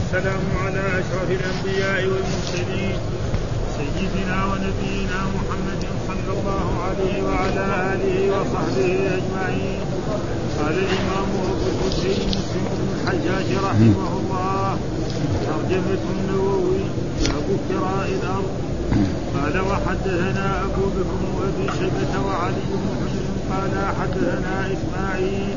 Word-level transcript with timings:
والسلام 0.00 0.40
على 0.64 0.80
أشرف 1.00 1.28
الأنبياء 1.30 2.00
والمرسلين 2.06 2.96
سيدنا 3.76 4.38
ونبينا 4.50 5.20
محمد 5.36 5.82
صلى 6.08 6.30
الله 6.36 6.66
عليه 6.86 7.16
وعلى 7.22 7.64
آله 7.92 8.16
وصحبه 8.34 8.90
أجمعين. 9.18 9.80
قال 10.58 10.74
الإمام 10.84 11.28
أبو 11.50 11.66
الحسين 11.72 12.28
مسلم 12.28 12.64
بن 12.76 12.88
الحجاج 12.96 13.48
رحمه 13.64 14.08
الله 14.20 14.78
ترجمة 15.46 16.02
النووي 16.16 16.84
باب 17.20 17.48
كراء 17.68 18.08
الأرض 18.22 18.50
قال 19.34 19.54
وحدثنا 19.68 20.64
أبو 20.64 20.84
بكر 20.96 21.20
وأبي 21.36 21.66
شيبة 21.78 22.12
وعلي 22.26 22.62
بن 22.72 23.20
قال 23.50 23.74
حدثنا 24.00 24.54
إسماعيل 24.74 25.54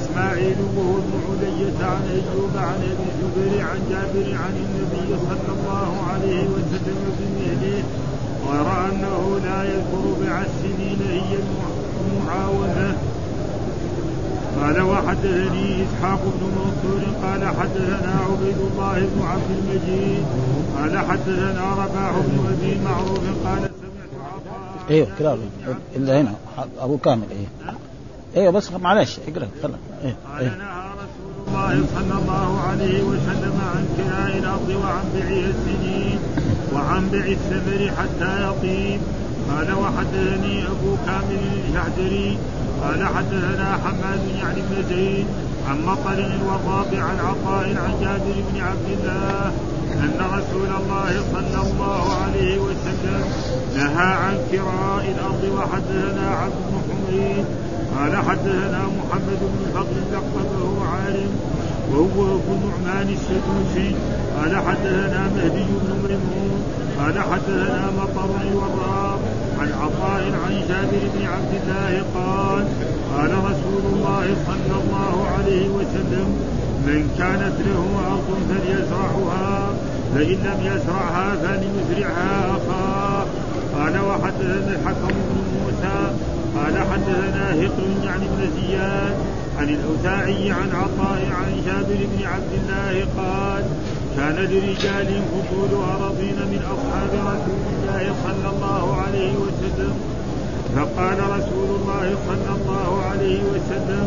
اسماعيل 0.00 0.56
وهو 0.76 0.92
ابن 0.98 1.12
علية 1.30 1.78
عن 1.86 2.02
ايوب 2.16 2.50
عن 2.56 2.74
ابي 2.90 3.06
الزبير 3.12 3.62
عن 3.66 3.78
جابر 3.90 4.28
عن 4.42 4.54
النبي 4.64 5.16
صلى 5.28 5.52
الله 5.56 5.92
عليه 6.12 6.42
وسلم 6.54 6.98
بمثله 7.18 7.82
غير 8.50 8.66
انه 8.88 9.40
لا 9.44 9.64
يذكر 9.64 10.04
بع 10.24 10.42
السنين 10.42 10.98
هي 11.10 11.36
المعاوذه 12.06 12.96
قال 14.60 14.80
وحدثني 14.82 15.84
اسحاق 15.84 16.20
بن 16.24 16.46
منصور 16.56 17.02
قال 17.22 17.44
حدثنا 17.56 18.20
عبيد 18.30 18.56
الله 18.72 18.98
بن 18.98 19.22
عبد 19.22 19.50
المجيد 19.58 20.24
قال 20.78 20.98
حدثنا 20.98 21.72
رباح 21.72 22.12
بن 22.12 22.46
ابي 22.52 22.80
معروف 22.84 23.20
قال 23.46 23.58
سمعت 23.58 24.12
عطاء 24.32 24.90
أيوه 24.90 25.06
كده 25.18 25.36
الا 25.96 26.20
هنا 26.20 26.34
ابو 26.80 26.98
كامل 26.98 27.26
إيه 27.30 27.72
أيوه 28.36 28.52
بس 28.52 28.72
معلش 28.72 29.18
اقرأ 29.28 29.48
خلاص 29.62 29.74
إيه. 30.04 30.16
قال 30.34 30.44
نهى 30.44 30.90
رسول 31.02 31.32
الله 31.46 31.86
صلى 31.94 32.18
الله 32.22 32.60
عليه 32.60 33.02
وسلم 33.02 33.60
عن 33.74 33.84
كراء 33.96 34.38
الأرض 34.38 34.68
وعن 34.84 35.04
بيع 35.14 35.46
السنين 35.50 36.18
وعن 36.74 37.08
بيع 37.08 37.26
الثمر 37.26 37.90
حتى 37.98 38.48
يطيب. 38.48 39.00
قال 39.50 39.72
وحدثني 39.74 40.62
أبو 40.62 40.96
كامل 41.06 41.40
الجحدري 41.66 42.38
قال 42.82 43.06
حدثنا 43.06 43.78
حماد 43.84 44.20
يعني 44.38 44.60
بن 44.60 44.88
زيد 44.88 45.26
عن 45.68 45.84
مطر 45.86 46.18
الوضاب 46.18 46.94
عن 46.94 47.18
عطاء 47.18 47.66
عن 47.66 47.92
جابر 48.00 48.34
بن 48.52 48.60
عبد 48.60 48.88
الله 48.98 49.52
أن 49.92 50.18
رسول 50.20 50.68
الله 50.80 51.22
صلى 51.32 51.70
الله 51.70 52.14
عليه 52.22 52.58
وسلم 52.58 53.24
نهى 53.76 54.12
عن 54.14 54.34
كراء 54.52 55.14
الأرض 55.18 55.44
وحدثنا 55.56 56.30
عبد 56.30 56.52
بن 56.70 56.80
حميد 56.88 57.44
قال 57.96 58.16
حدثنا 58.16 58.82
محمد 58.98 59.40
بن 59.40 59.58
الفضل 59.66 59.96
لقبه 60.12 60.84
عالم 60.92 61.32
وهو 61.92 62.36
ابو 62.36 62.54
نعمان 62.64 63.08
السدوسي. 63.08 63.94
قال 64.36 64.56
حدثنا 64.56 65.30
مهدي 65.36 65.64
بن 65.82 65.90
ميمون 66.08 66.62
قال 66.98 67.20
حدثنا 67.20 67.90
مطر 67.98 68.30
الوراق 68.42 69.20
عن 69.60 69.72
عطاء 69.82 70.22
عن 70.44 70.52
جابر 70.68 71.02
بن 71.14 71.26
عبد 71.26 71.52
الله 71.62 72.02
قال 72.14 72.64
قال 73.16 73.30
رسول 73.30 73.82
الله 73.92 74.26
صلى 74.46 74.76
الله 74.82 75.26
عليه 75.38 75.68
وسلم 75.68 76.28
من 76.86 77.00
كانت 77.18 77.56
له 77.66 77.82
أرض 78.12 78.28
فليزرعها 78.48 79.72
فإن 80.14 80.38
لم 80.46 80.58
يزرعها 80.72 81.36
فليزرعها 81.36 82.56
أخاه. 82.56 83.24
قال 83.76 83.98
وحدثنا 84.08 84.72
الحكم 84.76 85.08
بن 85.08 85.36
موسى 85.54 86.12
قال 86.56 86.78
حدثنا 86.78 87.50
هقل 87.50 88.04
يعني 88.04 88.26
بن 88.26 88.50
زياد 88.60 89.14
عن 89.58 89.68
الأوزاعي 89.68 90.50
عن 90.50 90.68
عطاء 90.74 91.20
عن 91.40 91.62
جابر 91.66 92.06
بن 92.12 92.26
عبد 92.26 92.52
الله 92.60 93.06
قال 93.18 93.64
كان 94.16 94.36
لرجال 94.36 95.22
فضول 95.32 95.82
اراضين 95.84 96.38
من 96.52 96.62
أصحاب 96.74 97.12
رسول 97.12 97.62
الله 97.72 98.14
صلى 98.24 98.48
الله 98.56 98.96
عليه 98.96 99.32
وسلم. 99.32 99.94
فقال 100.76 101.18
رسول 101.18 101.68
الله 101.80 102.14
صلى 102.28 102.50
الله 102.56 103.02
عليه 103.10 103.40
وسلم 103.52 104.06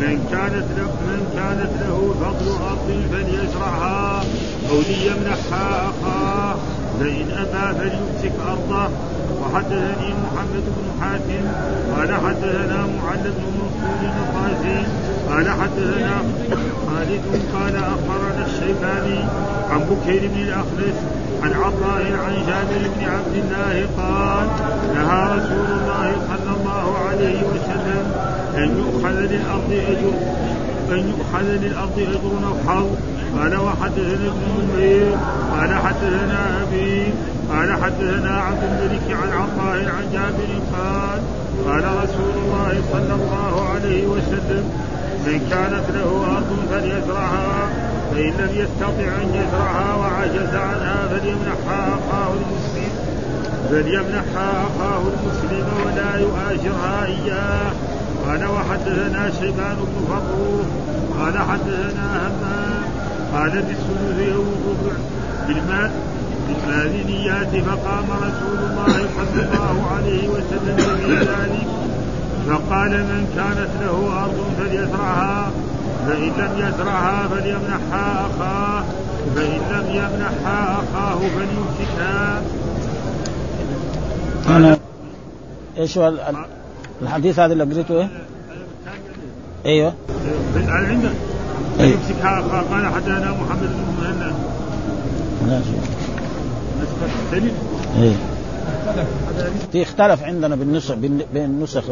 من 0.00 0.28
كانت 0.30 0.66
له 0.78 0.90
من 1.08 1.20
كانت 1.36 1.72
له 1.82 2.14
فضل 2.20 2.48
أرض 2.70 2.88
فليزرعها 3.12 4.24
أو 4.70 4.76
ليمنحها 4.88 5.90
أخاه 5.90 6.56
فإن 7.00 7.26
أبى 7.30 7.78
فليمسك 7.78 8.32
أرضه. 8.48 8.88
وحدثني 9.48 10.14
محمد 10.24 10.64
بن 10.76 10.86
حاتم 11.00 11.44
قال 11.96 12.14
حدثنا 12.14 12.86
معل 13.02 13.22
بن 13.22 13.44
منصور 13.58 14.00
القاسي 14.02 14.86
قال 15.30 15.50
حدثنا 15.50 16.22
خالد 16.86 17.22
قال 17.54 17.76
أخبرنا 17.76 18.46
الشيباني 18.46 19.18
عن 19.70 19.80
بكير 19.80 20.30
بن 20.34 20.40
الاخنس 20.42 20.96
عن 21.42 21.52
عطاء 21.52 22.02
عن 22.24 22.34
جابر 22.46 22.82
بن 22.96 23.04
عبد 23.04 23.34
الله 23.34 23.86
قال 23.96 24.46
نهى 24.94 25.38
رسول 25.38 25.68
الله 25.78 26.12
صلى 26.28 26.56
الله 26.56 26.98
عليه 27.08 27.42
وسلم 27.42 28.12
أن 28.56 28.78
يؤخذ 28.78 29.18
للأرض 29.20 29.72
أجر 29.88 30.14
أن 30.92 31.08
يؤخذ 31.08 31.44
للأرض 31.44 31.98
أجر 31.98 32.48
أو 32.48 32.54
حظ 32.72 32.86
قال 33.38 33.56
وحدثنا 33.56 34.28
ابن 34.28 34.72
نمير 34.74 35.16
قال 35.52 35.74
حدثنا 35.74 36.62
أبي 36.62 37.12
قال 37.50 37.82
حدثنا 37.82 38.40
عبد 38.40 38.62
الملك 38.62 39.16
عن 39.22 39.32
عطاء 39.32 39.76
عن 39.76 40.04
جابر 40.12 40.50
قال 40.72 41.20
قال 41.66 41.84
رسول 41.84 42.34
الله 42.44 42.82
صلى 42.92 43.14
الله 43.14 43.68
عليه 43.68 44.06
وسلم 44.06 44.64
من 45.26 45.38
كانت 45.50 45.90
له 45.94 46.36
أرض 46.36 46.56
فليزرعها 46.70 47.68
فإن 48.12 48.32
لم 48.38 48.50
يستطع 48.52 49.08
أن 49.22 49.28
يزرعها 49.34 49.94
وعجز 49.94 50.54
عنها 50.54 51.08
فليمنحها 51.08 51.98
أخاه 51.98 52.32
المسلم 52.32 52.92
فليمنحها 53.70 54.66
أخاه 54.66 55.00
المسلم 55.00 55.66
ولا 55.86 56.16
يؤاجرها 56.20 57.04
إياه. 57.04 57.72
قال 58.26 58.46
وحدثنا 58.46 59.30
شيبان 59.40 59.76
بن 59.76 60.06
فروخ 60.08 60.66
قال 61.20 61.38
حدثنا 61.38 62.28
همام 62.28 62.82
قال 63.32 63.50
بالثلث 63.50 64.18
الربع 64.18 64.96
بالمال 65.48 65.90
بالمال 66.48 67.64
فقام 67.64 68.04
رسول 68.10 68.58
الله 68.58 69.08
صلى 69.16 69.42
الله 69.44 69.90
عليه 69.96 70.28
وسلم 70.28 70.76
في 70.76 71.14
ذلك 71.14 71.66
فقال 72.48 72.90
من 72.90 73.22
كانت 73.36 73.70
له 73.80 74.22
أرض 74.24 74.38
فليزرعها 74.58 75.50
فإن 76.06 76.32
لم 76.38 76.52
يزرعها 76.56 77.28
فليمنحها 77.28 78.26
أخاه 78.26 78.84
فإن 79.36 79.60
لم 79.70 79.86
يمنحها 79.90 80.82
أخاه 80.82 81.18
فليمسكها. 81.18 82.42
أنا 84.48 84.78
إيش 85.78 85.98
هو 85.98 86.12
الحديث 87.02 87.38
هذا 87.38 87.52
اللي 87.52 87.64
قريته 87.64 87.94
إيه؟ 87.94 88.08
أيوه. 89.66 89.94
عندك 90.66 91.10
فليمسكها 91.78 92.40
أخاه. 92.40 92.60
قال 92.60 92.86
حدثنا 92.86 93.30
محمد 93.30 93.60
بن 93.60 94.02
مهنا 94.02 94.32
إيه. 97.96 98.14
في 99.72 99.82
اختلف 99.82 100.22
عندنا 100.22 100.56
بالنسخ 100.56 100.94
بين 100.94 101.22
النسخ 101.34 101.84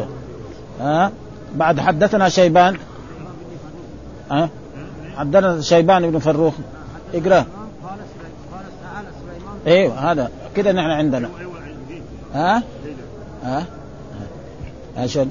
ها؟ 0.80 1.12
بعد 1.54 1.80
حدثنا 1.80 2.28
شيبان. 2.28 2.76
ها؟ 4.30 4.48
حدثنا 5.16 5.60
شيبان 5.60 6.10
بن 6.10 6.18
فروخ. 6.18 6.54
اقرأ. 7.14 7.44
أيوه 9.66 10.12
هذا. 10.12 10.30
كده 10.56 10.72
نحن 10.72 10.90
عندنا. 10.90 11.28
ها؟ 12.34 12.62
ها؟ 13.44 13.64
ها؟ 14.96 15.06
شو 15.06 15.24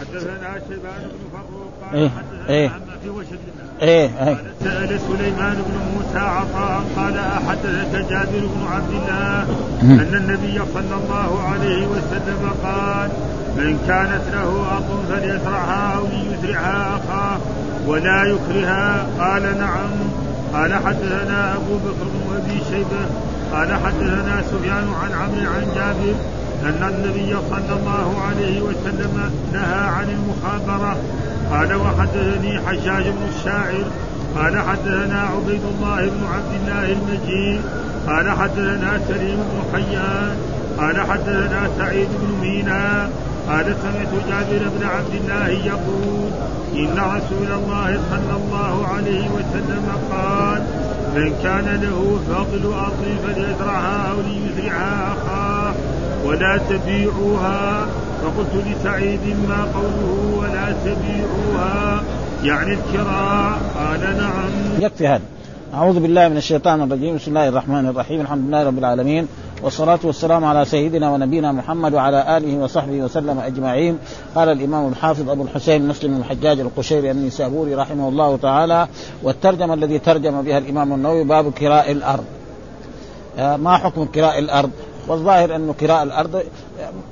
حدثنا 0.00 0.60
شيبان 0.68 1.10
بن 1.12 1.38
فروخ. 1.38 2.02
إيه 2.48 2.70
إيه 3.82 4.06
إيه. 4.06 4.28
إيه 4.28 4.36
سأل 4.64 5.00
سليمان 5.00 5.54
بن 5.54 5.78
موسى 5.94 6.18
عطاء 6.18 6.82
قال 6.96 7.18
أحدثك 7.18 8.10
جابر 8.10 8.46
بن 8.54 8.66
عبد 8.72 8.90
الله 8.90 9.42
أن 9.82 10.14
النبي 10.14 10.58
صلى 10.74 10.94
الله 11.04 11.42
عليه 11.42 11.86
وسلم 11.86 12.50
قال 12.64 13.10
من 13.56 13.84
كانت 13.88 14.22
له 14.32 14.66
أرض 14.76 15.04
فليزرعها 15.08 15.96
أو 15.96 16.04
ليزرعها 16.06 16.96
أخاه 16.96 17.38
ولا 17.86 18.24
يكرها 18.24 19.06
قال 19.18 19.42
نعم. 19.42 19.90
قال 20.54 20.74
حدثنا 20.74 21.54
أبو 21.56 21.76
بكر 21.76 22.04
بن 22.04 22.36
أبي 22.36 22.60
شيبة. 22.70 23.06
قال 23.52 23.68
حدثنا 23.84 24.42
سفيان 24.50 24.88
عن 25.02 25.12
عمرو 25.12 25.50
عن 25.52 25.66
جابر 25.74 26.14
أن 26.64 26.94
النبي 26.94 27.36
صلى 27.50 27.78
الله 27.80 28.20
عليه 28.28 28.60
وسلم 28.62 29.30
نهى 29.52 29.88
عن 29.88 30.06
المخابرة 30.08 30.96
قال 31.52 31.74
وحدثني 31.74 32.60
حجاج 32.66 33.04
بن 33.04 33.28
الشاعر 33.34 33.84
قال 34.36 34.58
حدثنا 34.58 35.20
عبيد 35.20 35.60
الله 35.74 36.00
بن 36.00 36.24
عبد 36.34 36.52
الله 36.62 36.92
المجيد 36.92 37.60
قال 38.06 38.30
حدثنا 38.30 39.00
سليم 39.08 39.36
بن 39.36 39.62
حيان 39.72 40.36
قال 40.78 41.00
حدثنا 41.00 41.68
سعيد 41.78 42.08
بن 42.20 42.40
مينا 42.40 43.10
قال 43.48 43.64
سمعت 43.64 44.12
جابر 44.28 44.68
بن 44.78 44.86
عبد 44.86 45.14
الله 45.14 45.48
يقول 45.48 46.30
إن 46.74 46.98
رسول 46.98 47.52
الله 47.52 48.00
صلى 48.10 48.36
الله 48.36 48.86
عليه 48.86 49.28
وسلم 49.28 49.86
قال 50.10 50.62
فإن 51.14 51.32
كان 51.42 51.80
له 51.82 52.20
فاضل 52.28 52.72
أرض 52.74 53.04
فليزرعها 53.26 54.10
أو 54.10 54.16
ليزرعها 54.20 55.12
أخاه 55.12 55.74
ولا 56.24 56.58
تبيعوها 56.70 57.86
فقلت 58.22 58.66
لسعيد 58.66 59.20
ما 59.48 59.64
قوله 59.74 60.36
ولا 60.38 60.72
تبيعوها. 60.84 62.02
يعني 62.42 62.74
الكراء. 62.74 63.58
قال 63.78 64.00
نعم. 64.00 64.50
يكفي 64.80 65.08
هذا. 65.08 65.22
أعوذ 65.74 66.00
بالله 66.00 66.28
من 66.28 66.36
الشيطان 66.36 66.82
الرجيم. 66.82 67.16
بسم 67.16 67.28
الله 67.28 67.48
الرحمن 67.48 67.86
الرحيم. 67.86 68.20
الحمد 68.20 68.48
لله 68.48 68.64
رب 68.64 68.78
العالمين. 68.78 69.28
والصلاة 69.62 69.98
والسلام 70.04 70.44
على 70.44 70.64
سيدنا 70.64 71.10
ونبينا 71.10 71.52
محمد 71.52 71.94
وعلى 71.94 72.36
آله 72.36 72.58
وصحبه 72.58 72.96
وسلم 72.96 73.38
أجمعين. 73.38 73.98
قال 74.34 74.48
الإمام 74.48 74.88
الحافظ 74.88 75.30
أبو 75.30 75.42
الحسين 75.42 75.88
مسلم 75.88 76.16
الحجاج 76.16 76.60
القشيري 76.60 77.10
النسابوري 77.10 77.74
رحمه 77.74 78.08
الله 78.08 78.36
تعالى. 78.36 78.88
والترجمة 79.22 79.74
الذي 79.74 79.98
ترجم 79.98 80.42
بها 80.42 80.58
الإمام 80.58 80.92
النووي 80.92 81.24
باب 81.24 81.52
كراء 81.52 81.92
الأرض. 81.92 82.24
آه، 83.38 83.56
ما 83.56 83.76
حكم 83.76 84.04
كراء 84.04 84.38
الأرض؟ 84.38 84.70
والظاهر 85.08 85.56
أنه 85.56 85.72
كراء 85.72 86.02
الأرض 86.02 86.42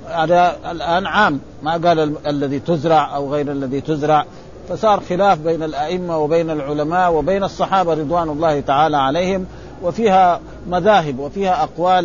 هذا 0.08 0.56
الآن 0.70 1.06
عام. 1.06 1.40
ما 1.62 1.72
قال 1.72 2.16
الذي 2.26 2.58
تزرع 2.58 3.16
أو 3.16 3.32
غير 3.32 3.52
الذي 3.52 3.81
تزرع. 3.81 4.25
فصار 4.69 5.00
خلاف 5.08 5.38
بين 5.38 5.62
الأئمة 5.62 6.19
وبين 6.19 6.50
العلماء 6.50 7.12
وبين 7.12 7.44
الصحابة 7.44 7.94
رضوان 7.94 8.28
الله 8.28 8.60
تعالى 8.60 8.96
عليهم. 8.96 9.46
وفيها 9.82 10.40
مذاهب 10.66 11.19
وفيها 11.19 11.62
أقوال 11.62 12.04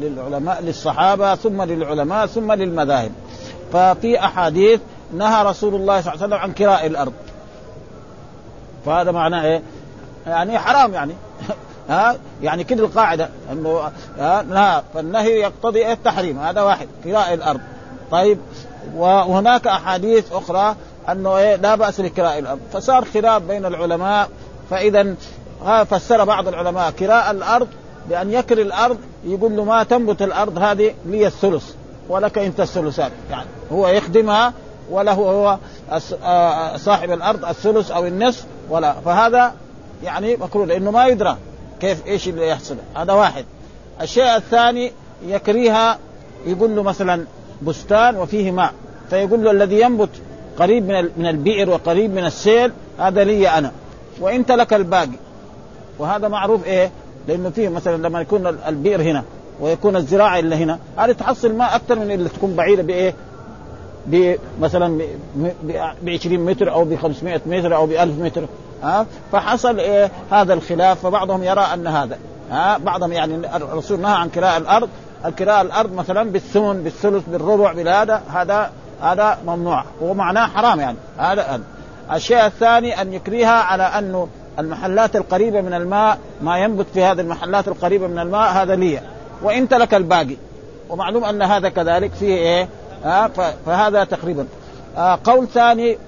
للعلماء 0.00 0.62
للصحابة 0.62 1.34
ثم 1.34 1.62
للعلماء 1.62 2.26
ثم 2.26 2.52
للمذاهب. 2.52 3.12
ففي 3.72 4.20
أحاديث 4.20 4.80
نهى 5.14 5.44
رسول 5.44 5.74
الله 5.74 6.00
صلى 6.00 6.14
الله 6.14 6.24
عليه 6.24 6.34
وسلم 6.34 6.48
عن 6.48 6.52
كراء 6.52 6.86
الأرض. 6.86 7.12
فهذا 8.86 9.10
معناه 9.10 9.44
إيه؟ 9.44 9.62
يعني 10.26 10.58
حرام 10.58 10.94
يعني. 10.94 11.14
ها؟ 11.88 12.16
يعني 12.42 12.64
كده 12.64 12.84
القاعدة. 12.84 13.28
انه 13.52 13.90
ها؟ 14.18 14.82
فالنهي 14.94 15.40
يقتضي 15.40 15.78
إيه؟ 15.78 15.92
التحريم. 15.92 16.38
هذا 16.38 16.62
واحد. 16.62 16.88
كراء 17.04 17.34
الأرض. 17.34 17.60
طيب. 18.10 18.38
وهناك 18.96 19.66
أحاديث 19.66 20.32
أخرى 20.32 20.76
أنه 21.08 21.36
إيه؟ 21.36 21.56
لا 21.56 21.74
بأس 21.74 22.00
بكراء 22.00 22.38
الأرض. 22.38 22.60
فصار 22.72 23.04
خلاف 23.04 23.42
بين 23.42 23.66
العلماء. 23.66 24.28
فإذا 24.70 25.14
فسر 25.90 26.24
بعض 26.24 26.48
العلماء 26.48 26.90
كراء 26.90 27.30
الأرض 27.30 27.68
بأن 28.08 28.32
يكري 28.32 28.62
الأرض. 28.62 28.98
يقول 29.24 29.56
له 29.56 29.64
ما 29.64 29.82
تنبت 29.82 30.22
الأرض 30.22 30.58
هذه 30.58 30.94
لي 31.06 31.26
الثلث. 31.26 31.74
ولك 32.08 32.38
أنت 32.38 32.60
الثلثات 32.60 33.12
يعني 33.30 33.48
هو 33.72 33.88
يخدمها 33.88 34.52
وله 34.90 35.12
هو 35.12 35.58
صاحب 36.76 37.10
الأرض 37.10 37.44
الثلث 37.44 37.90
أو 37.90 38.06
النصف 38.06 38.44
ولا. 38.70 38.92
فهذا 38.92 39.54
يعني 40.04 40.36
مكروه. 40.36 40.66
لأنه 40.66 40.90
ما 40.90 41.06
يدرى. 41.06 41.36
كيف 41.80 42.06
إيش 42.06 42.28
اللي 42.28 42.48
يحصل؟ 42.48 42.76
هذا 42.96 43.12
واحد. 43.12 43.44
الشيء 44.00 44.36
الثاني 44.36 44.92
يكريها 45.26 45.98
يقول 46.46 46.76
له 46.76 46.82
مثلا 46.82 47.24
بستان 47.62 48.16
وفيه 48.16 48.50
ماء. 48.50 48.72
فيقول 49.10 49.44
له 49.44 49.50
الذي 49.50 49.80
ينبت 49.80 50.10
قريب 50.58 50.88
من 50.88 51.10
من 51.16 51.26
البئر 51.26 51.70
وقريب 51.70 52.14
من 52.14 52.24
السيل 52.24 52.72
هذا 52.98 53.24
لي 53.24 53.48
أنا. 53.48 53.72
وانت 54.20 54.52
لك 54.52 54.74
الباقي. 54.74 55.18
وهذا 55.98 56.28
معروف 56.28 56.66
إيه؟ 56.66 56.90
لأنه 57.28 57.50
فيه 57.50 57.68
مثلا 57.68 58.08
لما 58.08 58.20
يكون 58.20 58.46
البئر 58.46 59.02
هنا 59.02 59.24
ويكون 59.60 59.96
الزراعة 59.96 60.38
اللي 60.38 60.56
هنا 60.56 60.78
هذه 60.96 61.12
تحصل 61.12 61.54
ماء 61.54 61.76
أكثر 61.76 61.98
من 61.98 62.10
اللي 62.10 62.28
تكون 62.28 62.54
بعيدة 62.56 62.82
بإيه؟ 62.82 63.14
مثلا 64.60 64.98
ب 66.02 66.08
20 66.08 66.38
متر 66.38 66.72
أو 66.72 66.84
ب 66.84 66.96
500 66.96 67.40
متر 67.46 67.76
أو 67.76 67.86
ب 67.86 67.90
1000 67.90 68.20
متر 68.20 68.44
ها؟ 68.82 69.06
فحصل 69.32 69.78
إيه 69.78 70.10
هذا 70.30 70.54
الخلاف 70.54 71.06
فبعضهم 71.06 71.42
يرى 71.42 71.60
أن 71.60 71.86
هذا 71.86 72.18
ها؟ 72.50 72.78
بعضهم 72.78 73.12
يعني 73.12 73.56
الرسول 73.56 74.00
نهى 74.00 74.14
عن 74.14 74.28
كراء 74.28 74.56
الأرض 74.56 74.88
الكراء 75.24 75.62
الأرض 75.62 75.94
مثلا 75.94 76.30
بالثمن 76.30 76.82
بالثلث 76.82 77.24
بالربع 77.28 77.72
بالهذا 77.72 78.22
هذا 78.32 78.70
هذا 79.02 79.38
ممنوع 79.46 79.84
ومعناه 80.00 80.46
حرام 80.46 80.80
يعني 80.80 80.96
هذا 81.18 81.60
الشيء 82.12 82.46
الثاني 82.46 83.00
أن 83.00 83.12
يكريها 83.12 83.62
على 83.62 83.82
انه 83.82 84.28
المحلات 84.58 85.16
القريبة 85.16 85.60
من 85.60 85.74
الماء 85.74 86.18
ما 86.42 86.58
ينبت 86.58 86.86
في 86.94 87.04
هذه 87.04 87.20
المحلات 87.20 87.68
القريبة 87.68 88.06
من 88.06 88.18
الماء 88.18 88.52
هذا 88.52 88.74
لي 88.74 89.00
وإن 89.42 89.68
ترك 89.68 89.94
الباقي. 89.94 90.36
ومعلوم 90.88 91.24
أن 91.24 91.42
هذا 91.42 91.68
كذلك 91.68 92.10
فيه 92.12 92.60
آه 92.60 92.68
فهذا 93.66 94.04
تقريبا. 94.04 94.46
آه 94.96 95.18
قول 95.24 95.48
ثاني 95.48 95.98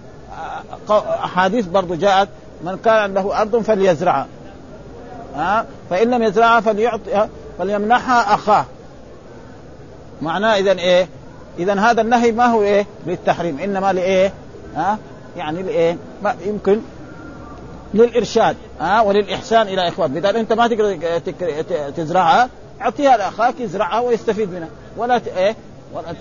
آه 0.90 1.24
أحاديث 1.24 1.66
برضو 1.66 1.94
جاءت 1.94 2.28
من 2.64 2.76
كان 2.76 3.14
له 3.14 3.40
أرض 3.40 3.62
فليزرعها 3.62 4.26
آه 5.36 5.64
فإن 5.90 6.10
لم 6.10 6.22
يزرعها 6.22 6.60
فليعطي 6.60 7.28
فليمنحها 7.58 8.34
أخاه. 8.34 8.64
معناه 10.22 10.56
إذا 10.56 10.72
إيه؟ 10.72 11.08
إذا 11.58 11.74
هذا 11.80 12.00
النهي 12.00 12.32
ما 12.32 12.46
هو 12.46 12.62
إيه؟ 12.62 12.86
للتحريم 13.06 13.58
إنما 13.58 13.92
لإيه؟ 13.92 14.32
ها 14.76 14.92
آه 14.92 14.98
يعني 15.36 15.62
لإيه؟ 15.62 15.96
يمكن 16.46 16.80
للإرشاد 17.94 18.56
ها 18.80 19.00
وللإحسان 19.00 19.68
إلى 19.68 19.88
اخوان 19.88 20.12
بدل 20.12 20.36
أنت 20.36 20.52
ما 20.52 20.68
تقدر 20.68 21.18
تزرعها 21.96 22.48
اعطيها 22.80 23.16
لأخاك 23.16 23.60
يزرعها 23.60 24.00
ويستفيد 24.00 24.52
منها. 24.52 24.68
ولا. 24.96 25.20
إيه؟ 25.36 25.56
ولا 25.94 26.14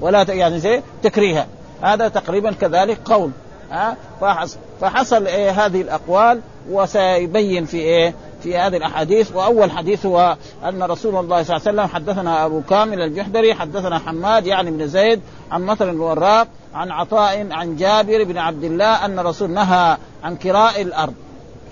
ولا. 0.00 0.22
يعني 0.22 0.58
زي 0.58 0.82
تكريها. 1.02 1.46
هذا 1.82 2.08
تقريبا 2.08 2.52
كذلك 2.52 2.98
قول. 3.04 3.30
ها؟ 3.70 3.96
فحصل, 4.20 4.58
فحصل 4.80 5.26
إيه 5.26 5.50
هذه 5.50 5.80
الأقوال 5.80 6.40
وسيبين 6.70 7.64
في 7.64 7.76
إيه 7.76 8.14
في 8.42 8.58
هذه 8.58 8.76
الأحاديث. 8.76 9.32
وأول 9.34 9.70
حديث 9.70 10.06
هو 10.06 10.36
أن 10.64 10.82
رسول 10.82 11.16
الله 11.16 11.42
صلى 11.42 11.56
الله 11.56 11.68
عليه 11.68 11.82
وسلم 11.82 11.94
حدثنا 11.94 12.46
أبو 12.46 12.62
كامل 12.62 13.00
الجحدري 13.00 13.54
حدثنا 13.54 13.98
حماد 13.98 14.46
يعني 14.46 14.70
بن 14.70 14.88
زيد 14.88 15.20
عن 15.50 15.62
مطر 15.62 15.90
الوراق 15.90 16.48
عن 16.74 16.90
عطاء 16.90 17.46
عن 17.50 17.76
جابر 17.76 18.24
بن 18.24 18.38
عبد 18.38 18.64
الله 18.64 19.04
أن 19.04 19.18
الرسول 19.18 19.50
نهى 19.50 19.96
عن 20.24 20.36
كراء 20.36 20.82
الأرض. 20.82 21.14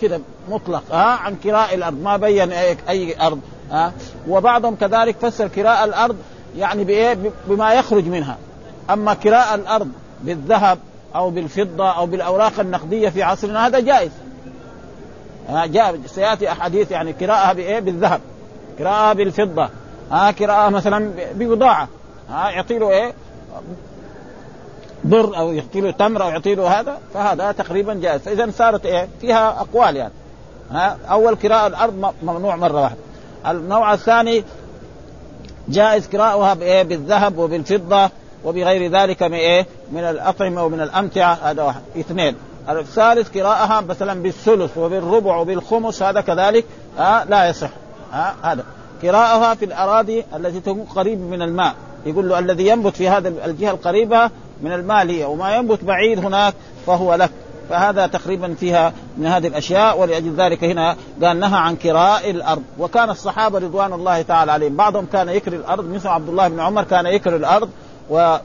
كذا 0.01 0.21
مطلق 0.51 0.83
ها؟ 0.91 1.05
عن 1.05 1.37
كراء 1.37 1.75
الأرض 1.75 2.03
ما 2.03 2.17
بين 2.17 2.53
اي, 2.53 2.77
أي 2.89 3.27
أرض 3.27 3.41
ها؟ 3.71 3.93
وبعضهم 4.29 4.77
كذلك 4.77 5.17
فسر 5.21 5.49
كراء 5.49 5.85
الأرض 5.85 6.17
يعني 6.57 6.85
بإيه؟ 6.85 7.17
بما 7.47 7.75
يخرج 7.75 8.07
منها. 8.07 8.37
أما 8.91 9.15
كراء 9.15 9.55
الأرض 9.55 9.89
بالذهب 10.23 10.79
أو 11.15 11.31
بالفضة 11.31 11.91
أو 11.91 12.07
بالأوراق 12.07 12.61
النقدية 12.61 13.09
في 13.09 13.23
عصرنا 13.23 13.67
هذا 13.67 13.81
جائز. 13.81 14.11
جاء 15.51 16.01
سيأتي 16.07 16.53
أحاديث 16.53 16.91
يعني 16.91 17.13
قراءه 17.13 17.53
بإيه؟ 17.53 17.81
بالذهب. 17.81 18.21
قراءه 18.79 19.13
بالفضة. 19.13 19.69
ها 20.11 20.31
قراءه 20.31 20.71
مثلا 20.71 21.11
ببضاعة. 21.35 21.89
ها 22.31 22.51
يعطي 22.51 22.79
له 22.79 22.91
إيه؟ 22.91 23.13
بر 25.05 25.37
أو 25.39 25.53
يعطي 25.53 25.81
له 25.81 25.91
تمر 25.91 26.23
أو 26.23 26.29
يعطي 26.29 26.55
له 26.55 26.81
هذا 26.81 26.99
فهذا 27.15 27.53
تقريبا 27.53 27.95
جائز. 27.95 28.21
فاذا 28.21 28.51
صارت 28.51 28.87
إيه؟ 28.87 29.09
فيها 29.21 29.61
أقوال 29.61 29.97
يعني. 29.97 30.13
ها 30.71 30.99
أول 31.11 31.35
قراءه 31.35 31.67
الأرض 31.67 32.15
ممنوع 32.23 32.57
مرة 32.57 32.81
واحدة. 32.81 32.99
النوع 33.47 33.95
الثاني 33.95 34.45
جائز 35.69 36.07
قراءها 36.07 36.55
بإيه؟ 36.55 36.83
بالذهب 36.83 37.39
وبالفضة 37.39 38.11
وبغير 38.45 38.91
ذلك 38.93 39.23
من 39.23 39.35
إيه 39.35 39.67
من 39.93 40.01
الأطعمة 40.01 40.65
ومن 40.65 40.81
الأمتعة. 40.81 41.39
هذا 41.43 41.63
واحد. 41.63 41.81
اثنين. 41.99 42.35
الثالث 42.69 43.39
قراءها 43.39 43.81
مثلا 43.81 44.23
بالثلث 44.23 44.79
وبالربع 44.79 45.37
وبالخمس. 45.37 46.03
هذا 46.03 46.21
كذلك. 46.21 46.65
آه 46.99 47.25
لا 47.25 47.49
يصح. 47.49 47.71
آه 48.13 48.35
هذا. 48.43 48.65
قراءها 49.03 49.55
في 49.55 49.65
الأراضي 49.65 50.25
التي 50.37 50.61
تكون 50.61 50.87
قريب 50.95 51.21
من 51.21 51.43
الماء. 51.43 51.75
يقول 52.07 52.29
له 52.29 52.39
الذي 52.39 52.67
ينبت 52.67 52.97
في 52.97 53.09
هذا 53.09 53.29
الجهة 53.29 53.71
القريبة 53.71 54.31
من 54.63 54.73
الماء 54.73 55.05
لي 55.05 55.25
وما 55.25 55.57
ينبت 55.57 55.85
بعيد 55.85 56.25
هناك 56.25 56.55
فهو 56.87 57.15
لك. 57.15 57.31
فهذا 57.71 58.07
تقريبا 58.07 58.55
فيها 58.55 58.93
من 59.17 59.27
هذه 59.27 59.47
الأشياء 59.47 59.99
ولأجل 59.99 60.35
ذلك 60.35 60.65
هنا 60.65 60.97
قال 61.23 61.41
نهى 61.41 61.59
عن 61.59 61.77
كراء 61.77 62.31
الأرض. 62.31 62.63
وكان 62.79 63.11
الصحابة 63.11 63.59
رضوان 63.59 63.93
الله 63.93 64.23
تعالى 64.23 64.53
عليهم. 64.53 64.77
بعضهم 64.77 65.07
كان 65.13 65.29
يكري 65.29 65.57
الأرض 65.57 65.89
مثل 65.89 66.09
عبد 66.09 66.29
الله 66.29 66.49
بن 66.49 66.61
عمر 66.61 66.85
كان 66.85 67.07
يكري 67.07 67.37
الأرض 67.37 67.69
و 68.11 68.37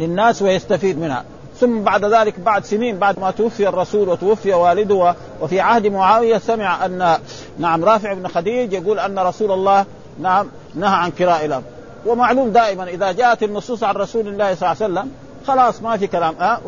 للناس 0.00 0.42
ويستفيد 0.42 0.98
منها. 0.98 1.24
ثم 1.60 1.82
بعد 1.82 2.04
ذلك 2.04 2.40
بعد 2.40 2.64
سنين 2.64 2.98
بعد 2.98 3.18
ما 3.18 3.30
توفي 3.30 3.68
الرسول 3.68 4.08
وتوفي 4.08 4.52
والده 4.52 5.14
وفي 5.40 5.60
عهد 5.60 5.86
معاوية 5.86 6.38
سمع 6.38 6.86
ان 6.86 7.18
نعم 7.58 7.84
رافع 7.84 8.12
بن 8.12 8.28
خديج 8.28 8.72
يقول 8.72 8.98
أن 8.98 9.18
رسول 9.18 9.52
الله 9.52 9.84
نعم 10.20 10.46
نهى 10.74 10.96
عن 10.96 11.10
كراء 11.10 11.44
الأرض. 11.44 11.64
ومعلوم 12.06 12.48
دائما 12.48 12.84
إذا 12.84 13.12
جاءت 13.12 13.42
النصوص 13.42 13.82
عن 13.82 13.94
رسول 13.94 14.28
الله 14.28 14.54
صلى 14.54 14.72
الله 14.72 14.82
عليه 14.82 14.94
وسلم 14.94 15.10
خلاص 15.46 15.82
ما 15.82 15.96
في 15.96 16.06
كلام. 16.06 16.34
أه؟ 16.40 16.58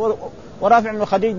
ورافع 0.60 0.92
بن 0.92 1.04
خديج 1.04 1.34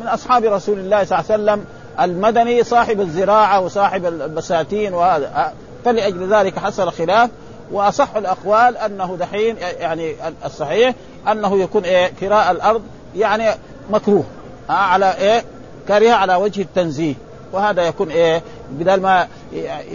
من 0.00 0.06
أصحاب 0.06 0.44
رسول 0.44 0.78
الله 0.78 1.04
صلى 1.04 1.18
الله 1.18 1.32
عليه 1.32 1.42
وسلم 1.42 1.64
المدني 2.00 2.64
صاحب 2.64 3.00
الزراعة 3.00 3.60
وصاحب 3.60 4.06
البساتين 4.06 4.94
وهذا؟ 4.94 5.52
فلأجل 5.84 6.34
ذلك 6.34 6.58
حصل 6.58 6.92
خلاف 6.92 7.30
وأصح 7.72 8.16
الأقوال 8.16 8.76
أنه 8.76 9.16
دحين 9.20 9.56
يعني 9.58 10.14
الصحيح 10.44 10.94
أنه 11.32 11.58
يكون 11.58 11.84
إيه 11.84 12.12
كراء 12.20 12.50
الأرض 12.50 12.82
يعني 13.16 13.50
مكروه 13.90 14.24
آه 14.70 14.72
على 14.72 15.14
إيه 15.18 15.44
كره 15.88 16.10
على 16.10 16.34
وجه 16.34 16.62
التنزيه 16.62 17.14
وهذا 17.52 17.82
يكون 17.82 18.10
إيه 18.10 18.42
بدل 18.70 19.00
ما 19.00 19.28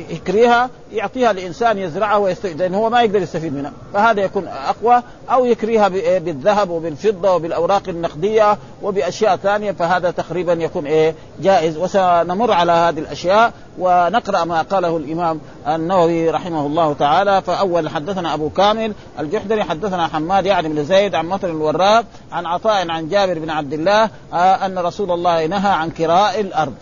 يكريها 0.10 0.70
يعطيها 0.92 1.34
لإنسان 1.34 1.78
يزرعها 1.78 2.18
ويستفيد 2.18 2.62
لأنه 2.62 2.78
هو 2.78 2.90
ما 2.90 3.02
يقدر 3.02 3.22
يستفيد 3.22 3.54
منها. 3.54 3.72
فهذا 3.94 4.22
يكون 4.22 4.48
أقوى. 4.48 5.04
أو 5.32 5.46
يكريها 5.46 5.88
بالذهب 6.20 6.70
وبالفضة 6.70 7.36
وبالأوراق 7.36 7.90
النقدية 7.90 8.58
وبأشياء 8.82 9.36
ثانية 9.36 9.72
فهذا 9.72 10.12
تقريبا 10.12 10.54
يكون 10.54 10.86
إيه 10.86 11.16
جائز. 11.42 11.78
وسنمر 11.78 12.52
على 12.52 12.72
هذه 12.72 13.00
الأشياء 13.00 13.54
ونقرأ 13.80 14.44
ما 14.44 14.62
قاله 14.62 14.98
الإمام 14.98 15.40
النووي 15.68 16.30
رحمه 16.30 16.66
الله 16.66 16.94
تعالى. 16.94 17.42
فأول 17.42 17.90
حدثنا 17.90 18.34
أبو 18.34 18.50
كامل 18.50 18.94
الجحدري 19.20 19.64
حدثنا 19.64 20.08
حماد 20.08 20.46
يعني 20.46 20.70
بن 20.70 20.84
زيد 20.84 21.16
عن 21.16 21.26
مطر 21.26 21.50
الوراق 21.50 22.06
عن 22.32 22.46
عطاء 22.46 22.92
عن 22.92 23.10
جابر 23.10 23.40
بن 23.40 23.50
عبد 23.50 23.74
الله 23.74 24.10
آه 24.34 24.66
أن 24.66 24.80
رسول 24.80 25.12
الله 25.12 25.46
نهى 25.46 25.72
عن 25.72 25.90
كراء 25.90 26.40
الأرض. 26.40 26.74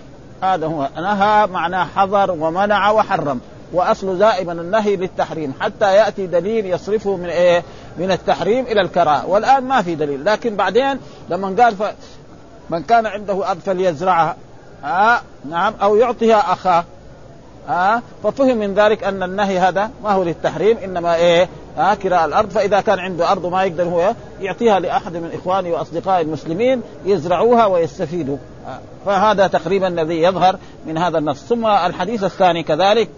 هذا 0.43 0.67
هو. 0.67 0.89
نهى 0.95 1.47
معناه 1.47 1.85
حظر 1.95 2.31
ومنع 2.31 2.91
وحرم. 2.91 3.39
وأصل 3.73 4.19
دائما 4.19 4.51
النهي 4.51 4.95
للتحريم. 4.95 5.53
حتى 5.59 5.95
يأتي 5.95 6.27
دليل 6.27 6.65
يصرفه 6.65 7.15
من 7.15 7.29
إيه؟ 7.29 7.63
من 7.97 8.11
التحريم 8.11 8.65
إلى 8.65 8.81
الكراهه 8.81 9.27
والآن 9.27 9.63
ما 9.63 9.81
في 9.81 9.95
دليل. 9.95 10.25
لكن 10.25 10.55
بعدين 10.55 10.99
لما 11.29 11.63
قال 11.63 11.75
ف... 11.75 11.83
من 12.69 12.83
كان 12.83 13.05
عنده 13.05 13.49
ارض 13.51 13.59
فليزرعها. 13.59 14.35
آه 14.85 15.19
نعم. 15.49 15.73
أو 15.81 15.95
يعطيها 15.95 16.53
أخاه. 16.53 16.83
آه 17.69 18.01
ففهم 18.23 18.57
من 18.57 18.73
ذلك 18.73 19.03
أن 19.03 19.23
النهي 19.23 19.59
هذا 19.59 19.91
ما 20.03 20.11
هو 20.11 20.23
للتحريم 20.23 20.77
إنما 20.77 21.15
إيه؟ 21.15 21.49
آه 21.77 21.93
كراء 21.93 22.25
الأرض. 22.25 22.49
فإذا 22.49 22.81
كان 22.81 22.99
عنده 22.99 23.31
أرض 23.31 23.45
ما 23.45 23.63
يقدر 23.63 23.83
هو 23.83 24.13
يعطيها 24.41 24.79
لأحد 24.79 25.13
من 25.17 25.31
اخوانه 25.33 25.69
واصدقائه 25.69 26.21
المسلمين 26.21 26.81
يزرعوها 27.05 27.65
ويستفيدوا. 27.65 28.37
فهذا 29.05 29.47
تقريبا 29.47 29.87
الذي 29.87 30.21
يظهر 30.21 30.55
من 30.85 30.97
هذا 30.97 31.17
النص. 31.17 31.43
ثم 31.43 31.65
الحديث 31.67 32.23
الثاني 32.23 32.63
كذلك. 32.63 33.09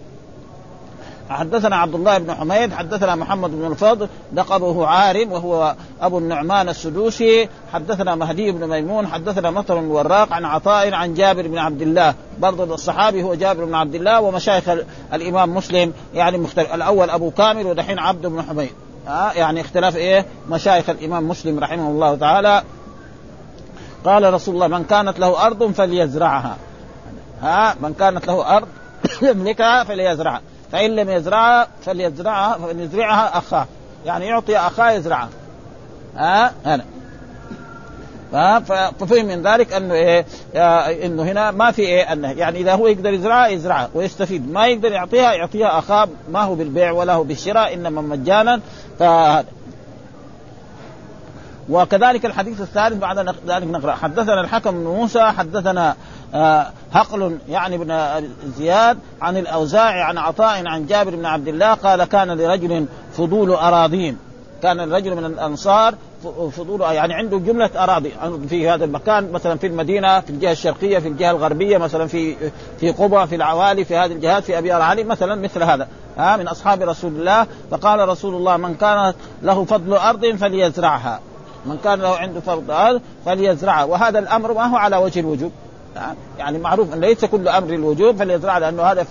حدثنا 1.30 1.76
عبد 1.76 1.94
الله 1.94 2.18
بن 2.18 2.34
حميد 2.34 2.72
حدثنا 2.72 3.14
محمد 3.14 3.50
بن 3.50 3.66
الفضل 3.66 4.08
لقبه 4.32 4.86
عارم 4.86 5.32
وهو 5.32 5.74
أبو 6.00 6.18
النعمان 6.18 6.68
السدوسي. 6.68 7.48
حدثنا 7.72 8.14
مهدي 8.14 8.52
بن 8.52 8.68
ميمون 8.68 9.06
حدثنا 9.06 9.50
مطر 9.50 9.78
الوراق 9.78 10.32
عن 10.32 10.44
عطاء 10.44 10.94
عن 10.94 11.14
جابر 11.14 11.48
بن 11.48 11.58
عبد 11.58 11.82
الله. 11.82 12.14
برضه 12.38 12.74
الصحابي 12.74 13.22
هو 13.22 13.34
جابر 13.34 13.64
بن 13.64 13.74
عبد 13.74 13.94
الله 13.94 14.20
ومشايخ 14.20 14.64
الإمام 15.12 15.54
مسلم 15.54 15.92
يعني 16.14 16.38
مختلف. 16.38 16.74
الأول 16.74 17.10
أبو 17.10 17.30
كامل 17.30 17.66
ودحين 17.66 17.98
عبد 17.98 18.26
بن 18.26 18.42
حميد. 18.42 18.72
آه 19.08 19.32
يعني 19.32 19.60
اختلاف 19.60 19.96
إيه؟ 19.96 20.26
مشايخ 20.48 20.90
الإمام 20.90 21.28
مسلم 21.28 21.58
رحمه 21.58 21.88
الله 21.88 22.14
تعالى. 22.14 22.62
قال 24.04 24.34
رسول 24.34 24.54
الله 24.54 24.68
من 24.68 24.84
كانت 24.84 25.18
له 25.18 25.46
أرض 25.46 25.72
فليزرعها. 25.72 26.56
ها 27.42 27.74
من 27.80 27.94
كانت 27.94 28.26
له 28.26 28.56
أرض 28.56 28.68
يملكها 29.30 29.84
فليزرعها. 29.84 30.40
فإن 30.72 30.96
لم 30.96 31.10
يزرعها 31.10 31.68
فليزرعها 31.82 32.58
فليزرعها 32.58 33.38
أخاه. 33.38 33.66
يعني 34.06 34.26
يعطي 34.26 34.58
أخاه 34.58 34.90
يزرعها. 34.90 35.28
ها 36.16 36.52
هنا. 36.66 36.84
ففهم 38.98 39.26
من 39.26 39.42
ذلك 39.42 39.72
أنه 39.72 39.94
إيه 39.94 40.26
إنه 41.06 41.22
هنا 41.22 41.50
ما 41.50 41.70
في 41.70 41.82
إيه 41.82 42.12
أنه 42.12 42.30
يعني 42.30 42.60
إذا 42.60 42.74
هو 42.74 42.86
يقدر 42.86 43.12
يزرعها 43.12 43.48
يزرعها 43.48 43.88
ويستفيد. 43.94 44.52
ما 44.52 44.66
يقدر 44.66 44.92
يعطيها 44.92 45.32
يعطيها 45.32 45.78
أخاه. 45.78 46.08
ما 46.30 46.42
هو 46.42 46.54
بالبيع 46.54 46.92
ولا 46.92 47.14
هو 47.14 47.24
بالشراء 47.24 47.74
إنما 47.74 48.02
مجانا. 48.02 48.60
فهذا. 48.98 49.46
وكذلك 51.72 52.26
الحديث 52.26 52.60
الثالث 52.60 52.98
بعد 52.98 53.18
ذلك 53.46 53.66
نقرأ. 53.66 53.92
حدثنا 53.92 54.40
الحكم 54.40 54.70
بن 54.70 54.84
موسى 54.84 55.22
حدثنا 55.22 55.96
هقل 56.92 57.38
يعني 57.48 57.78
بن 57.78 58.20
زياد 58.58 58.98
عن 59.22 59.36
الأوزاعي 59.36 60.02
عن 60.02 60.18
عطاء 60.18 60.66
عن 60.66 60.86
جابر 60.86 61.16
بن 61.16 61.26
عبد 61.26 61.48
الله 61.48 61.74
قال 61.74 62.04
كان 62.04 62.30
لرجل 62.30 62.86
فضول 63.12 63.50
أراضين. 63.50 64.18
كان 64.62 64.80
الرجل 64.80 65.16
من 65.16 65.24
الأنصار 65.24 65.94
فضول 66.52 66.80
يعني 66.80 67.14
عنده 67.14 67.38
جملة 67.38 67.70
أراضي 67.76 68.12
في 68.48 68.70
هذا 68.70 68.84
المكان 68.84 69.32
مثلا 69.32 69.58
في 69.58 69.66
المدينة 69.66 70.20
في 70.20 70.30
الجهة 70.30 70.52
الشرقية 70.52 70.98
في 70.98 71.08
الجهة 71.08 71.30
الغربية 71.30 71.78
مثلا 71.78 72.06
في 72.06 72.36
في 72.80 72.90
قبى 72.90 73.26
في 73.26 73.34
العوالي 73.34 73.84
في 73.84 73.96
هذه 73.96 74.12
الجهات 74.12 74.44
في 74.44 74.58
أبي 74.58 74.76
العلي 74.76 75.04
مثلا 75.04 75.34
مثل 75.34 75.62
هذا 75.62 75.88
ها 76.18 76.36
من 76.36 76.48
أصحاب 76.48 76.82
رسول 76.82 77.12
الله. 77.12 77.46
فقال 77.70 78.08
رسول 78.08 78.34
الله 78.34 78.56
من 78.56 78.74
كانت 78.74 79.14
له 79.42 79.64
فضل 79.64 79.92
أرض 79.92 80.26
فليزرعها. 80.26 81.20
من 81.66 81.78
كان 81.84 82.00
له 82.00 82.16
عنده 82.16 82.40
فضل 82.40 82.70
ارض 82.70 83.00
فليزرعها 83.26 83.84
وهذا 83.84 84.18
الأمر 84.18 84.52
ما 84.52 84.64
هو 84.64 84.76
على 84.76 84.96
وجه 84.96 85.20
الوجوب. 85.20 85.52
يعني 86.38 86.58
معروف 86.58 86.94
أن 86.94 87.00
ليس 87.00 87.24
كل 87.24 87.48
أمر 87.48 87.74
الوجوب 87.74 88.16
فليزرع 88.16 88.58
لأنه 88.58 88.82
هذا 88.82 89.06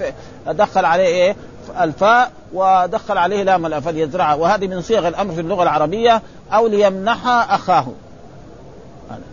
دخل 0.48 0.86
عليه 0.86 1.06
إيه؟ 1.06 1.36
الفاء 1.82 2.32
ودخل 2.54 3.18
عليه 3.18 3.44
لام 3.44 3.66
الأ 3.66 3.80
فليزرعها 3.80 4.36
وهذه 4.36 4.68
من 4.68 4.82
صيغ 4.82 5.08
الأمر 5.08 5.34
في 5.34 5.42
اللغة 5.42 5.64
العربية 5.64 6.22
أو 6.54 6.68
ليمنحها 6.68 7.56
أخاه. 7.56 7.86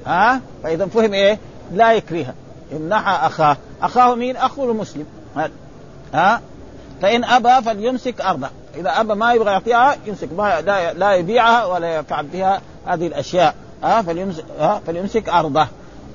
ها؟ 0.07 0.41
فإذا 0.63 0.87
فهم 0.87 1.15
إيه؟ 1.15 1.39
لا 1.73 1.93
يكرهها 1.93 2.35
يمنحها 2.73 3.27
أخاه. 3.27 3.57
أخاه 3.83 4.15
مين؟ 4.15 4.37
اخوه 4.37 4.71
المسلم. 4.71 5.07
ها؟ 6.15 6.41
فإن 7.03 7.25
أبى 7.25 7.65
فليمسك 7.65 8.21
أرضه. 8.21 8.49
إذا 8.77 9.01
أبى 9.01 9.15
ما 9.15 9.33
يبغى 9.33 9.51
يعطيها 9.51 9.97
يمسك. 10.07 10.29
ما 10.37 10.61
لا 10.97 11.15
يبيعها 11.15 11.65
ولا 11.65 11.97
يفعل 11.97 12.27
بها 12.27 12.61
هذه 12.89 13.07
الأشياء 13.07 13.55
ها 13.83 14.03
فليمسك 14.03 14.45
ها 14.61 14.81
فليمسك 14.87 15.29
أرضه. 15.29 15.67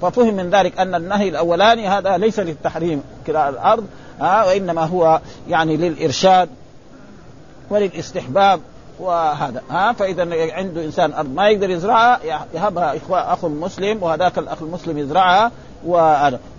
ففهم 0.01 0.34
من 0.34 0.50
ذلك 0.50 0.80
أن 0.80 0.96
النهي 0.96 1.30
الأولاني 1.30 1.88
هذا 1.88 2.18
ليس 2.18 2.39
للتحريم 2.39 3.03
كراء 3.27 3.50
الأرض 3.50 3.88
ها 4.20 4.46
وإنما 4.46 4.86
هو 4.86 5.22
يعني 5.50 5.77
للإرشاد 5.77 6.50
وللاستحباب 7.70 8.60
وهذا 9.00 9.62
ها 9.70 9.94
فإذا 9.94 10.53
عنده 10.53 10.86
إنسان 10.86 11.13
أرض 11.13 11.34
ما 11.34 11.50
يقدر 11.50 11.70
يزرعها 11.70 12.20
يهبها 12.53 12.98
إخوة 12.98 13.34
أخ 13.34 13.46
مسلم 13.46 14.03
وهذاك 14.03 14.38
الأخ 14.38 14.62
المسلم 14.62 14.98
يزرعها 14.98 15.51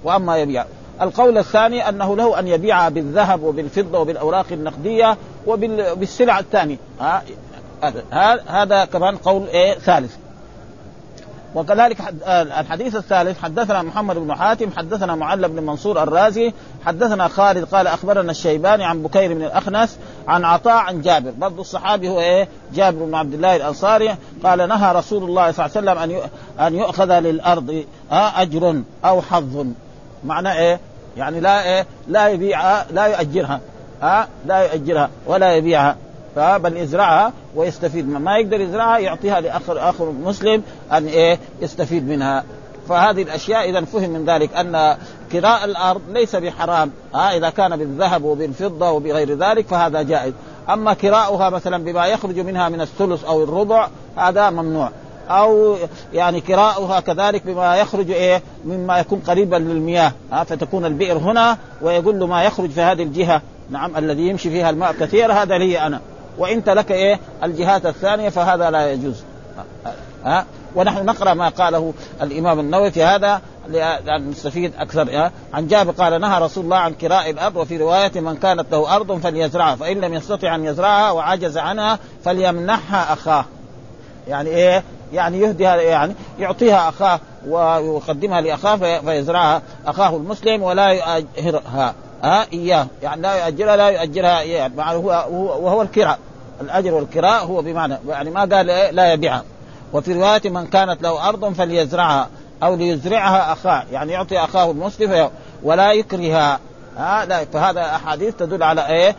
وأما 0.04 0.36
يبيع. 0.36 0.64
القول 1.02 1.38
الثاني 1.38 1.88
أنه 1.88 2.16
له 2.16 2.38
أن 2.38 2.48
يبيعها 2.48 2.88
بالذهب 2.88 3.42
وبالفضة 3.42 3.98
وبالأوراق 3.98 4.46
النقدية 4.52 5.16
وبالسلع 5.46 6.38
الثانية 6.38 6.76
ها 7.00 7.22
هذا 8.48 8.84
كمان 8.84 9.16
قول 9.16 9.46
إيه؟ 9.46 9.78
ثالث. 9.78 10.16
وكذلك 11.54 11.96
الحديث 12.28 12.96
الثالث 12.96 13.42
حدثنا 13.42 13.82
محمد 13.82 14.16
بن 14.18 14.34
حاتم 14.34 14.70
حدثنا 14.76 15.14
معل 15.14 15.48
بن 15.48 15.62
منصور 15.62 16.02
الرازي 16.02 16.52
حدثنا 16.86 17.28
خالد 17.28 17.64
قال 17.64 17.86
أخبرنا 17.86 18.30
الشيباني 18.30 18.84
عن 18.84 19.02
بكير 19.02 19.34
بن 19.34 19.42
الأخنس 19.42 19.98
عن 20.28 20.44
عطاء 20.44 20.74
عن 20.74 21.00
جابر. 21.00 21.30
برضو 21.30 21.60
الصحابي 21.60 22.08
هو 22.08 22.20
إيه؟ 22.20 22.48
جابر 22.74 23.04
بن 23.04 23.14
عبد 23.14 23.34
الله 23.34 23.56
الأنصاري 23.56 24.16
قال 24.44 24.68
نهى 24.68 24.92
رسول 24.92 25.22
الله 25.22 25.52
صلى 25.52 25.66
الله 25.66 25.90
عليه 25.90 26.02
وسلم 26.02 26.20
أن 26.20 26.30
أن 26.66 26.74
يؤخذ 26.74 27.18
للأرض 27.18 27.84
أجر 28.12 28.82
أو 29.04 29.22
حظ. 29.22 29.66
معنى 30.24 30.52
إيه؟ 30.52 30.80
يعني 31.16 31.40
لا 31.40 31.64
إيه؟ 31.64 31.86
لا 32.08 32.28
يبيعها 32.28 32.86
لا 32.90 33.06
يؤجرها 33.06 33.60
ها 34.02 34.28
لا 34.46 34.58
يؤجرها 34.58 35.10
ولا 35.26 35.54
يبيعها. 35.54 35.96
بل 36.36 36.76
يزرعها 36.76 37.32
ويستفيد 37.56 38.08
منها. 38.08 38.18
ما 38.18 38.38
يقدر 38.38 38.60
يزرعها 38.60 38.98
يعطيها 38.98 39.40
لاخر 39.40 39.90
آخر 39.90 40.10
مسلم 40.10 40.62
أن 40.92 41.06
إيه 41.06 41.38
يستفيد 41.62 42.08
منها. 42.08 42.44
فهذه 42.88 43.22
الأشياء 43.22 43.70
إذا 43.70 43.84
فهم 43.84 44.10
من 44.10 44.24
ذلك 44.24 44.54
أن 44.54 44.96
كراء 45.32 45.64
الأرض 45.64 46.00
ليس 46.12 46.36
بحرام. 46.36 46.90
ها 47.14 47.36
إذا 47.36 47.50
كان 47.50 47.76
بالذهب 47.76 48.24
وبالفضة 48.24 48.90
وبغير 48.90 49.38
ذلك 49.38 49.66
فهذا 49.66 50.02
جائز. 50.02 50.32
أما 50.70 50.94
كراؤها 50.94 51.50
مثلا 51.50 51.84
بما 51.84 52.06
يخرج 52.06 52.40
منها 52.40 52.68
من 52.68 52.80
الثلث 52.80 53.24
أو 53.24 53.44
الربع 53.44 53.88
هذا 54.16 54.50
ممنوع. 54.50 54.90
أو 55.28 55.76
يعني 56.12 56.40
كراؤها 56.40 57.00
كذلك 57.00 57.46
بما 57.46 57.76
يخرج 57.76 58.10
إيه 58.10 58.42
مما 58.64 58.98
يكون 58.98 59.22
قريبا 59.26 59.56
للمياه. 59.56 60.12
ها 60.32 60.44
فتكون 60.44 60.84
البئر 60.84 61.18
هنا 61.18 61.58
ويقول 61.82 62.20
له 62.20 62.26
ما 62.26 62.42
يخرج 62.42 62.70
في 62.70 62.80
هذه 62.80 63.02
الجهة. 63.02 63.42
نعم 63.70 63.96
الذي 63.96 64.28
يمشي 64.28 64.50
فيها 64.50 64.70
الماء 64.70 64.92
كثير 64.92 65.32
هذا 65.32 65.58
لي 65.58 65.86
أنا. 65.86 66.00
وانت 66.38 66.68
لك 66.68 66.92
إيه؟ 66.92 67.20
الجهات 67.42 67.86
الثانية 67.86 68.28
فهذا 68.28 68.70
لا 68.70 68.92
يجوز. 68.92 69.22
ها 70.24 70.46
ونحن 70.74 71.04
نقرأ 71.04 71.34
ما 71.34 71.48
قاله 71.48 71.94
الإمام 72.22 72.60
النووي 72.60 72.90
في 72.90 73.02
هذا 73.02 73.40
لأن 73.68 74.30
نستفيد 74.30 74.72
أكثر. 74.78 75.30
عن 75.54 75.66
جابر 75.66 75.92
قال 75.92 76.20
نهى 76.20 76.40
رسول 76.40 76.64
الله 76.64 76.76
عن 76.76 76.94
كراء 76.94 77.30
الأرض 77.30 77.56
وفي 77.56 77.76
رواية 77.76 78.20
من 78.20 78.36
كانت 78.36 78.72
له 78.72 78.96
أرض 78.96 79.20
فليزرعها 79.20 79.76
فإن 79.76 80.00
لم 80.00 80.14
يستطع 80.14 80.54
أن 80.54 80.64
يزرعها 80.64 81.10
وعجز 81.10 81.58
عنها 81.58 81.98
فليمنحها 82.24 83.12
أخاه. 83.12 83.44
يعني 84.28 84.50
إيه؟ 84.50 84.82
يعني 85.12 85.38
يهديها 85.38 85.76
يعني 85.76 86.14
يعطيها 86.38 86.88
أخاه 86.88 87.20
ويقدمها 87.46 88.40
لأخاه 88.40 89.00
فيزرعها. 89.00 89.62
أخاه 89.86 90.16
المسلم 90.16 90.62
ولا 90.62 90.88
يؤجرها 90.88 91.94
ها 92.24 92.46
إياه. 92.52 92.86
يعني 93.02 93.22
لا 93.22 93.46
يؤجرها 93.46 93.76
لا 93.76 93.88
يؤجرها 93.88 94.42
يعني 94.42 94.74
هو 94.78 95.26
وهو 95.60 95.82
الكراء. 95.82 96.18
الأجر 96.60 96.94
والكراء 96.94 97.44
هو 97.44 97.62
بمعنى 97.62 97.98
يعني 98.08 98.30
ما 98.30 98.40
قال 98.40 98.66
لا 98.96 99.12
يبيعها. 99.12 99.44
وفي 99.92 100.12
رواية 100.12 100.50
من 100.50 100.66
كانت 100.66 101.02
له 101.02 101.28
أرض 101.28 101.52
فليزرعها 101.52 102.28
أو 102.62 102.74
ليزرعها 102.74 103.52
أخاه. 103.52 103.84
يعني 103.92 104.12
يعطي 104.12 104.38
أخاه 104.38 104.70
المسلم 104.70 105.30
ولا 105.62 105.92
يكره 105.92 106.58
ها 106.96 107.24
لا 107.24 107.44
فهذا 107.44 107.80
أحاديث 107.80 108.34
تدل 108.34 108.62
على 108.62 108.86
إيه؟ 108.88 109.16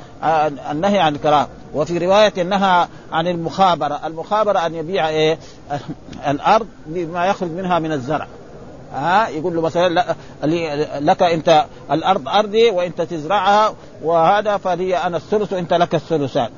النهي 0.71 0.99
عن 0.99 1.15
الكراهه 1.15 1.47
وفي 1.73 1.97
رواية 1.97 2.43
نهى 2.43 2.87
عن 3.11 3.27
المخابرة. 3.27 3.99
المخابرة 4.05 4.65
أن 4.65 4.75
يبيع 4.75 5.09
إيه؟ 5.09 5.39
الأرض 6.31 6.67
بما 6.85 7.25
يخرج 7.25 7.51
منها 7.51 7.79
من 7.79 7.91
الزرع. 7.91 8.27
ها 8.95 9.29
يقول 9.29 9.55
له 9.55 9.61
مثلا 9.61 10.15
لك 10.99 11.23
أنت 11.23 11.65
الأرض 11.91 12.29
أرضي 12.29 12.69
وأنت 12.69 13.01
تزرعها 13.01 13.73
وهذا 14.03 14.57
فلي 14.57 14.97
أنا 14.97 15.17
الثلث 15.17 15.53
وأنت 15.53 15.73
لك 15.73 15.95
الثلثان. 15.95 16.49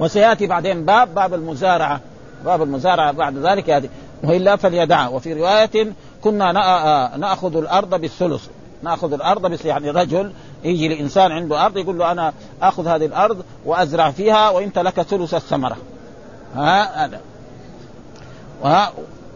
وسيأتي 0.00 0.46
بعدين 0.46 0.84
باب 0.84 1.14
باب 1.14 1.34
المزارعة. 1.34 2.00
باب 2.44 2.62
المزارعة 2.62 3.12
بعد 3.12 3.36
ذلك 3.36 3.68
ياتي 3.68 3.88
وإلا 4.24 4.56
فليدعها 4.56 5.08
وفي 5.08 5.32
رواية 5.32 5.92
كنا 6.24 6.52
نأخذ 7.16 7.56
الأرض 7.56 8.00
بالثلث. 8.00 8.46
نأخذ 8.82 9.12
الأرض 9.12 9.46
بس 9.46 9.64
يعني 9.64 9.90
رجل 9.90 10.32
يجي 10.64 10.88
لإنسان 10.88 11.32
عنده 11.32 11.66
أرض 11.66 11.76
يقول 11.76 11.98
له 11.98 12.12
أنا 12.12 12.32
أخذ 12.62 12.86
هذه 12.86 13.06
الأرض 13.06 13.42
وأزرع 13.64 14.10
فيها 14.10 14.50
وإنت 14.50 14.78
لك 14.78 15.02
ثلث 15.02 15.34
الثمرة. 15.34 15.76
ها 16.54 17.04
هذا. 17.04 17.20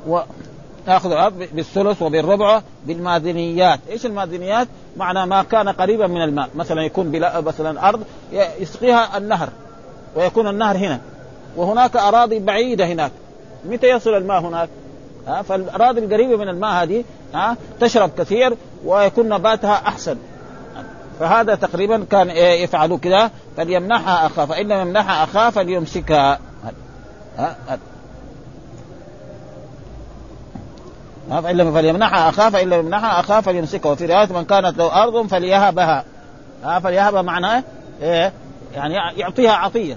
وها 0.06 0.22
و 0.22 0.24
تاخذ 0.86 1.12
الأرض 1.12 1.48
بالثلث 1.52 2.02
وبالربع 2.02 2.62
بالمادنيات، 2.86 3.80
إيش 3.90 4.06
المادنيات؟ 4.06 4.68
معنى 4.96 5.26
ما 5.26 5.42
كان 5.42 5.68
قريبا 5.68 6.06
من 6.06 6.22
الماء، 6.22 6.48
مثلا 6.54 6.82
يكون 6.82 7.10
بلا 7.10 7.40
مثلا 7.40 7.88
أرض 7.88 8.04
يسقيها 8.32 9.18
النهر 9.18 9.48
ويكون 10.16 10.48
النهر 10.48 10.76
هنا. 10.76 11.00
وهناك 11.56 11.96
أراضي 11.96 12.38
بعيدة 12.38 12.86
هناك، 12.86 13.12
متى 13.64 13.88
يصل 13.88 14.10
الماء 14.10 14.40
هناك؟ 14.40 14.68
ها؟ 15.26 15.42
فالأراضي 15.42 16.00
القريبة 16.00 16.36
من 16.36 16.48
الماء 16.48 16.82
هذه 16.82 17.04
ها 17.34 17.56
تشرب 17.80 18.10
كثير 18.18 18.56
ويكون 18.84 19.28
نباتها 19.28 19.74
أحسن. 19.74 20.16
فهذا 21.20 21.54
تقريبا 21.54 22.06
كان 22.10 22.30
يفعلوا 22.36 22.98
كذا. 22.98 23.30
فليمنحها 23.56 24.26
أخاه. 24.26 24.44
فإن 24.44 24.68
لم 24.68 24.80
يمنحها 24.80 25.24
أخاه 25.24 25.50
فليمسكها 25.50 26.38
ها 27.38 27.56
ها 27.68 27.78
فإن 31.30 31.72
فليمنحها 31.72 32.28
أخاه 32.28 32.50
فإن 32.50 32.70
لم 32.70 32.80
يمنحها 32.80 33.20
أخاه 33.20 33.40
فليمسكها 33.40 33.92
وفي 33.92 34.06
رواية 34.06 34.32
من 34.32 34.44
كانت 34.44 34.78
له 34.78 35.02
أرض 35.02 35.26
فليهبها. 35.26 36.04
ها 36.64 36.78
فليهبها 36.78 37.22
معناه 37.22 37.64
إيه؟ 38.02 38.32
يعني 38.74 38.94
يعطيها 39.16 39.52
عطية. 39.52 39.96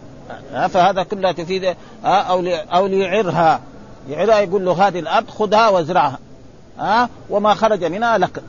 فهذا 0.68 1.04
كله 1.04 1.32
تفيد 1.32 1.75
أو 2.06 2.44
أو 2.48 2.88
ليعرها. 2.88 3.60
يعرها 4.10 4.40
يقول 4.40 4.66
له 4.66 4.88
هذه 4.88 5.00
الأرض 5.00 5.30
خذها 5.30 5.70
وازرعها 5.70 6.20
ها 6.80 7.10
وما 7.30 7.54
خرج 7.54 7.84
منها 7.86 8.18
لك. 8.18 8.44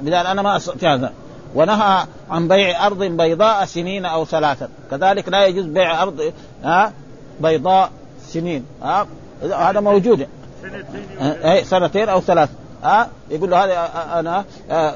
بدال 0.00 0.26
أنا 0.26 0.42
ما 0.42 0.58
في 0.58 0.86
هذا. 0.86 1.12
ونهى 1.54 2.06
عن 2.30 2.48
بيع 2.48 2.86
أرض 2.86 3.02
بيضاء 3.02 3.64
سنين 3.64 4.04
أو 4.04 4.24
ثلاثة. 4.24 4.68
كذلك 4.90 5.28
لا 5.28 5.46
يجوز 5.46 5.64
بيع 5.64 6.02
أرض 6.02 6.32
ها 6.64 6.92
بيضاء 7.40 7.90
سنين. 8.26 8.66
ها 8.82 9.06
هذا 9.42 9.80
موجود. 9.80 10.28
سنتين 10.70 11.64
سنتين 11.64 12.08
أو 12.08 12.20
ثلاث. 12.20 12.48
ها 12.82 13.08
يقول 13.30 13.50
له 13.50 13.64
هذا 13.64 13.90
أنا 14.20 14.44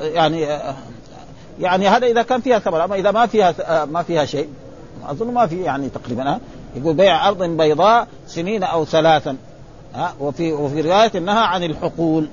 يعني 0.03 0.47
يعني 1.61 1.89
هذا 1.89 2.07
إذا 2.07 2.23
كان 2.23 2.41
فيها 2.41 2.59
ثمر 2.59 2.85
أما 2.85 2.95
إذا 2.95 3.11
ما 3.11 3.27
فيها 3.27 3.55
ما 3.85 4.03
فيها 4.03 4.25
شيء 4.25 4.49
أظن 5.09 5.35
ما 5.35 5.47
في 5.47 5.63
يعني 5.63 5.89
تقريبا. 5.89 6.31
ها 6.31 6.41
يقول 6.77 6.95
بيع 6.95 7.29
أرض 7.29 7.43
بيضاء 7.43 8.09
سنين 8.27 8.63
أو 8.63 8.85
ثلاثا. 8.85 9.37
ها 9.95 10.15
وفي 10.21 10.53
وفي 10.53 10.81
رواية 10.81 11.11
انها 11.15 11.41
عن 11.41 11.65
الحقول. 11.65 12.29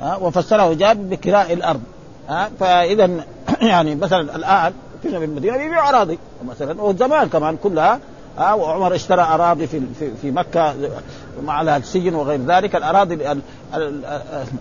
ها 0.00 0.16
وفسره 0.16 0.74
جابر 0.74 1.02
بكراء 1.02 1.52
الأرض. 1.52 1.80
ها 2.28 2.50
فاذا 2.60 3.10
يعني 3.72 3.94
مثلا 3.94 4.36
الآن 4.36 4.72
في 5.02 5.16
المدينة 5.16 5.56
بيبيعوا 5.56 5.88
أراضي 5.88 6.18
مثلا 6.48 6.82
وزمان 6.82 7.28
كمان 7.28 7.56
كلها 7.56 8.00
ها 8.38 8.54
وعمر 8.54 8.94
اشترى 8.94 9.22
أراضي 9.22 9.66
في 9.66 9.80
في 10.22 10.30
مكة 10.30 10.74
على 11.48 11.76
السجن 11.76 12.14
وغير 12.14 12.40
ذلك. 12.40 12.76
الأراضي 12.76 13.18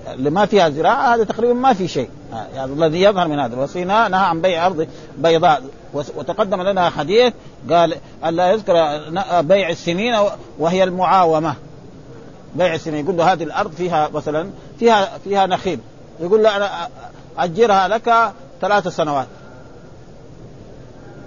اللي 0.08 0.30
ما 0.30 0.46
فيها 0.46 0.70
زراعة 0.70 1.16
هذا 1.16 1.24
تقريبا 1.24 1.54
ما 1.54 1.74
في 1.74 1.88
شيء. 1.88 2.10
يعني 2.56 2.74
الذي 2.74 3.02
يظهر 3.02 3.28
من 3.28 3.40
هذا 3.40 3.58
وصينا 3.58 4.08
نهى 4.08 4.26
عن 4.26 4.42
بيع 4.42 4.66
أرض 4.66 4.88
بيضاء. 5.18 5.64
وتقدم 5.94 6.62
لنا 6.62 6.90
حديث 6.90 7.34
قال 7.70 7.96
الا 8.26 8.52
يذكر 8.52 8.74
بيع 9.42 9.70
السنين 9.70 10.14
وهي 10.60 10.84
المعاومة. 10.84 11.56
بيع 12.56 12.74
السنين. 12.74 13.06
يقول 13.06 13.18
له 13.18 13.34
هذه 13.34 13.44
الأرض 13.44 13.72
فيها 13.72 14.10
مثلا 14.14 14.50
فيها 14.80 15.10
فيها 15.24 15.46
نخيل. 15.46 15.80
يقول 16.20 16.44
له 16.44 16.58
أنا 16.58 16.70
أجرها 17.38 17.88
لك 17.88 18.32
ثلاث 18.62 18.88
سنوات. 18.88 19.28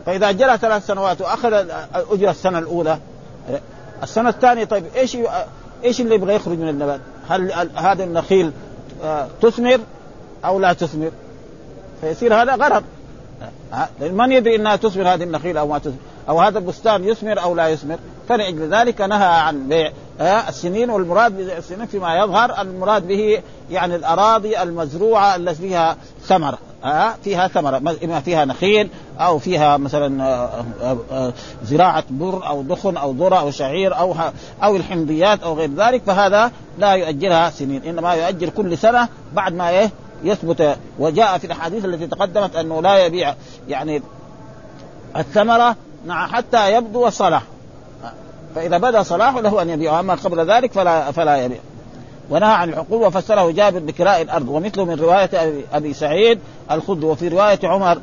فإذا 0.06 0.30
اجرها 0.30 0.56
ثلاث 0.56 0.86
سنوات 0.86 1.20
وأخذ 1.20 1.52
اجر 1.94 2.30
السنة 2.30 2.58
الأولى 2.58 2.98
السنة 4.02 4.28
الثانية 4.28 4.64
طيب 4.64 4.84
إيش 4.96 5.16
إيش 5.84 6.00
اللي 6.00 6.14
يبغى 6.14 6.34
يخرج 6.34 6.58
من 6.58 6.68
النبات؟ 6.68 7.00
هل 7.28 7.70
هذا 7.76 8.04
النخيل 8.04 8.52
تثمر 9.42 9.80
أو 10.44 10.58
لا 10.58 10.72
تثمر؟ 10.72 11.10
فيصير 12.00 12.34
هذا 12.34 12.54
غرض 12.54 12.84
من 14.00 14.32
يدري 14.32 14.56
إنها 14.56 14.76
تثمر 14.76 15.14
هذه 15.14 15.22
النخيل 15.22 15.56
أو 15.56 15.66
ما 15.66 15.78
تثمر 15.78 15.96
أو 16.28 16.40
هذا 16.40 16.58
البستان 16.58 17.04
يثمر 17.04 17.42
أو 17.42 17.54
لا 17.54 17.68
يثمر 17.68 17.98
فلأجل 18.28 18.74
ذلك 18.74 19.00
نهى 19.00 19.26
عن 19.26 19.68
بيع 19.68 19.92
السنين 20.48 20.90
والمراد 20.90 21.36
بالسنين 21.36 21.86
فيما 21.86 22.18
يظهر 22.18 22.60
المراد 22.62 23.08
به 23.08 23.42
يعني 23.70 23.96
الأراضي 23.96 24.62
المزروعة 24.62 25.36
التي 25.36 25.54
فيها 25.54 25.96
ثمرة 26.22 26.58
فيها 27.24 27.48
ثمرة 27.48 27.76
إما 28.04 28.20
فيها 28.20 28.44
نخيل 28.44 28.88
أو 29.20 29.38
فيها 29.38 29.76
مثلا 29.76 30.48
زراعة 31.64 32.04
بر 32.10 32.46
أو 32.46 32.62
دخن 32.62 32.96
أو 32.96 33.12
ذرة 33.12 33.36
أو 33.36 33.50
شعير 33.50 33.98
أو 33.98 34.14
أو 34.62 34.76
الحمضيات 34.76 35.42
أو 35.42 35.54
غير 35.54 35.70
ذلك 35.74 36.02
فهذا 36.06 36.50
لا 36.78 36.92
يؤجلها 36.92 37.50
سنين 37.50 37.82
إنما 37.82 38.14
يؤجل 38.14 38.50
كل 38.50 38.78
سنة 38.78 39.08
بعد 39.32 39.54
ما 39.54 39.68
إيه 39.68 39.90
يثبت. 40.24 40.76
وجاء 40.98 41.38
في 41.38 41.46
الأحاديث 41.46 41.84
التي 41.84 42.06
تقدمت 42.06 42.56
أنه 42.56 42.82
لا 42.82 43.06
يبيع 43.06 43.34
يعني 43.68 44.02
الثمرة 45.16 45.76
حتى 46.08 46.72
يبدو 46.72 47.10
صلاح. 47.10 47.42
فإذا 48.54 48.78
بدا 48.78 49.02
صلاحه 49.02 49.40
له 49.40 49.62
أن 49.62 49.70
يبيع 49.70 50.00
اما 50.00 50.14
قبل 50.14 50.50
ذلك 50.50 50.72
فلا 50.72 51.12
فلا 51.12 51.36
يبيع. 51.36 51.58
ونهى 52.30 52.52
عن 52.52 52.68
الحقول 52.68 53.02
وفسره 53.02 53.50
جابر 53.50 53.78
بكراء 53.78 54.22
الأرض 54.22 54.48
ومثله 54.48 54.84
من 54.84 54.94
رواية 54.94 55.30
ابي 55.72 55.94
سعيد 55.94 56.38
الخدري 56.70 57.06
وفي 57.06 57.28
رواية 57.28 57.58
عمر 57.64 57.98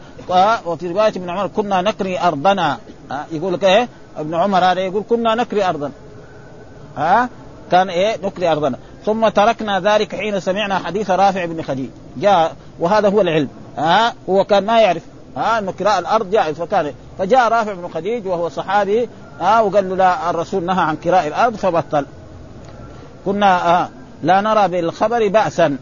وفي 0.65 0.87
رواية 0.87 1.09
ابن 1.09 1.29
عمر 1.29 1.47
كنا 1.47 1.81
نكري 1.81 2.19
أرضنا. 2.19 2.77
يقول 3.31 3.53
لك 3.53 3.63
إيه؟ 3.63 3.87
ابن 4.17 4.35
عمر 4.35 4.65
هذا 4.65 4.81
يقول 4.81 5.03
كنا 5.09 5.35
نكري 5.35 5.63
ارضنا 5.63 5.91
ها؟ 6.97 7.29
كان 7.71 7.89
إيه؟ 7.89 8.17
نكري 8.23 8.51
أرضنا. 8.51 8.77
ثم 9.05 9.27
تركنا 9.27 9.79
ذلك 9.79 10.15
حين 10.15 10.39
سمعنا 10.39 10.79
حديث 10.79 11.09
رافع 11.09 11.45
بن 11.45 11.61
خديج. 11.61 11.89
جاء 12.17 12.55
وهذا 12.79 13.09
هو 13.09 13.21
العلم. 13.21 13.47
ها؟ 13.77 14.13
هو 14.29 14.43
كان 14.43 14.65
ما 14.65 14.81
يعرف. 14.81 15.03
ها؟ 15.37 15.59
انه 15.59 15.71
كراء 15.71 15.99
الأرض 15.99 16.31
جائز 16.31 16.55
فكان 16.55 16.93
فجاء 17.19 17.47
رافع 17.47 17.73
بن 17.73 17.87
خديج 17.93 18.27
وهو 18.27 18.49
صحابي 18.49 19.09
ها؟ 19.39 19.61
وقال 19.61 19.89
له 19.89 19.95
لا 19.95 20.29
الرسول 20.29 20.63
نهى 20.63 20.81
عن 20.81 20.95
كراء 20.95 21.27
الأرض 21.27 21.55
فبطل. 21.55 22.05
كنا 23.25 23.81
آه 23.81 23.89
لا 24.23 24.41
نرى 24.41 24.67
بالخبر 24.67 25.27
بأسا. 25.27 25.77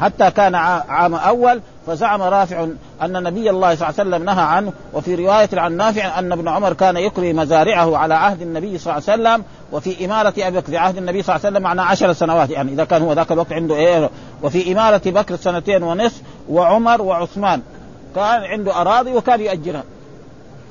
حتى 0.00 0.30
كان 0.30 0.54
عام 0.54 1.14
أول 1.14 1.60
فزعم 1.86 2.22
رافع 2.22 2.66
أن 3.02 3.22
نبي 3.22 3.50
الله 3.50 3.74
صلى 3.74 3.88
الله 3.88 4.00
عليه 4.00 4.10
وسلم 4.10 4.24
نهى 4.24 4.42
عنه 4.42 4.72
وفي 4.94 5.14
رواية 5.14 5.48
عن 5.52 5.76
نافع 5.76 6.18
أن 6.18 6.32
ابن 6.32 6.48
عمر 6.48 6.72
كان 6.72 6.96
يكري 6.96 7.32
مزارعه 7.32 7.96
على 7.96 8.14
عهد 8.14 8.42
النبي 8.42 8.78
صلى 8.78 8.92
الله 8.92 9.10
عليه 9.10 9.22
وسلم 9.22 9.44
وفي 9.72 10.04
إمارة 10.04 10.34
أبي 10.38 10.60
بكر 10.60 10.76
عهد 10.76 10.96
النبي 10.96 11.22
صلى 11.22 11.36
الله 11.36 11.46
عليه 11.46 11.56
وسلم 11.56 11.62
معنا 11.62 11.82
عشر 11.82 12.12
سنوات 12.12 12.50
يعني 12.50 12.72
إذا 12.72 12.84
كان 12.84 13.02
هو 13.02 13.12
ذاك 13.12 13.32
الوقت 13.32 13.52
عنده 13.52 13.74
إيه 13.74 14.10
وفي 14.42 14.72
إمارة 14.72 15.02
بكر 15.06 15.36
سنتين 15.36 15.82
ونصف 15.82 16.22
وعمر 16.48 17.02
وعثمان. 17.02 17.62
كان 18.14 18.44
عنده 18.44 18.80
أراضي 18.80 19.12
وكان 19.12 19.40
يؤجرها. 19.40 19.84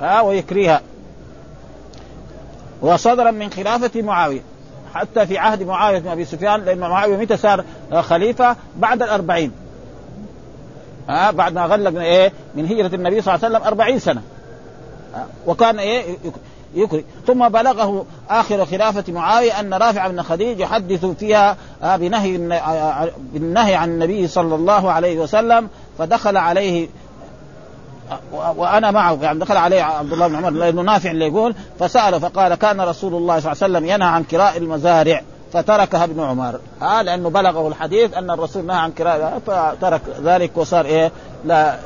ها 0.01 0.21
ويكريها. 0.21 0.81
وصدرا 2.81 3.31
من 3.31 3.51
خلافة 3.51 4.01
معاوية. 4.01 4.41
حتى 4.93 5.25
في 5.25 5.37
عهد 5.37 5.63
معاوية 5.63 5.99
بن 5.99 6.07
أبي 6.07 6.25
سفيان 6.25 6.61
لأن 6.61 6.77
معاوية 6.77 7.17
متى 7.17 7.37
صار 7.37 7.63
خليفة؟ 7.99 8.55
بعد 8.75 9.01
الأربعين. 9.01 9.51
ها 11.09 11.31
بعد 11.31 11.53
ما 11.53 11.65
غلق 11.65 11.91
من 11.91 12.01
إيه؟ 12.01 12.31
من 12.55 12.65
هجرة 12.65 12.95
النبي 12.95 13.21
صلى 13.21 13.35
الله 13.35 13.45
عليه 13.45 13.55
وسلم 13.55 13.67
أربعين 13.67 13.99
سنة. 13.99 14.21
وكان 15.47 15.79
إيه؟ 15.79 16.17
يكري. 16.75 17.05
ثم 17.27 17.49
بلغه 17.49 18.05
آخر 18.29 18.65
خلافة 18.65 19.13
معاوية 19.13 19.59
أن 19.59 19.73
رافع 19.73 20.07
بن 20.07 20.21
خديج 20.21 20.59
يحدث 20.59 21.05
فيها 21.05 21.57
بنهي 21.83 22.37
بالنهي 23.33 23.75
عن 23.75 23.89
النبي 23.89 24.27
صلى 24.27 24.55
الله 24.55 24.91
عليه 24.91 25.19
وسلم 25.19 25.69
فدخل 25.97 26.37
عليه 26.37 26.87
وأنا 28.31 28.91
معه. 28.91 29.17
يعني 29.21 29.39
دخل 29.39 29.57
عليه 29.57 29.83
عبد 29.83 30.13
الله 30.13 30.27
بن 30.27 30.35
عمر 30.35 30.49
لأنه 30.49 30.81
نافع 30.81 31.11
اللي 31.11 31.27
يقول 31.27 31.55
فسأله 31.79 32.19
فقال 32.19 32.55
كان 32.55 32.81
رسول 32.81 33.13
الله 33.13 33.39
صلى 33.39 33.51
الله 33.51 33.63
عليه 33.63 33.73
وسلم 33.73 33.85
ينهى 33.85 34.07
عن 34.07 34.23
كراء 34.23 34.57
المزارع 34.57 35.21
فتركها 35.53 36.03
ابن 36.03 36.19
عمر. 36.19 36.59
آه 36.81 37.01
لأنه 37.01 37.29
بلغه 37.29 37.67
الحديث 37.67 38.13
أن 38.13 38.31
الرسول 38.31 38.65
نهى 38.65 38.77
عن 38.77 38.91
كراء 38.91 39.41
فترك 39.47 40.01
ذلك 40.23 40.57
وصار 40.57 40.85
إيه؟ 40.85 41.11
لا 41.45 41.79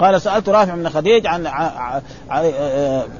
قال 0.00 0.22
سألت 0.22 0.48
رافع 0.48 0.74
بن 0.74 0.88
خديج 0.88 1.26
عن 1.26 1.44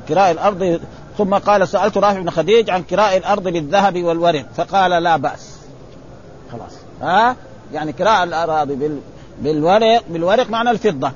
كراء 0.09 0.31
الأرض 0.31 0.81
ثم 1.19 1.35
قال 1.35 1.69
سألت 1.69 1.99
رافع 1.99 2.21
بن 2.21 2.31
خديج 2.31 2.71
عن 2.71 2.83
كراء 2.83 3.17
الأرض 3.17 3.43
بالذهب 3.43 4.03
والورق 4.03 4.47
فقال 4.57 4.91
لا 5.03 5.17
بأس. 5.17 5.59
خلاص. 6.53 6.73
ها؟ 7.03 7.37
يعني 7.73 7.93
كراء 7.93 8.25
الأراضي 8.25 8.75
بال 8.75 9.01
بالورق 9.43 10.03
بالورق 10.11 10.51
معنى 10.51 10.71
الفضة. 10.71 11.13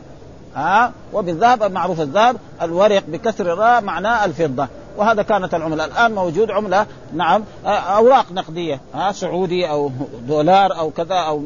ها؟ 0.56 0.92
وبالذهب 1.12 1.72
معروف 1.72 2.00
الذهب 2.00 2.37
الورق 2.62 3.02
بكسر 3.08 3.52
الراء 3.52 3.80
معناه 3.82 4.24
الفضة. 4.24 4.68
وهذا 4.96 5.22
كانت 5.22 5.54
العملة. 5.54 5.85
الآن 5.85 6.14
موجود 6.14 6.50
عملة 6.50 6.87
نعم 7.14 7.44
أوراق 7.66 8.32
نقدية 8.32 8.80
ها؟ 8.94 9.12
سعودي 9.12 9.70
أو 9.70 9.90
دولار 10.28 10.78
أو 10.78 10.90
كذا 10.90 11.14
أو 11.14 11.42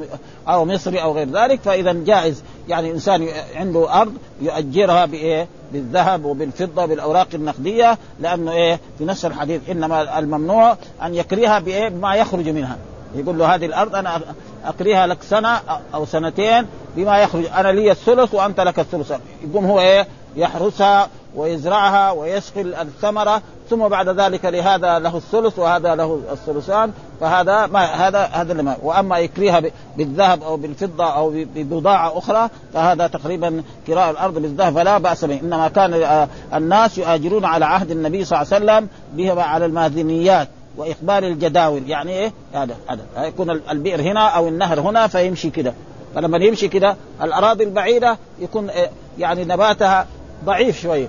أو 0.49 0.65
مصري 0.65 1.03
أو 1.03 1.13
غير 1.13 1.29
ذلك. 1.29 1.61
فإذا 1.61 1.93
جائز 1.93 2.43
يعني 2.69 2.91
إنسان 2.91 3.29
عنده 3.57 4.01
أرض 4.01 4.13
يؤجرها 4.41 5.07
بإيه؟ 5.07 5.49
بالذهب 5.73 6.25
وبالفضة 6.25 6.87
بالأوراق 6.87 7.29
النقدية 7.35 7.99
لأنه 8.21 8.53
إيه؟ 8.53 8.81
في 8.99 9.05
نفس 9.05 9.25
الحديث 9.25 9.71
إنما 9.71 10.19
الممنوع 10.19 10.77
أن 11.03 11.15
يكريها 11.15 11.59
بإيه؟ 11.59 11.89
بما 11.89 12.15
يخرج 12.15 12.49
منها. 12.49 12.77
يقول 13.17 13.39
له 13.39 13.55
هذه 13.55 13.67
الأرض 13.67 13.95
أنا 13.95 14.21
اكريها 14.65 15.07
لك 15.07 15.23
سنة 15.23 15.61
أو 15.95 16.05
سنتين 16.07 16.67
بما 16.97 17.19
يخرج. 17.19 17.47
أنا 17.47 17.73
لي 17.73 17.91
الثلث 17.91 18.35
وأنت 18.35 18.61
لك 18.61 18.79
الثلث. 18.79 19.13
يقوم 19.51 19.67
هو 19.67 19.81
إيه؟ 19.81 20.07
يحرسها 20.37 21.09
ويزرعها 21.35 22.11
ويسقي 22.11 22.61
الثمرة. 22.61 23.43
ثم 23.71 23.89
بعد 23.89 24.09
ذلك 24.09 24.45
لهذا 24.45 24.99
له 24.99 25.17
الثلث 25.17 25.59
وهذا 25.59 25.95
له 25.95 26.21
الثلثان. 26.33 26.93
فهذا 27.21 27.67
ما 27.67 27.85
هذا 27.85 28.19
هذا 28.19 28.53
اللي 28.53 28.63
ما 28.63 28.77
وأما 28.83 29.19
يكريها 29.19 29.63
بالذهب 29.97 30.43
أو 30.43 30.57
بالفضة 30.57 31.05
أو 31.05 31.31
ببضاعة 31.55 32.19
أخرى 32.19 32.49
فهذا 32.75 33.07
تقريبا 33.07 33.63
كراء 33.87 34.11
الأرض 34.11 34.35
بالذهب 34.35 34.75
فلا 34.75 34.99
بأس 34.99 35.25
به. 35.25 35.41
إنما 35.41 35.69
كان 35.69 36.29
الناس 36.55 36.99
يؤاجرون 36.99 37.45
على 37.45 37.65
عهد 37.65 37.91
النبي 37.91 38.25
صلى 38.25 38.43
الله 38.43 38.55
عليه 38.55 38.65
وسلم 38.65 38.89
بها 39.13 39.43
على 39.43 39.67
الماذنيات. 39.67 40.49
واقبال 40.77 41.25
الجداول 41.25 41.91
يعني 41.91 42.13
إيه؟ 42.13 42.33
هذا 42.55 42.77
هذا. 42.89 43.27
يكون 43.27 43.51
البئر 43.51 44.01
هنا 44.01 44.29
أو 44.29 44.49
النهر 44.49 44.81
هنا 44.81 45.07
فيمشي 45.07 45.51
كده. 45.51 45.75
فلما 46.15 46.39
يمشي 46.39 46.69
كده 46.69 46.97
الأراضي 47.23 47.65
البعيدة 47.65 48.19
يكون 48.39 48.71
يعني 49.19 49.45
نباتها 49.45 50.07
ضعيف 50.45 50.81
شوية 50.81 51.09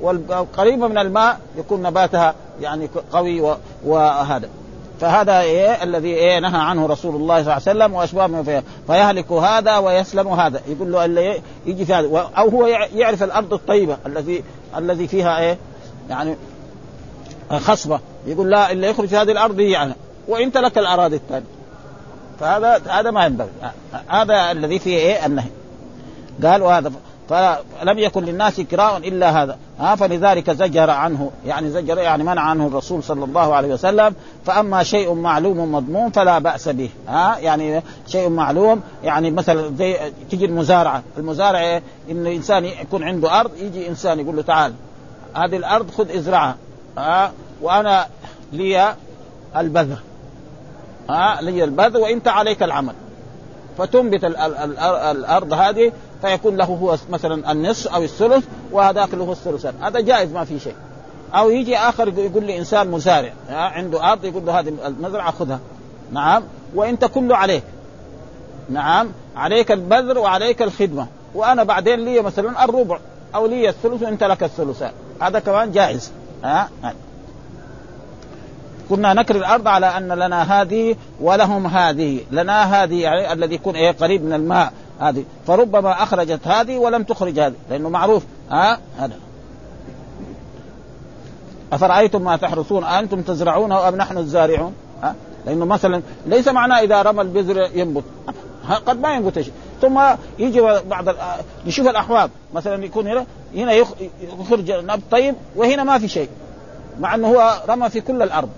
والقريبه 0.00 0.88
من 0.88 0.98
الماء 0.98 1.40
يكون 1.58 1.82
نباتها 1.82 2.34
يعني 2.60 2.88
قوي 3.12 3.56
وهذا. 3.84 4.48
فهذا 5.00 5.40
إيه 5.40 5.82
الذي 5.82 6.08
إيه 6.08 6.38
نهى 6.38 6.60
عنه 6.60 6.86
رسول 6.86 7.14
الله 7.14 7.34
صلى 7.34 7.40
الله 7.40 7.52
عليه 7.52 7.62
وسلم 7.62 7.94
وأشباه 7.94 8.26
من 8.26 8.42
فيه 8.42 8.62
فيهلك 8.86 9.32
هذا 9.32 9.78
ويسلم 9.78 10.28
هذا. 10.28 10.60
يقول 10.68 10.92
له 10.92 11.04
اللي 11.04 11.42
يجي 11.66 11.84
في 11.84 11.94
هذا. 11.94 12.30
أو 12.38 12.48
هو 12.48 12.66
يعرف 12.66 13.22
الأرض 13.22 13.54
الطيبة 13.54 13.96
الذي 14.06 14.44
الذي 14.76 15.08
فيها 15.08 15.40
إيه 15.40 15.58
يعني 16.10 16.36
خصبة. 17.50 18.00
يقول 18.26 18.50
لا 18.50 18.72
اللي 18.72 18.86
يخرج 18.90 19.14
هذه 19.14 19.32
الأرض 19.32 19.60
هي 19.60 19.70
يعني 19.70 19.94
وانت 20.28 20.56
لك 20.56 20.78
الأراضي 20.78 21.16
الثانية. 21.16 21.46
فهذا 22.40 22.82
هذا 22.88 23.10
ما 23.10 23.26
ينبغي. 23.26 23.48
هذا 24.08 24.50
الذي 24.50 24.78
فيه 24.78 24.96
إيه؟ 24.96 25.26
النهي. 25.26 25.50
قال 26.44 26.62
وهذا. 26.62 26.92
فلم 27.28 27.98
يكن 27.98 28.24
للناس 28.24 28.60
كراء 28.60 28.96
إلا 28.96 29.42
هذا. 29.42 29.58
ها 29.78 29.94
فلذلك 29.94 30.50
زجر 30.50 30.90
عنه. 30.90 31.30
يعني 31.46 31.70
زجر 31.70 31.98
يعني 31.98 32.24
منع 32.24 32.40
عنه 32.40 32.66
الرسول 32.66 33.02
صلى 33.02 33.24
الله 33.24 33.54
عليه 33.54 33.74
وسلم. 33.74 34.14
فأما 34.46 34.82
شيء 34.82 35.14
معلوم 35.14 35.72
مضمون 35.72 36.10
فلا 36.10 36.38
بأس 36.38 36.68
به. 36.68 36.90
ها 37.08 37.38
يعني 37.38 37.82
شيء 38.06 38.28
معلوم 38.28 38.80
يعني 39.04 39.30
مثلا 39.30 39.76
زي 39.76 39.96
تيجي 40.30 40.44
المزارعة. 40.44 41.02
المزارع 41.18 41.60
إيه؟ 41.60 41.82
إن 42.10 42.26
انسان 42.26 42.64
يكون 42.64 43.02
عنده 43.02 43.40
أرض 43.40 43.50
يجي 43.56 43.88
إنسان 43.88 44.20
يقول 44.20 44.36
له 44.36 44.42
تعال 44.42 44.72
هذه 45.34 45.56
الأرض 45.56 45.90
خذ 45.90 46.16
إزرعها. 46.16 46.56
ها؟ 46.98 47.32
وأنا 47.62 48.06
لي 48.52 48.94
البذر. 49.56 49.98
ها؟ 51.10 51.42
لي 51.42 51.64
البذر 51.64 52.00
وإنت 52.00 52.28
عليك 52.28 52.62
العمل. 52.62 52.94
فتنبت 53.78 54.24
الأرض 54.24 55.52
هذه 55.52 55.92
فيكون 56.22 56.56
له 56.56 56.64
هو 56.64 56.96
مثلا 57.10 57.52
النصف 57.52 57.94
أو 57.94 58.02
الثلث 58.02 58.44
وهذاك 58.72 59.14
له 59.14 59.32
الثلثان 59.32 59.74
هذا 59.80 60.00
جائز 60.00 60.32
ما 60.32 60.44
في 60.44 60.60
شيء. 60.60 60.74
أو 61.34 61.50
يجي 61.50 61.76
آخر 61.76 62.08
يقول 62.18 62.44
لي 62.44 62.58
إنسان 62.58 62.90
مزارع 62.90 63.32
عنده 63.50 64.12
أرض 64.12 64.24
يقول 64.24 64.46
له 64.46 64.60
هذه 64.60 64.74
المزرعة 64.86 65.30
خذها. 65.30 65.60
نعم؟ 66.12 66.42
وإنت 66.74 67.04
كله 67.04 67.36
عليك. 67.36 67.62
نعم؟ 68.70 69.08
عليك 69.36 69.72
البذر 69.72 70.18
وعليك 70.18 70.62
الخدمة. 70.62 71.06
وأنا 71.34 71.64
بعدين 71.64 72.00
لي 72.00 72.20
مثلا 72.20 72.64
الربع. 72.64 72.98
أو 73.34 73.46
لي 73.46 73.68
الثلث 73.68 74.02
وإنت 74.02 74.24
لك 74.24 74.42
الثلثان 74.42 74.92
هذا 75.20 75.38
كمان 75.38 75.72
جائز. 75.72 76.12
ها؟ 76.44 76.68
كنا 78.90 79.14
نكر 79.14 79.36
الأرض 79.36 79.68
على 79.68 79.86
أن 79.86 80.08
لنا 80.08 80.62
هذه 80.62 80.96
ولهم 81.20 81.66
هذه 81.66 82.20
لنا 82.30 82.82
هذه 82.82 83.02
يعني 83.02 83.32
الذي 83.32 83.54
يكون 83.54 83.76
إيه 83.76 83.90
قريب 83.90 84.24
من 84.24 84.32
الماء 84.32 84.72
هذه. 85.00 85.24
فربما 85.46 86.02
أخرجت 86.02 86.46
هذه 86.46 86.78
ولم 86.78 87.02
تخرج 87.02 87.38
هذه 87.38 87.54
لأنه 87.70 87.88
معروف 87.88 88.22
ها؟ 88.50 88.78
هذا. 88.98 89.16
أفرأيتم 91.72 92.22
ما 92.22 92.36
تحرثون؟ 92.36 92.84
أنتم 92.84 93.22
تزرعونه 93.22 93.88
أم 93.88 93.96
نحن 93.96 94.18
الزارعون؟ 94.18 94.74
ها؟ 95.02 95.14
لأنه 95.46 95.64
مثلا 95.64 96.02
ليس 96.26 96.48
معناه 96.48 96.80
إذا 96.80 97.02
رمى 97.02 97.22
البذر 97.22 97.68
ينبت. 97.74 98.04
قد 98.86 99.00
ما 99.00 99.14
ينبت 99.14 99.40
شيء. 99.40 99.52
ثم 99.80 100.00
يجي 100.38 100.60
بعض 100.60 101.04
نشوف 101.66 101.88
الاحوال 101.88 102.30
مثلا 102.54 102.84
يكون 102.84 103.06
هنا 103.06 103.26
هنا 103.54 103.72
يخرج 104.40 104.72
نبت 104.72 105.02
طيب 105.10 105.34
وهنا 105.56 105.84
ما 105.84 105.98
في 105.98 106.08
شيء 106.08 106.28
مع 107.00 107.14
إنه 107.14 107.28
هو 107.28 107.62
رمى 107.68 107.90
في 107.90 108.00
كل 108.00 108.22
الأرض. 108.22 108.48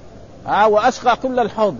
ها 0.47 0.67
وأسقى 0.67 1.17
كل 1.17 1.39
الحوض. 1.39 1.77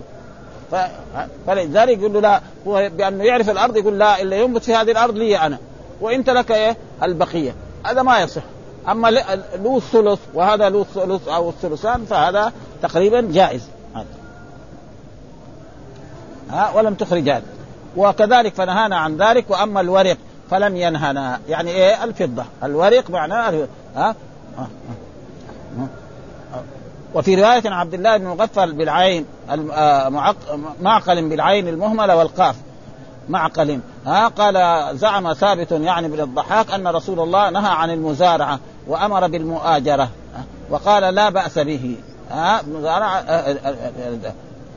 فلذلك 1.47 1.99
يقول 1.99 2.13
له 2.13 2.19
لا 2.19 2.41
هو 2.67 2.89
بأنه 2.97 3.23
يعرف 3.23 3.49
الأرض 3.49 3.77
يقول 3.77 3.99
لا 3.99 4.21
اللي 4.21 4.43
ينبت 4.43 4.63
في 4.63 4.75
هذه 4.75 4.91
الأرض 4.91 5.15
لي 5.15 5.37
أنا. 5.37 5.57
وانت 6.01 6.29
لك 6.29 6.51
إيه؟ 6.51 6.77
البقية. 7.03 7.55
هذا 7.85 8.01
ما 8.01 8.19
يصح. 8.19 8.41
أما 8.89 9.11
له 9.11 9.77
الثلث 9.77 10.19
وهذا 10.33 10.69
له 10.69 10.81
الثلث 10.81 11.27
أو 11.27 11.49
الثلثان 11.49 12.05
فهذا 12.05 12.51
تقريبا 12.81 13.21
جائز. 13.21 13.67
ها 16.49 16.71
ولم 16.75 16.93
تخرج 16.93 17.29
هذا 17.29 17.43
وكذلك 17.97 18.53
فنهانا 18.53 18.97
عن 18.97 19.17
ذلك 19.17 19.49
واما 19.49 19.81
الورق 19.81 20.17
فلم 20.51 20.77
ينهنا 20.77 21.39
يعني 21.49 21.71
إيه 21.71 22.03
الفضه 22.03 22.43
الورق 22.63 23.09
معناه 23.09 23.67
ها 23.95 24.15
وفي 27.13 27.35
رواية 27.35 27.61
عبد 27.65 27.93
الله 27.93 28.17
بن 28.17 28.25
مغفل 28.25 28.71
بالعين 28.71 29.25
معقل 30.81 31.29
بالعين 31.29 31.67
المهملة 31.67 32.15
والقاف 32.15 32.55
معقل 33.29 33.79
ها 34.05 34.27
قال 34.27 34.87
زعم 34.97 35.33
ثابت 35.33 35.71
يعني 35.71 36.07
بن 36.07 36.19
الضحاك 36.19 36.71
أن 36.71 36.87
رسول 36.87 37.19
الله 37.19 37.49
نهى 37.49 37.71
عن 37.71 37.89
المزارعة 37.89 38.59
وأمر 38.87 39.27
بالمؤاجرة 39.27 40.09
وقال 40.69 41.15
لا 41.15 41.29
بأس 41.29 41.59
به 41.59 41.97
ها 42.31 42.61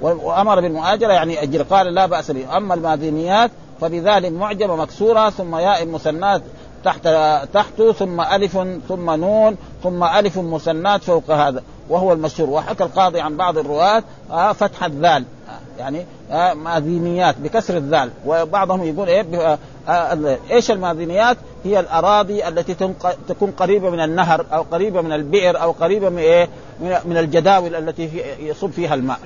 وأمر 0.00 0.60
بالمؤاجرة 0.60 1.12
يعني 1.12 1.42
أجر 1.42 1.62
قال 1.62 1.94
لا 1.94 2.06
بأس 2.06 2.30
به. 2.30 2.56
أما 2.56 2.74
الماذنيات 2.74 3.50
فبذلك 3.80 4.32
معجمة 4.32 4.76
مكسورة 4.76 5.30
ثم 5.30 5.56
ياء 5.56 5.86
مثنات 5.86 6.42
تحت 6.84 7.08
تحت 7.52 7.82
ثم 7.82 8.20
ألف 8.20 8.58
ثم 8.88 9.10
نون 9.10 9.56
ثم 9.82 10.04
ألف 10.04 10.38
مثنات 10.38 11.02
فوق 11.02 11.30
هذا 11.30 11.62
وهو 11.88 12.12
المشهور. 12.12 12.50
وحكى 12.50 12.84
القاضي 12.84 13.20
عن 13.20 13.36
بعض 13.36 13.58
الرواة 13.58 14.02
آه 14.30 14.52
فتح 14.52 14.84
الذال. 14.84 15.24
يعني 15.78 16.06
آه 16.30 16.54
ماذينيات 16.54 17.34
بكسر 17.38 17.76
الذال. 17.76 18.10
وبعضهم 18.26 18.84
يقول 18.84 19.08
إيه 19.08 19.24
آه 19.34 19.58
آه 19.88 20.38
إيش 20.50 20.70
الماذينيات؟ 20.70 21.36
هي 21.64 21.80
الأراضي 21.80 22.48
التي 22.48 22.74
تكون 23.28 23.50
قريبة 23.50 23.90
من 23.90 24.00
النهر 24.00 24.46
أو 24.52 24.62
قريبة 24.62 25.00
من 25.00 25.12
البئر 25.12 25.62
أو 25.62 25.72
قريبة 25.72 26.08
من 26.08 26.18
إيه؟ 26.18 26.48
من 26.80 27.16
الجداول 27.16 27.74
التي 27.74 28.10
يصب 28.40 28.70
فيها 28.70 28.94
الماء. 28.94 29.18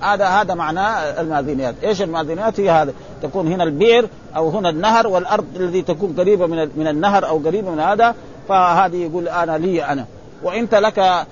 هذا 0.00 0.26
هذا 0.26 0.54
معناه 0.54 1.20
الماذينيات 1.20 1.74
إيش 1.84 2.02
الماذينيات 2.02 2.60
هي 2.60 2.70
هذا 2.70 2.92
تكون 3.22 3.52
هنا 3.52 3.64
البئر 3.64 4.08
أو 4.36 4.48
هنا 4.48 4.68
النهر 4.68 5.06
والأرض 5.06 5.44
التي 5.56 5.82
تكون 5.82 6.14
قريبة 6.18 6.46
من 6.46 6.68
من 6.76 6.88
النهر 6.88 7.28
أو 7.28 7.38
قريبة 7.38 7.70
من 7.70 7.80
هذا. 7.80 8.14
فهذه 8.48 8.96
يقول 8.96 9.28
أنا 9.28 9.58
لي 9.58 9.84
أنا. 9.84 10.06
وانت 10.42 10.74
لك 10.74 11.26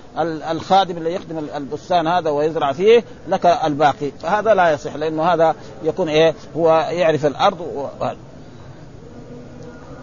الخادم 0.50 0.96
اللي 0.96 1.14
يخدم 1.14 1.38
البستان 1.56 2.06
هذا 2.06 2.30
ويزرع 2.30 2.72
فيه 2.72 3.04
لك 3.28 3.46
الباقي. 3.46 4.10
فهذا 4.22 4.54
لا 4.54 4.72
يصح 4.72 4.96
لأنه 4.96 5.22
هذا 5.22 5.54
يكون 5.82 6.08
إيه 6.08 6.34
هو 6.56 6.86
يعرف 6.90 7.26
الأرض 7.26 7.86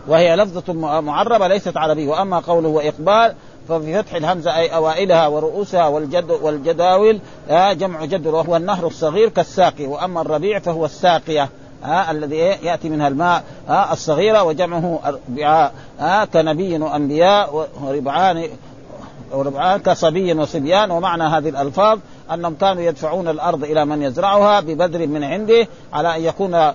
وهي 0.07 0.35
لفظة 0.35 0.73
معربة 1.01 1.47
ليست 1.47 1.77
عربية. 1.77 2.07
وأما 2.07 2.39
قوله 2.39 2.69
وإقبال 2.69 3.35
ففي 3.69 4.03
فتح 4.03 4.13
الهمزة 4.13 4.55
أي 4.55 4.75
أوائلها 4.75 5.27
ورؤوسها 5.27 5.87
والجد 5.87 6.31
والجداول 6.31 7.19
آه 7.49 7.73
جمع 7.73 8.05
جد 8.05 8.27
وهو 8.27 8.55
النهر 8.55 8.87
الصغير 8.87 9.29
كالساقي. 9.29 9.85
وأما 9.85 10.21
الربيع 10.21 10.59
فهو 10.59 10.85
الساقية 10.85 11.49
آه 11.83 12.11
الذي 12.11 12.37
يأتي 12.37 12.89
منها 12.89 13.07
الماء 13.07 13.43
آه 13.69 13.93
الصغيرة 13.93 14.43
وجمعه 14.43 14.99
ربعاء 15.05 15.73
آه 15.99 16.25
كنبي 16.25 16.77
وأنبياء 16.77 17.67
وربعان 17.81 18.49
وربعان 19.31 19.79
كصبي 19.79 20.33
وصبيان. 20.33 20.91
ومعنى 20.91 21.23
هذه 21.23 21.49
الألفاظ 21.49 21.99
أنهم 22.33 22.55
كانوا 22.55 22.83
يدفعون 22.83 23.27
الأرض 23.27 23.63
إلى 23.63 23.85
من 23.85 24.01
يزرعها 24.01 24.59
ببذر 24.59 25.07
من 25.07 25.23
عنده 25.23 25.67
على 25.93 26.15
أن 26.15 26.21
يكون 26.21 26.71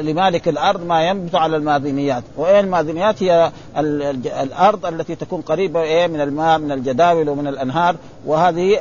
لمالك 0.00 0.48
الأرض 0.48 0.86
ما 0.86 1.08
ينبت 1.08 1.34
على 1.34 1.56
الماذنيات، 1.56 2.22
وإيه 2.36 2.60
الماذنيات؟ 2.60 3.22
هي 3.22 3.52
الأرض 4.42 4.86
التي 4.86 5.14
تكون 5.14 5.40
قريبة 5.40 5.82
إيه 5.82 6.06
من 6.06 6.20
الماء 6.20 6.58
من 6.58 6.72
الجداول 6.72 7.28
ومن 7.28 7.46
الأنهار. 7.46 7.96
وهذه 8.26 8.78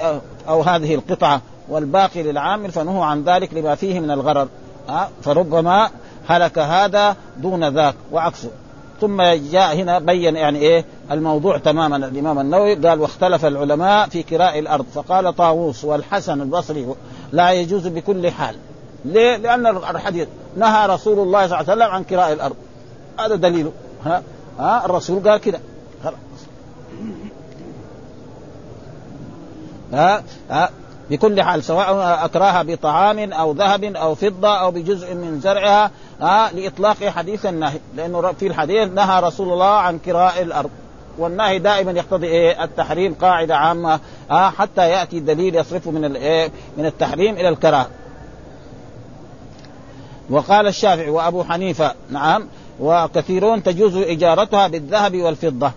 أو 0.50 0.62
هذه 0.62 0.96
القطعة 0.96 1.42
والباقي 1.70 2.24
للعامل. 2.24 2.72
فنهوا 2.72 3.06
عن 3.06 3.24
ذلك 3.24 3.54
لما 3.54 3.76
فيه 3.76 4.00
من 4.00 4.12
الغرر. 4.12 4.48
فربما 5.22 5.90
هلك 6.28 6.60
هذا 6.60 7.16
دون 7.38 7.68
ذاك. 7.68 7.96
وعكسه. 8.12 8.50
ثم 9.02 9.22
جاء 9.52 9.76
هنا 9.76 10.00
بين 10.00 10.36
يعني 10.36 10.60
إيه 10.60 10.86
الموضوع 11.12 11.58
تماما. 11.58 11.96
الإمام 11.96 12.40
النووي 12.40 12.76
قال 12.76 13.00
واختلف 13.00 13.46
العلماء 13.46 14.10
في 14.10 14.24
كراء 14.24 14.60
الأرض 14.60 14.86
فقال 14.94 15.36
طاووس 15.36 15.86
والحسن 15.86 16.42
البصري 16.42 16.96
لا 17.32 17.52
يجوز 17.52 17.88
بكل 17.88 18.32
حال 18.32 18.56
ليه؟ 19.06 19.38
لأن 19.38 19.68
الحديث 19.68 20.28
نهى 20.58 20.88
رسول 20.88 21.20
الله 21.20 21.48
صلى 21.48 21.60
الله 21.60 21.72
عليه 21.72 21.84
وسلم 21.84 21.96
عن 21.96 22.04
كراء 22.04 22.34
الأرض. 22.34 22.56
هذا 23.20 23.36
دليله 23.36 23.72
ها؟ 24.06 24.24
ها؟ 24.60 24.86
الرسول 24.86 25.30
قال 25.30 25.38
كده. 25.38 25.60
ها؟ 29.94 30.24
ها؟ 30.50 30.70
بكل 31.10 31.42
حال 31.42 31.64
سواء 31.64 32.26
أكراها 32.26 32.64
بطعام 32.64 33.34
أو 33.34 33.52
ذهب 33.52 33.84
أو 33.84 34.16
فضة 34.16 34.60
أو 34.60 34.72
بجزء 34.72 35.14
من 35.16 35.40
زرعها 35.40 35.92
آه 36.22 36.52
لإطلاق 36.52 37.04
حديث 37.04 37.46
النهي. 37.46 37.80
لأنه 37.96 38.32
في 38.32 38.48
الحديث 38.48 38.90
نهى 38.90 39.22
رسول 39.22 39.54
الله 39.54 39.66
عن 39.66 40.00
كراء 40.00 40.42
الأرض. 40.42 40.70
والنهي 41.18 41.60
دائما 41.60 41.92
يقتضي 41.92 42.28
إيه؟ 42.28 42.64
التحريم 42.64 43.14
قاعدة 43.14 43.56
عامة. 43.56 44.00
آه 44.32 44.50
حتى 44.50 44.90
يأتي 44.90 45.20
دليل 45.20 45.56
يصرفه 45.56 45.92
من 45.92 46.06
الايه 46.06 46.52
من 46.78 46.86
التحريم 46.86 47.36
إلى 47.36 47.50
الكراهه 47.50 47.88
وقال 50.30 50.68
الشافعي 50.68 51.10
وأبو 51.10 51.44
حنيفة 51.44 51.94
نعم 52.10 52.48
وكثيرون 52.80 53.64
تجوز 53.64 53.96
إجارتها 53.96 54.68
بالذهب 54.68 55.16
والفضة. 55.16 55.72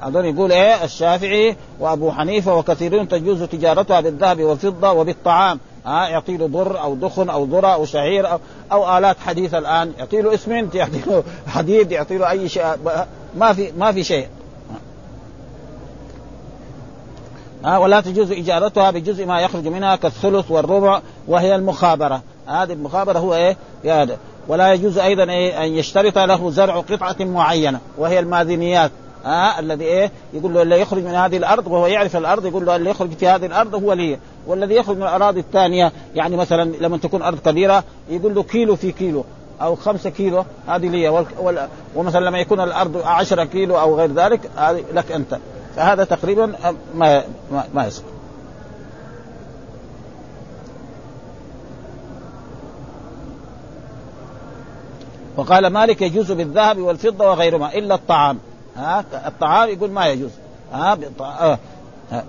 هذول 0.00 0.24
يقول 0.24 0.52
إيه؟ 0.52 0.84
الشافعي 0.84 1.56
وأبو 1.80 2.12
حنيفة 2.12 2.54
وكثيرون 2.54 3.08
تجوز 3.08 3.42
تجارتها 3.42 4.00
بالذهب 4.00 4.40
والفضة 4.40 4.92
وبالطعام. 4.92 5.60
ها 5.86 6.06
آه 6.06 6.08
يعطي 6.08 6.36
له 6.36 6.46
ضر 6.46 6.80
أو 6.80 6.94
دخن 6.94 7.30
أو 7.30 7.44
ذرة 7.44 7.66
أو 7.66 7.84
شعير 7.84 8.32
أو, 8.32 8.38
أو 8.72 8.98
آلات 8.98 9.16
حديثة 9.26 9.58
الآن. 9.58 9.92
يعطي 9.98 10.22
له 10.22 10.34
اسمنت 10.34 10.74
يعطي 10.74 11.00
له 11.06 11.24
حديد 11.46 11.92
يعطي 11.92 12.18
له 12.18 12.30
أي 12.30 12.48
شيء. 12.48 12.64
ما 13.36 13.52
في 13.52 13.72
ما 13.78 13.92
في 13.92 14.04
شيء. 14.04 14.28
ها 17.64 17.78
ولا 17.78 18.00
تجوز 18.00 18.32
إجارتها 18.32 18.90
بجزء 18.90 19.26
ما 19.26 19.40
يخرج 19.40 19.68
منها 19.68 19.96
كالثلث 19.96 20.50
والربع 20.50 21.00
وهي 21.28 21.54
المخابرة. 21.54 22.22
هذه 22.46 22.72
المخابرة 22.72 23.18
هو 23.18 23.34
إيه؟ 23.34 23.56
هذا 23.84 24.18
ولا 24.48 24.72
يجوز 24.72 24.98
أيضا 24.98 25.22
إيه؟ 25.22 25.64
أن 25.64 25.68
يشترط 25.68 26.18
له 26.18 26.50
زرع 26.50 26.76
قطعة 26.80 27.16
معينة 27.20 27.80
وهي 27.98 28.18
الماذنيات. 28.18 28.90
ها 29.26 29.60
الذي 29.60 29.84
إيه؟ 29.84 30.10
يقول 30.32 30.54
له 30.54 30.62
اللي 30.62 30.80
يخرج 30.80 31.04
من 31.04 31.14
هذه 31.14 31.36
الأرض 31.36 31.66
وهو 31.66 31.86
يعرف 31.86 32.16
الأرض 32.16 32.46
يقول 32.46 32.66
له 32.66 32.76
اللي 32.76 32.90
يخرج 32.90 33.10
في 33.10 33.28
هذه 33.28 33.46
الأرض 33.46 33.74
هو 33.74 33.92
لي. 33.92 34.18
والذي 34.46 34.74
يخرج 34.74 34.96
من 34.96 35.02
الأراضي 35.02 35.40
الثانية 35.40 35.92
يعني 36.14 36.36
مثلا 36.36 36.64
لما 36.80 36.96
تكون 36.96 37.22
أرض 37.22 37.38
كبيرة 37.38 37.84
يقول 38.08 38.34
له 38.34 38.42
كيلو 38.42 38.76
في 38.76 38.92
كيلو 38.92 39.24
أو 39.62 39.74
خمسة 39.76 40.10
كيلو 40.10 40.44
هذه 40.68 40.88
لي. 40.88 41.26
ومثلا 41.94 42.24
لما 42.24 42.38
يكون 42.38 42.60
الأرض 42.60 43.02
عشرة 43.04 43.44
كيلو 43.44 43.80
أو 43.80 43.96
غير 43.96 44.12
ذلك 44.12 44.40
هذه 44.56 44.84
لك 44.92 45.12
أنت. 45.12 45.38
فهذا 45.76 46.04
تقريبا 46.04 46.54
ما 46.94 47.22
ما, 47.52 47.64
ما 47.74 47.86
يصح. 47.86 48.02
وقال 55.36 55.66
مالك 55.66 56.02
يجوز 56.02 56.32
بالذهب 56.32 56.78
والفضة 56.78 57.30
وغيرهما 57.30 57.74
إلا 57.74 57.94
الطعام. 57.94 58.38
ها؟ 58.76 59.04
الطعام 59.26 59.68
يقول 59.68 59.90
ما 59.90 60.06
يجوز. 60.06 60.30
ها؟ 60.72 60.98
آه. 61.20 61.58
ها. 62.10 62.24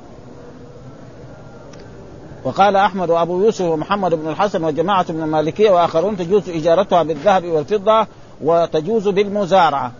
وقال 2.44 2.76
أحمد 2.76 3.10
وأبو 3.10 3.44
يوسف 3.44 3.66
ومحمد 3.66 4.14
بن 4.14 4.30
الحسن 4.30 4.64
وجماعة 4.64 5.06
من 5.10 5.24
المالكية 5.24 5.72
وآخرون 5.72 6.18
تجوز 6.18 6.50
اجارتها 6.50 7.04
بالذهب 7.04 7.46
والفضة 7.46 8.08
وتجوز 8.42 9.08
بالمزارعة. 9.08 9.92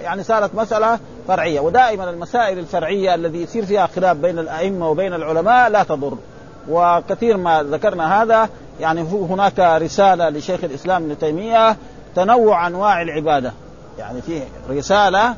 يعني 0.00 0.22
صارت 0.22 0.54
مسألة 0.54 0.98
فرعية. 1.28 1.60
ودائما 1.60 2.10
المسائل 2.10 2.58
الفرعية 2.58 3.14
الذي 3.14 3.42
يصير 3.42 3.66
فيها 3.66 3.86
خلاف 3.86 4.16
بين 4.16 4.38
الأئمة 4.38 4.90
وبين 4.90 5.14
العلماء 5.14 5.70
لا 5.70 5.82
تضر. 5.82 6.18
وكثير 6.68 7.36
ما 7.36 7.62
ذكرنا 7.62 8.22
هذا. 8.22 8.48
يعني 8.80 9.02
هناك 9.02 9.58
رسالة 9.58 10.28
لشيخ 10.28 10.64
الإسلام 10.64 11.04
ابن 11.04 11.18
تيمية 11.18 11.76
تنوع 12.14 12.66
أنواع 12.66 13.02
العبادة. 13.02 13.52
يعني 13.98 14.22
في 14.22 14.42
رسالة 14.70 15.34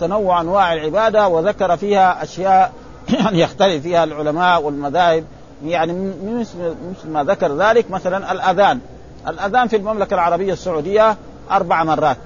تنوع 0.00 0.40
أنواع 0.40 0.72
العبادة 0.72 1.28
وذكر 1.28 1.76
فيها 1.76 2.22
أشياء 2.22 2.72
يعني 3.20 3.40
يختلف 3.40 3.82
فيها 3.82 4.04
العلماء 4.04 4.62
والمذاهب. 4.62 5.24
يعني 5.64 6.12
مثل 6.24 7.08
ما 7.08 7.24
ذكر 7.24 7.56
ذلك 7.56 7.90
مثلا 7.90 8.32
الأذان. 8.32 8.80
الأذان 9.28 9.68
في 9.68 9.76
المملكة 9.76 10.14
العربية 10.14 10.52
السعودية 10.52 11.16
أربع 11.50 11.84
مرات. 11.84 12.16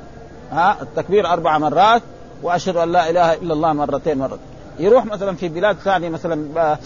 ها 0.52 0.76
التكبير 0.82 1.26
أربع 1.26 1.58
مرات 1.58 2.02
وأشهد 2.42 2.76
أن 2.76 2.92
لا 2.92 3.10
إله 3.10 3.34
إلا 3.34 3.54
الله 3.54 3.72
مرتين 3.72 4.18
مرة. 4.18 4.38
يروح 4.78 5.04
مثلا 5.04 5.36
في 5.36 5.48
بلاد 5.48 5.76
ثانية 5.76 6.08
مثلا 6.08 6.76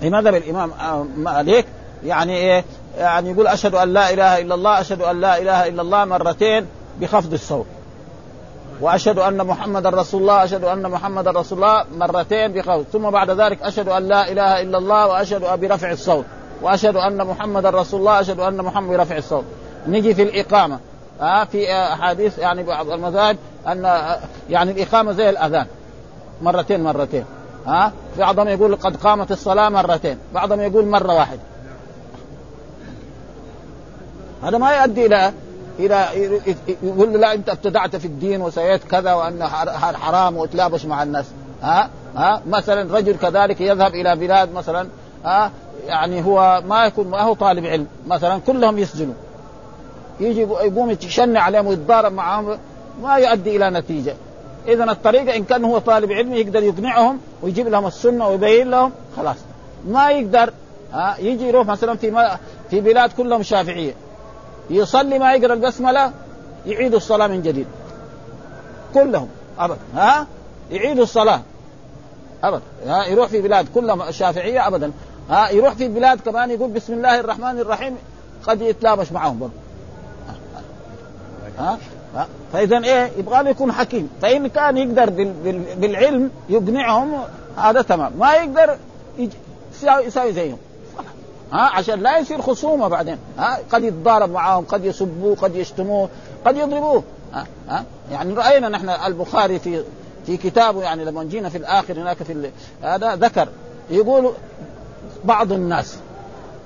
في 0.00 0.10
مذهب 0.10 0.34
الإمام 0.34 0.72
مالك 1.16 1.66
يعني 2.04 2.36
إيه 2.36 2.64
يعني 2.98 3.30
يقول 3.30 3.46
أشهد 3.46 3.74
أن 3.74 3.92
لا 3.92 4.12
إله 4.12 4.38
إلا 4.38 4.54
الله 4.54 4.80
أشهد 4.80 5.02
أن 5.02 5.20
لا 5.20 5.38
إله 5.38 5.66
إلا 5.68 5.82
الله 5.82 6.04
مرتين 6.04 6.66
بخفض 7.00 7.32
الصوت. 7.32 7.66
وأشهد 8.80 9.18
أن 9.18 9.46
محمدا 9.46 9.90
رسول 9.90 10.20
الله 10.20 10.44
أشهد 10.44 10.64
أن 10.64 10.90
محمدا 10.90 11.30
رسول 11.30 11.58
الله 11.58 11.84
مرتين 11.98 12.52
بقول 12.52 12.84
ثم 12.92 13.10
بعد 13.10 13.30
ذلك 13.30 13.62
أشهد 13.62 13.88
أن 13.88 14.08
لا 14.08 14.32
إله 14.32 14.60
إلا 14.62 14.78
الله 14.78 15.06
وأشهد 15.06 15.60
برفع 15.60 15.90
الصوت. 15.90 16.24
وأشهد 16.62 16.96
أن 16.96 17.26
محمدا 17.26 17.70
رسول 17.70 18.00
الله 18.00 18.20
أشهد 18.20 18.40
أن 18.40 18.56
محمد 18.56 18.96
برفع 18.96 19.16
الصوت. 19.16 19.44
نجي 19.86 20.14
في 20.14 20.22
الإقامة. 20.22 20.78
ها 21.20 21.44
في 21.44 21.72
أحاديث 21.72 22.38
يعني 22.38 22.62
بعض 22.62 22.90
المذاهب 22.90 23.36
أن 23.66 24.00
يعني 24.50 24.70
الإقامة 24.70 25.12
زي 25.12 25.30
الأذان. 25.30 25.66
مرتين 26.42 26.84
مرتين. 26.84 27.24
ها 27.66 27.92
بعضهم 28.18 28.48
يقول 28.48 28.76
قد 28.76 28.96
قامت 28.96 29.32
الصلاة 29.32 29.68
مرتين 29.68 30.18
بعضهم 30.34 30.60
يقول 30.60 30.86
مرة 30.86 31.14
واحدة 31.14 31.40
هذا 34.42 34.58
ما 34.58 34.76
يؤدي 34.76 35.06
إلى 35.06 35.32
إلى 35.86 36.08
يقول 36.82 37.12
له 37.12 37.18
لا 37.18 37.34
أنت 37.34 37.48
ابتدعت 37.48 37.96
في 37.96 38.04
الدين 38.04 38.42
وسويت 38.42 38.84
كذا 38.84 39.14
وأن 39.14 39.44
حرام 39.94 40.36
وتلابش 40.36 40.84
مع 40.84 41.02
الناس. 41.02 41.26
ها؟ 41.62 41.90
ها؟ 42.16 42.42
مثلا 42.46 42.96
رجل 42.96 43.16
كذلك 43.16 43.60
يذهب 43.60 43.94
إلى 43.94 44.16
بلاد 44.16 44.52
مثلا 44.52 44.88
ها؟ 45.24 45.50
يعني 45.86 46.24
هو 46.24 46.62
ما 46.66 46.84
يكون 46.84 47.06
ما 47.06 47.22
هو 47.22 47.34
طالب 47.34 47.66
علم. 47.66 47.86
مثلا 48.06 48.40
كلهم 48.46 48.78
يسجنوا. 48.78 49.14
يجي 50.20 50.40
يقوم 50.40 50.90
يشنع 50.90 51.40
عليهم 51.40 51.66
ويتضارب 51.66 52.12
معهم 52.12 52.58
ما 53.02 53.16
يؤدي 53.16 53.56
إلى 53.56 53.70
نتيجة. 53.70 54.14
اذا 54.68 54.84
الطريقة 54.84 55.36
إن 55.36 55.44
كان 55.44 55.64
هو 55.64 55.78
طالب 55.78 56.12
علم 56.12 56.34
يقدر 56.34 56.62
يقنعهم 56.62 57.18
ويجيب 57.42 57.68
لهم 57.68 57.86
السنة 57.86 58.28
ويبين 58.28 58.70
لهم 58.70 58.92
خلاص. 59.16 59.36
ما 59.88 60.10
يقدر 60.10 60.52
ها؟ 60.92 61.16
يجي 61.18 61.48
يروح 61.48 61.66
مثلا 61.66 61.96
في 61.96 62.38
في 62.70 62.80
بلاد 62.80 63.12
كلهم 63.12 63.42
شافعية. 63.42 63.94
يصلي 64.70 65.18
ما 65.18 65.34
يقرأ 65.34 65.54
البسمله 65.54 66.12
يعيد 66.66 66.94
الصلاة 66.94 67.26
من 67.26 67.42
جديد. 67.42 67.66
كلهم 68.94 69.28
ابدا 69.58 69.78
ها؟ 69.94 70.26
يعيدوا 70.70 71.02
الصلاة. 71.02 71.40
ابدا 72.44 72.62
ها؟ 72.86 73.04
يروح 73.06 73.28
في 73.28 73.40
بلاد 73.40 73.68
كلهم 73.74 74.10
شافعية 74.10 74.68
ابدا. 74.68 74.92
ها؟ 75.30 75.50
يروح 75.50 75.74
في 75.74 75.88
بلاد 75.88 76.20
كمان 76.20 76.50
يقول 76.50 76.70
بسم 76.70 76.92
الله 76.92 77.20
الرحمن 77.20 77.58
الرحيم 77.58 77.96
قد 78.46 78.62
يتلابش 78.62 79.12
معهم 79.12 79.38
برضه. 79.38 79.52
ها؟ 81.58 81.78
ها؟ 82.14 82.28
فاذا 82.52 82.78
إيه؟ 82.84 83.10
يبغى 83.18 83.50
يكون 83.50 83.72
حكيم. 83.72 84.10
فإن 84.22 84.46
كان 84.46 84.76
يقدر 84.76 85.10
بالعلم 85.76 86.30
يقنعهم 86.48 87.18
هذا 87.56 87.82
تمام. 87.82 88.12
ما 88.18 88.34
يقدر 88.34 88.76
يساوي 90.06 90.32
زيهم. 90.32 90.58
ها 91.52 91.60
عشان 91.60 92.00
لا 92.00 92.18
يصير 92.18 92.42
خصومة 92.42 92.88
بعدين. 92.88 93.18
ها 93.38 93.58
قد 93.72 93.84
يتضارب 93.84 94.30
معاهم 94.30 94.64
قد 94.64 94.84
يسبوه 94.84 95.36
قد 95.36 95.56
يشتموه 95.56 96.08
قد 96.44 96.56
يضربوه. 96.56 97.02
ها, 97.32 97.46
ها؟ 97.68 97.84
يعني 98.12 98.34
رأينا 98.34 98.68
نحن 98.68 98.88
البخاري 98.88 99.58
في 99.58 99.84
في 100.26 100.36
كتابه 100.36 100.82
يعني 100.82 101.04
لما 101.04 101.24
جينا 101.24 101.48
في 101.48 101.58
الآخر 101.58 101.94
هناك 102.00 102.22
في 102.22 102.50
هذا 102.82 103.16
ذكر. 103.16 103.48
يقول 103.90 104.32
بعض 105.24 105.52
الناس 105.52 105.96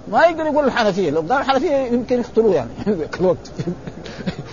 ما 0.09 0.25
يقدر 0.25 0.47
يقول 0.47 0.65
الحنفية 0.65 1.11
لو 1.11 1.21
قال 1.21 1.33
الحنفية 1.33 1.77
يمكن 1.77 2.21
يقتلوه 2.21 2.55
يعني. 2.55 2.71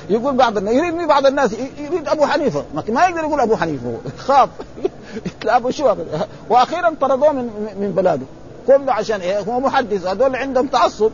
يقول 0.09 0.35
بعض 0.35 0.57
الناس 0.57 0.73
يريد 0.73 1.07
بعض 1.07 1.25
الناس 1.25 1.55
يريد 1.79 2.07
أبو 2.07 2.25
حنيفة. 2.25 2.65
ما 2.89 3.03
يقدر 3.03 3.19
يقول 3.19 3.39
أبو 3.39 3.55
حنيفة 3.55 3.97
خاف. 4.27 4.49
ابو 5.45 5.71
شو 5.71 5.95
وأخيرا 6.49 6.95
طردوه 7.01 7.31
من 7.31 7.43
من 7.79 7.91
بلاده. 7.91 8.25
كله 8.67 8.93
عشان 8.93 9.21
إيه؟ 9.21 9.39
هو 9.39 9.59
محدث 9.59 10.05
هذول 10.05 10.35
عندهم 10.35 10.67
تعصب. 10.67 11.11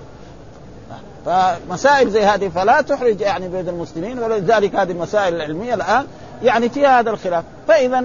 فمسائل 1.26 2.10
زي 2.10 2.26
هذه 2.26 2.48
فلا 2.48 2.82
تحرج 2.82 3.22
يعني 3.22 3.48
بين 3.48 3.70
المسلمين 3.70 4.20
ولذلك 4.20 4.76
هذه 4.76 4.92
المسائل 4.92 5.36
العلمية 5.36 5.74
الآن 5.74 6.06
يعني 6.44 6.70
فيها 6.70 7.00
هذا 7.00 7.10
الخلاف. 7.10 7.44
فإذا 7.68 8.04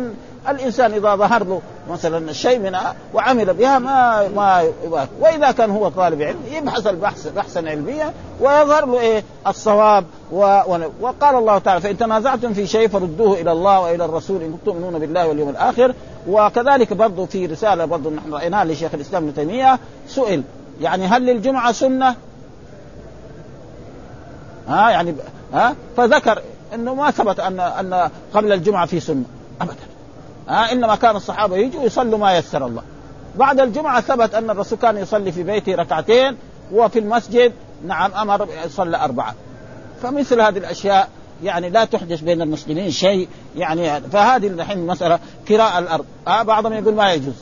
الإنسان 0.49 0.93
إذا 0.93 1.15
ظهر 1.15 1.45
له 1.45 1.61
مثلا 1.91 2.33
شيء 2.33 2.59
منها 2.59 2.95
وعمل 3.15 3.55
بها 3.55 3.79
ما 3.79 4.29
ما 4.29 4.73
وإذا 5.21 5.51
كان 5.51 5.71
هو 5.71 5.89
طالب 5.89 6.23
علم 6.23 6.39
يبحث 6.53 6.87
البحث 6.87 7.29
بحثا 7.29 7.59
علميا 7.59 8.13
ويظهر 8.41 8.87
له 8.87 9.01
إيه؟ 9.01 9.23
الصواب. 9.47 10.05
و... 10.33 10.61
وقال 11.01 11.37
الله 11.37 11.59
تعالى 11.59 11.81
فإن 11.81 11.99
تنازعتم 11.99 12.53
في 12.53 12.67
شيء 12.67 12.89
فردوه 12.89 13.41
إلى 13.41 13.53
الله 13.53 13.81
وإلى 13.81 14.05
الرسول 14.05 14.43
إن 14.43 14.53
كنتم 14.53 14.65
تؤمنون 14.65 14.99
بالله 14.99 15.29
واليوم 15.29 15.49
الآخر. 15.49 15.95
وكذلك 16.29 16.93
برضه 16.93 17.27
في 17.27 17.47
رسالة 17.47 17.85
برضه 17.85 18.11
نحن 18.11 18.35
رأيناها 18.35 18.65
لشيخ 18.65 18.95
الإسلام 18.95 19.23
ابن 19.23 19.35
تيمية 19.35 19.79
سئل 20.09 20.43
يعني 20.81 21.07
هل 21.07 21.27
للجمعة 21.27 21.73
سنة؟ 21.73 22.15
ها 24.69 24.91
يعني 24.91 25.15
ها 25.53 25.75
فذكر 25.97 26.43
إنه 26.75 26.95
ما 26.95 27.11
ثبت 27.11 27.41
ان 27.41 27.61
أن 27.61 28.11
قبل 28.35 28.53
الجمعة 28.53 28.87
في 28.87 29.01
سنة. 29.01 29.25
ابدا. 29.61 29.92
ها 30.49 30.73
إنما 30.73 30.97
كان 30.97 31.17
الصحابة 31.17 31.57
يجوا 31.57 31.83
يصلوا 31.83 32.19
ما 32.19 32.37
يسر 32.39 32.67
الله. 32.67 32.83
بعد 33.37 33.61
الجمعة 33.61 34.01
ثبت 34.01 34.35
أن 34.35 34.51
الرسول 34.51 34.79
كان 34.79 34.97
يصلي 34.97 35.33
في 35.33 35.43
بيته 35.43 35.75
ركعتين 35.75 36.37
وفي 36.73 36.99
المسجد 36.99 37.53
نعم 37.87 38.13
أمر 38.13 38.49
صلى 38.69 38.97
أربعة. 38.97 39.35
فمثل 40.03 40.41
هذه 40.41 40.59
الأشياء 40.59 41.09
يعني 41.45 41.71
لا 41.71 41.85
تحدث 41.85 42.21
بين 42.21 42.43
المسلمين 42.43 42.91
شيء 42.91 43.29
يعني 43.57 44.01
فهذه 44.01 44.47
الحين 44.47 44.79
المساله 44.79 45.19
كراء 45.49 45.79
الأرض. 45.79 46.05
آه 46.29 46.43
بعضهم 46.43 46.73
يقول 46.73 46.95
ما 46.95 47.13
يجوز. 47.13 47.35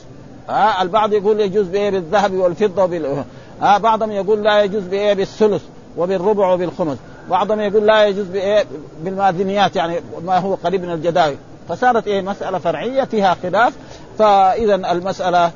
آه 0.49 0.81
البعض 0.81 1.13
يقول 1.13 1.39
يجوز 1.39 1.67
بايه 1.67 1.89
بالذهب 1.89 2.33
والفضة 2.33 2.83
وبال 2.83 3.23
آه 3.61 3.77
بعضهم 3.77 4.11
يقول 4.11 4.43
لا 4.43 4.63
يجوز 4.63 4.83
بايه 4.83 5.13
بالثلث 5.13 5.61
وبالربع 5.97 6.53
وبالخمس. 6.53 6.97
بعضهم 7.29 7.59
يقول 7.59 7.85
لا 7.87 8.05
يجوز 8.05 8.25
بايه 8.25 8.65
بالماذنيات 9.03 9.75
يعني 9.75 10.01
ما 10.25 10.37
هو 10.37 10.55
قريب 10.55 10.81
من 10.81 10.91
الجداول 10.91 11.35
فصارت 11.69 12.07
إيه 12.07 12.21
مسألة 12.21 12.57
فرعية 12.57 13.03
فيها 13.03 13.37
خلاف 13.43 13.73
فإذا 14.19 14.75
المسألة 14.75 15.51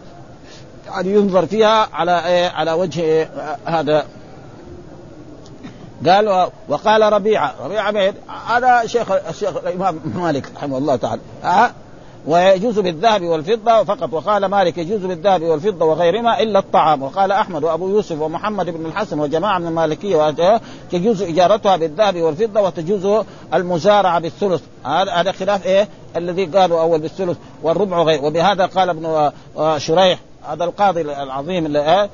يعني 0.85 1.13
ينظر 1.13 1.45
فيها 1.45 1.87
على 1.93 2.25
إيه 2.25 2.49
على 2.49 2.71
وجه 2.71 3.01
إيه 3.01 3.29
هذا 3.65 4.05
قال 6.05 6.49
وقال 6.67 7.13
ربيعة 7.13 7.53
ربيعة؟ 7.61 8.13
هذا 8.47 8.85
شيخ 8.85 9.11
الشيخ 9.11 9.57
الإمام 9.57 9.99
مالك 10.15 10.51
رحمه 10.55 10.77
الله 10.77 10.95
تعالى 10.95 11.21
أه؟ 11.43 11.71
ويجوز 12.27 12.79
بالذهب 12.79 13.23
والفضة 13.23 13.83
فقط. 13.83 14.13
وقال 14.13 14.45
مالك 14.45 14.77
يجوز 14.77 15.05
بالذهب 15.05 15.43
والفضة 15.43 15.85
وغيرهما 15.85 16.41
إلا 16.41 16.59
الطعام. 16.59 17.03
وقال 17.03 17.31
أحمد 17.31 17.63
وأبو 17.63 17.89
يوسف 17.89 18.21
ومحمد 18.21 18.69
بن 18.69 18.85
الحسن 18.85 19.19
وجماعة 19.19 19.59
من 19.59 19.67
المالكية 19.67 20.61
تجوز 20.91 21.21
إجارتها 21.21 21.77
بالذهب 21.77 22.21
والفضة 22.21 22.61
وتجوز 22.61 23.25
المزارعة 23.53 24.19
بالثلث. 24.19 24.61
هذا 24.85 25.31
خلاف 25.31 25.65
إيه؟ 25.65 25.87
الذي 26.15 26.45
قالوا 26.45 26.81
أول 26.81 26.99
بالثلث 26.99 27.37
والربع 27.63 28.01
غير 28.01 28.23
وبهذا 28.23 28.65
قال 28.65 28.89
ابن 28.89 29.31
شريح. 29.77 30.19
هذا 30.49 30.63
القاضي 30.63 31.01
العظيم 31.01 31.65
اللي 31.65 32.01
إيه 32.01 32.09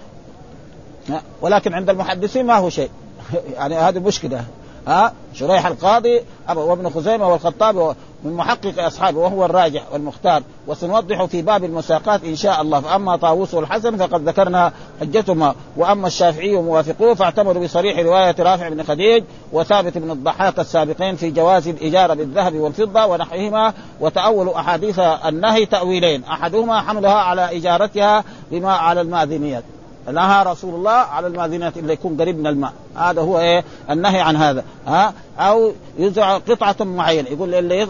ولكن 1.42 1.74
عند 1.74 1.90
المحدثين 1.90 2.46
ما 2.46 2.56
هو 2.56 2.70
شيء. 2.70 2.90
يعني 3.58 3.76
هذه 3.76 4.00
مشكلة. 4.00 4.46
ها 4.88 5.14
شريح 5.34 5.66
القاضي 5.66 6.22
وابن 6.56 6.90
خزيمة 6.90 7.28
والخطابي 7.28 7.96
من 8.24 8.34
محقق 8.34 8.84
أصحابه 8.86 9.20
وهو 9.20 9.46
الراجح 9.46 9.84
والمختار 9.94 10.44
وسنوضح 10.68 11.26
في 11.26 11.42
باب 11.42 11.64
المساقات 11.64 12.24
إن 12.24 12.36
شاء 12.36 12.62
الله. 12.62 12.80
فأما 12.80 13.16
طاووس 13.16 13.54
والحسن 13.54 13.98
فقد 13.98 14.30
ذكرنا 14.30 14.72
حجتهما. 15.02 15.56
وأما 15.78 16.08
الشافعي 16.08 16.56
وموافقوه 16.56 17.14
فاعتمروا 17.14 17.64
بصريح 17.64 18.00
رواية 18.00 18.36
رافع 18.40 18.70
بن 18.70 18.84
خديج 18.84 19.24
وثابت 19.54 19.98
بن 19.98 20.12
الضحاك 20.12 20.60
السابقين 20.60 21.16
في 21.16 21.32
جواز 21.32 21.68
الاجاره 21.68 22.14
بالذهب 22.14 22.56
والفضة 22.56 23.06
ونحوهما 23.06 23.74
وتاولوا 24.00 24.60
أحاديث 24.60 25.00
النهي 25.00 25.66
تأويلين. 25.66 26.24
أحدهما 26.24 26.82
حملها 26.82 27.14
على 27.14 27.58
إجارتها 27.58 28.24
بما 28.52 28.74
على 28.74 29.02
الماذنيات 29.02 29.64
نهى 30.08 30.44
رسول 30.44 30.76
الله 30.76 30.92
على 30.92 31.28
الماذنات 31.28 31.78
الا 31.78 31.94
يكون 31.94 32.18
قريب 32.22 32.40
من 32.40 32.48
الماء. 32.48 32.74
هذا 32.96 33.22
هو 33.22 33.40
إيه؟ 33.40 33.64
النهي 33.90 34.20
عن 34.20 34.36
هذا. 34.36 34.64
ها؟ 34.88 35.14
أو 35.40 35.74
يزرع 35.98 36.38
قطعة 36.38 36.76
معينة. 36.80 37.30
يقول 37.30 37.56
اللي 37.56 37.88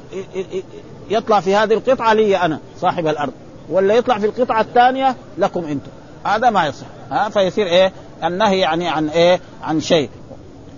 يطلع 1.10 1.40
في 1.40 1.56
هذه 1.56 1.74
القطعة 1.74 2.14
لي 2.14 2.38
أنا 2.38 2.60
صاحب 2.80 3.08
الأرض. 3.08 3.34
ولا 3.70 3.94
يطلع 3.94 4.18
في 4.18 4.26
القطعة 4.26 4.62
الثانية 4.62 5.16
لكم 5.38 5.66
أنتم. 5.66 5.92
هذا 6.24 6.50
ما 6.50 6.68
يصح. 6.68 6.86
ها؟ 7.12 7.30
فيصير 7.30 7.68
إيه؟ 7.68 7.92
النهي 8.24 8.60
يعني 8.60 8.90
عن 8.90 9.10
إيه؟ 9.10 9.40
عن 9.64 9.82
شيء. 9.82 10.10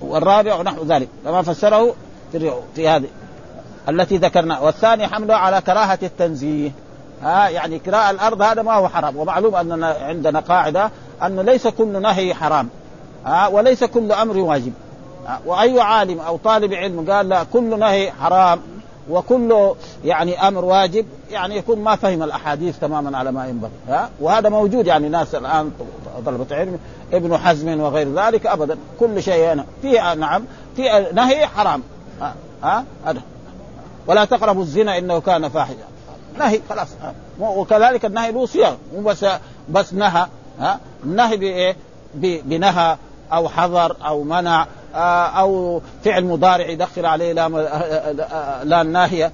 والرابع 0.01 0.55
ونحو 0.55 0.83
ذلك. 0.83 1.07
كما 1.25 1.41
فسره 1.41 1.95
في, 2.31 2.53
في 2.75 2.89
هذه 2.89 3.07
التي 3.89 4.17
ذكرنا. 4.17 4.59
والثاني 4.59 5.07
حمله 5.07 5.35
على 5.35 5.61
كراهة 5.61 5.99
التنزيه. 6.03 6.71
ها؟ 7.23 7.49
يعني 7.49 7.79
كراء 7.79 8.11
الأرض 8.11 8.41
هذا 8.41 8.61
ما 8.61 8.73
هو 8.73 8.89
حرام. 8.89 9.17
ومعلوم 9.17 9.55
أننا 9.55 9.97
عندنا 10.01 10.39
قاعدة 10.39 10.91
انه 11.25 11.41
ليس 11.41 11.67
كل 11.67 12.01
نهي 12.01 12.33
حرام 12.33 12.69
ها 13.25 13.47
وليس 13.47 13.83
كل 13.83 14.11
أمر 14.11 14.37
واجب. 14.37 14.73
وأي 15.45 15.81
عالم 15.81 16.19
أو 16.19 16.37
طالب 16.37 16.73
علم 16.73 17.11
قال 17.11 17.29
لا 17.29 17.43
كل 17.43 17.79
نهي 17.79 18.11
حرام 18.11 18.59
وكل 19.09 19.73
يعني 20.05 20.47
أمر 20.47 20.65
واجب 20.65 21.05
يعني 21.31 21.57
يكون 21.57 21.79
ما 21.79 21.95
فهم 21.95 22.23
الأحاديث 22.23 22.79
تماما 22.79 23.17
على 23.17 23.31
ما 23.31 23.47
ينبغي 23.47 23.71
ها. 23.87 24.09
وهذا 24.21 24.49
موجود 24.49 24.87
يعني 24.87 25.09
ناس 25.09 25.35
الآن 25.35 25.71
طلبة 26.25 26.55
علم 26.55 26.79
ابن 27.13 27.37
حزم 27.37 27.81
وغير 27.81 28.13
ذلك 28.13 28.45
ابدا. 28.45 28.77
كل 28.99 29.23
شيء 29.23 29.53
هنا. 29.53 29.65
في 29.81 29.91
نعم 30.17 30.43
في 30.75 31.07
نهي 31.13 31.47
حرام 31.47 31.81
ها 32.21 32.35
ها 32.63 32.85
ولا 34.07 34.25
تقربوا 34.25 34.61
الزنا 34.61 34.97
إنه 34.97 35.21
كان 35.21 35.49
فاحشا 35.49 35.75
نهي 36.39 36.61
خلاص 36.69 36.87
وكذلك 37.39 38.05
النهي 38.05 38.31
له 38.31 38.45
صيغ 38.45 38.75
مو 38.95 39.01
بس 39.01 39.25
بس 39.69 39.93
نهى. 39.93 40.27
ها؟ 40.59 40.79
النهي 41.03 41.37
بإيه؟ 41.37 41.75
بنهى 42.15 42.97
أو 43.33 43.49
حظر 43.49 43.95
أو 44.05 44.23
منع 44.23 44.67
أو 45.39 45.81
فعل 46.05 46.25
مضارع 46.25 46.69
يدخل 46.69 47.05
عليه 47.05 47.33
لا 47.33 47.49
لا 48.63 48.81
الناهيه 48.81 49.31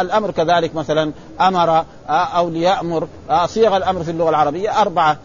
الأمر 0.00 0.30
كذلك 0.30 0.74
مثلا 0.74 1.12
أمر 1.40 1.84
أو 2.08 2.48
ليأمر. 2.48 3.08
صيغ 3.46 3.76
الأمر 3.76 4.02
في 4.02 4.10
اللغة 4.10 4.30
العربية 4.30 4.80
أربعة. 4.80 5.16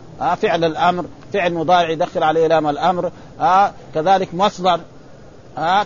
فعل 0.42 0.64
الأمر 0.64 1.06
فعل 1.34 1.54
مضارع 1.54 1.90
يدخل 1.90 2.24
عليه 2.24 2.48
لام 2.48 2.68
الأمر. 2.68 3.12
كذلك 3.96 4.34
مصدر. 4.34 4.80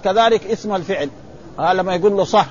كذلك 0.03 0.47
اسم 0.51 0.75
الفعل. 0.75 1.09
لما 1.59 1.95
يقول 1.95 2.17
له 2.17 2.23
صح. 2.23 2.47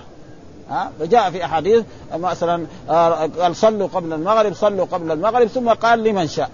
ها 0.71 0.91
فجاء 1.01 1.31
في 1.31 1.45
أحاديث 1.45 1.85
مثلا 2.15 2.67
قال 2.89 3.57
صلوا 3.57 3.89
قبل 3.89 4.13
المغرب 4.13 4.55
صلوا 4.55 4.87
قبل 4.87 5.13
المغرب 5.13 5.47
ثم 5.47 5.69
قال 5.69 6.05
لمن 6.05 6.27
شاء. 6.27 6.51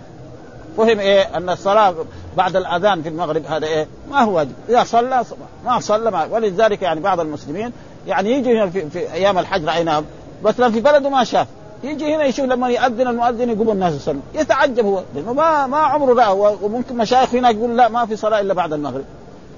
فهم 0.77 1.01
إيه؟ 1.01 1.37
أن 1.37 1.51
الصلاة 1.51 1.95
بعد 2.37 2.57
الأذان 2.57 3.03
في 3.03 3.09
المغرب 3.09 3.47
هذا 3.47 3.67
إيه؟ 3.67 3.87
ما 4.11 4.21
هو 4.21 4.37
واجب. 4.37 4.53
إذا 4.69 4.85
صلى 4.85 5.25
ما 5.65 5.81
صلى 5.81 6.11
ما 6.11 6.25
ولذلك 6.25 6.83
يعني 6.83 7.01
بعض 7.01 7.21
المسلمين 7.21 7.73
يعني 8.07 8.31
يجي 8.31 8.53
هنا 8.53 8.71
في, 8.71 8.91
في 8.91 9.13
أيام 9.13 9.39
الحج 9.39 9.65
رايناه 9.65 10.05
مثلا 10.43 10.71
في 10.71 10.81
بلده 10.81 11.09
ما 11.09 11.25
شاف 11.25 11.47
يجي 11.85 12.15
هنا 12.15 12.25
يشوف 12.25 12.45
لما 12.45 12.69
يأذن 12.69 13.09
المؤذن 13.09 13.51
يقوم 13.51 13.71
الناس 13.71 13.95
يصلوا 13.95 14.21
يتعجب 14.35 14.87
هو. 14.87 15.03
لأنه 15.15 15.33
ما 15.33 15.67
ما 15.67 15.79
عمره 15.79 16.15
رأى. 16.15 16.57
وممكن 16.63 16.97
مشايخ 16.97 17.35
هنا 17.35 17.51
يقول 17.51 17.77
لا 17.77 17.89
ما 17.89 18.07
في 18.07 18.17
صلاة 18.17 18.41
إلا 18.41 18.55
بعد 18.55 18.73
المغرب. 18.73 19.05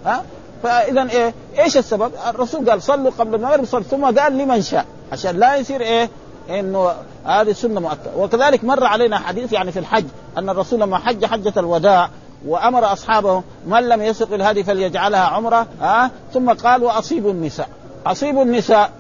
ها؟ 0.07 0.22
فاذا 0.62 1.03
إيه؟ 1.11 1.34
إيش 1.59 1.76
السبب؟ 1.76 2.12
الرسول 2.28 2.70
قال 2.70 2.82
صلوا 2.82 3.11
قبل 3.18 3.34
المغرب 3.34 3.64
صلوا. 3.64 3.82
ثم 3.82 4.05
قال 4.05 4.38
لمن 4.38 4.62
شاء. 4.62 4.84
عشان 5.12 5.36
لا 5.36 5.57
يصير 5.57 5.80
إيه؟ 5.80 6.11
إنه 6.51 6.93
هذه 7.24 7.53
سنة 7.53 7.80
مؤكدة. 7.80 8.16
وكذلك 8.16 8.64
مر 8.64 8.84
علينا 8.84 9.18
حديث 9.18 9.53
يعني 9.53 9.72
في 9.72 9.78
الحج. 9.78 10.05
أن 10.37 10.49
الرسول 10.49 10.80
لما 10.80 10.99
حج 10.99 11.24
حجة 11.24 11.53
الوداع 11.57 12.11
وأمر 12.47 12.93
أصحابه 12.93 13.43
من 13.66 13.89
لم 13.89 14.03
يسق 14.03 14.32
الهدي 14.32 14.64
فليجعلها 14.64 15.20
عمرة 15.20 15.66
ها؟ 15.80 16.11
ثم 16.34 16.53
قال 16.53 16.84
واصيبوا 16.84 17.30
النساء. 17.30 17.68
اصيبوا 18.07 18.45
النساء. 18.45 18.91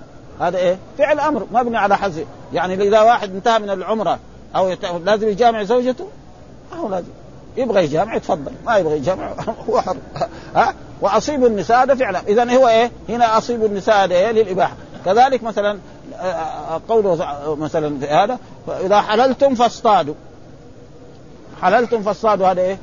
هذا 0.40 0.58
إيه؟ 0.58 0.78
فعل 0.98 1.20
أمر 1.20 1.46
مبني 1.52 1.78
على 1.78 1.96
حزم 1.96 2.24
يعني 2.52 2.74
إذا 2.74 3.00
واحد 3.00 3.34
انتهى 3.34 3.58
من 3.58 3.70
العمرة 3.70 4.18
أو 4.56 4.72
لازم 5.04 5.28
يجامع 5.28 5.62
زوجته؟ 5.62 6.06
ما 6.72 6.78
هو 6.78 6.88
لازم. 6.88 7.08
يبغى 7.56 7.84
يجامع 7.84 8.16
يتفضل. 8.16 8.52
ما 8.66 8.76
يبغى 8.76 8.96
يجامع. 8.96 9.32
هو 9.70 9.80
حر 9.80 9.96
ها؟ 10.54 10.74
واصيبوا 11.00 11.48
النساء 11.48 11.82
هذا 11.82 11.94
فعلا 11.94 12.20
اذا 12.28 12.56
هو 12.56 12.68
إيه؟ 12.68 12.90
هنا 13.08 13.38
اصيبوا 13.38 13.66
النساء 13.66 14.04
هذا 14.04 14.14
إيه؟ 14.14 14.30
للإباحة. 14.30 14.76
كذلك 15.04 15.42
مثلا 15.42 15.78
قوله 16.88 17.36
مثلا 17.60 18.22
هذا 18.24 18.38
إذا 18.68 19.00
حللتم 19.00 19.54
فاصطادوا. 19.54 20.14
حللتم 21.62 22.02
فاصطادوا 22.02 22.46
هذا 22.46 22.60
إيه؟ 22.60 22.78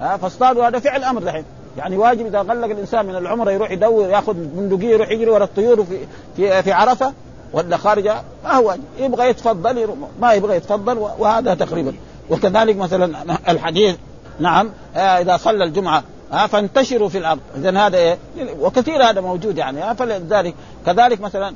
ها 0.00 0.16
فاصطادوا 0.16 0.68
هذا 0.68 0.78
فعل 0.78 1.04
أمر 1.04 1.22
دحين 1.22 1.44
يعني 1.76 1.96
واجب 1.96 2.26
إذا 2.26 2.38
غلق 2.38 2.64
الإنسان 2.64 3.06
من 3.06 3.16
العمره 3.16 3.50
يروح 3.50 3.70
يدور 3.70 4.08
يأخذ 4.08 4.34
بندقية 4.34 4.90
يروح 4.90 5.10
يجري 5.10 5.30
ورا 5.30 5.44
الطيور 5.44 5.84
في 5.84 5.98
في, 6.36 6.62
في 6.62 6.72
عرفة 6.72 7.12
ولا 7.52 7.76
خارجة 7.76 8.14
ما 8.44 8.52
هو 8.52 8.76
يبغى 8.98 9.28
يتفضل 9.28 9.88
ما 10.20 10.32
يبغى 10.32 10.56
يتفضل 10.56 10.98
وهذا 10.98 11.54
تقريبا. 11.54 11.94
وكذلك 12.30 12.76
مثلا 12.76 13.38
الحديث 13.48 13.96
نعم 14.40 14.70
إذا 14.96 15.36
صلى 15.36 15.64
الجمعة 15.64 16.02
ها 16.32 16.46
فانتشروا 16.46 17.08
في 17.08 17.18
الأرض. 17.18 17.40
اذا 17.56 17.78
هذا 17.78 17.96
إيه؟ 17.96 18.18
وكثير 18.60 19.10
هذا 19.10 19.20
موجود 19.20 19.58
يعني 19.58 19.94
فلذلك 19.94 20.54
كذلك 20.86 21.20
مثلا 21.20 21.54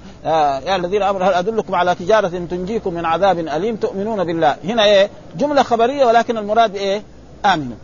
يا 0.67 0.77
الذين 0.77 1.03
آمنوا 1.03 1.27
هل 1.27 1.33
أدلكم 1.33 1.75
على 1.75 1.95
تجارة 1.95 2.29
تنجيكم 2.29 2.95
من 2.95 3.05
عذاب 3.05 3.39
أليم؟ 3.39 3.77
تؤمنون 3.77 4.25
بالله. 4.25 4.57
هنا 4.65 4.85
إيه؟ 4.85 5.11
جملة 5.37 5.63
خبرية 5.63 6.05
ولكن 6.05 6.39
المراد 6.39 6.77
إيه؟ 6.77 7.03
امنوا 7.45 7.77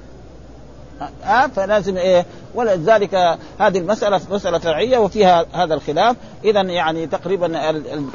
ها 1.23 1.47
فلازم 1.47 1.97
إيه؟ 1.97 2.27
ولذلك 2.55 3.15
هذه 3.59 3.79
المسألة 3.79 4.21
مسألة 4.31 4.59
فرعيه 4.59 4.99
وفيها 4.99 5.47
هذا 5.53 5.75
الخلاف. 5.75 6.17
اذا 6.45 6.61
يعني 6.61 7.07
تقريبا 7.07 7.71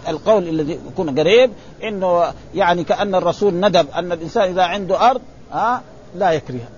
القول 0.07 0.49
الذي 0.49 0.79
يكون 0.91 1.19
قريب 1.19 1.51
إنه 1.83 2.33
يعني 2.55 2.83
كأن 2.83 3.15
الرسول 3.15 3.53
ندب 3.53 3.85
أن 3.95 4.11
الإنسان 4.11 4.43
إذا 4.43 4.63
عنده 4.63 5.09
أرض 5.09 5.21
ها 5.51 5.81
لا 6.15 6.31
يكرهها. 6.31 6.69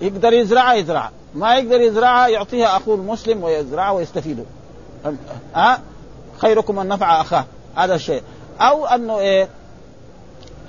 يقدر 0.00 0.32
يزرعها 0.32 0.74
يزرعها. 0.74 1.10
ما 1.34 1.56
يقدر 1.56 1.80
يزرعها 1.80 2.28
يعطيها 2.28 2.76
أخوه 2.76 2.94
المسلم 2.94 3.42
ويزرعها 3.42 3.90
ويستفيدوا 3.90 4.44
ها؟ 5.54 5.80
خيركم 6.38 6.76
من 6.76 6.88
نفع 6.88 7.20
أخاه. 7.20 7.44
هذا 7.76 7.94
الشيء. 7.94 8.22
أو 8.60 8.86
أنه 8.86 9.18
إيه؟ 9.18 9.48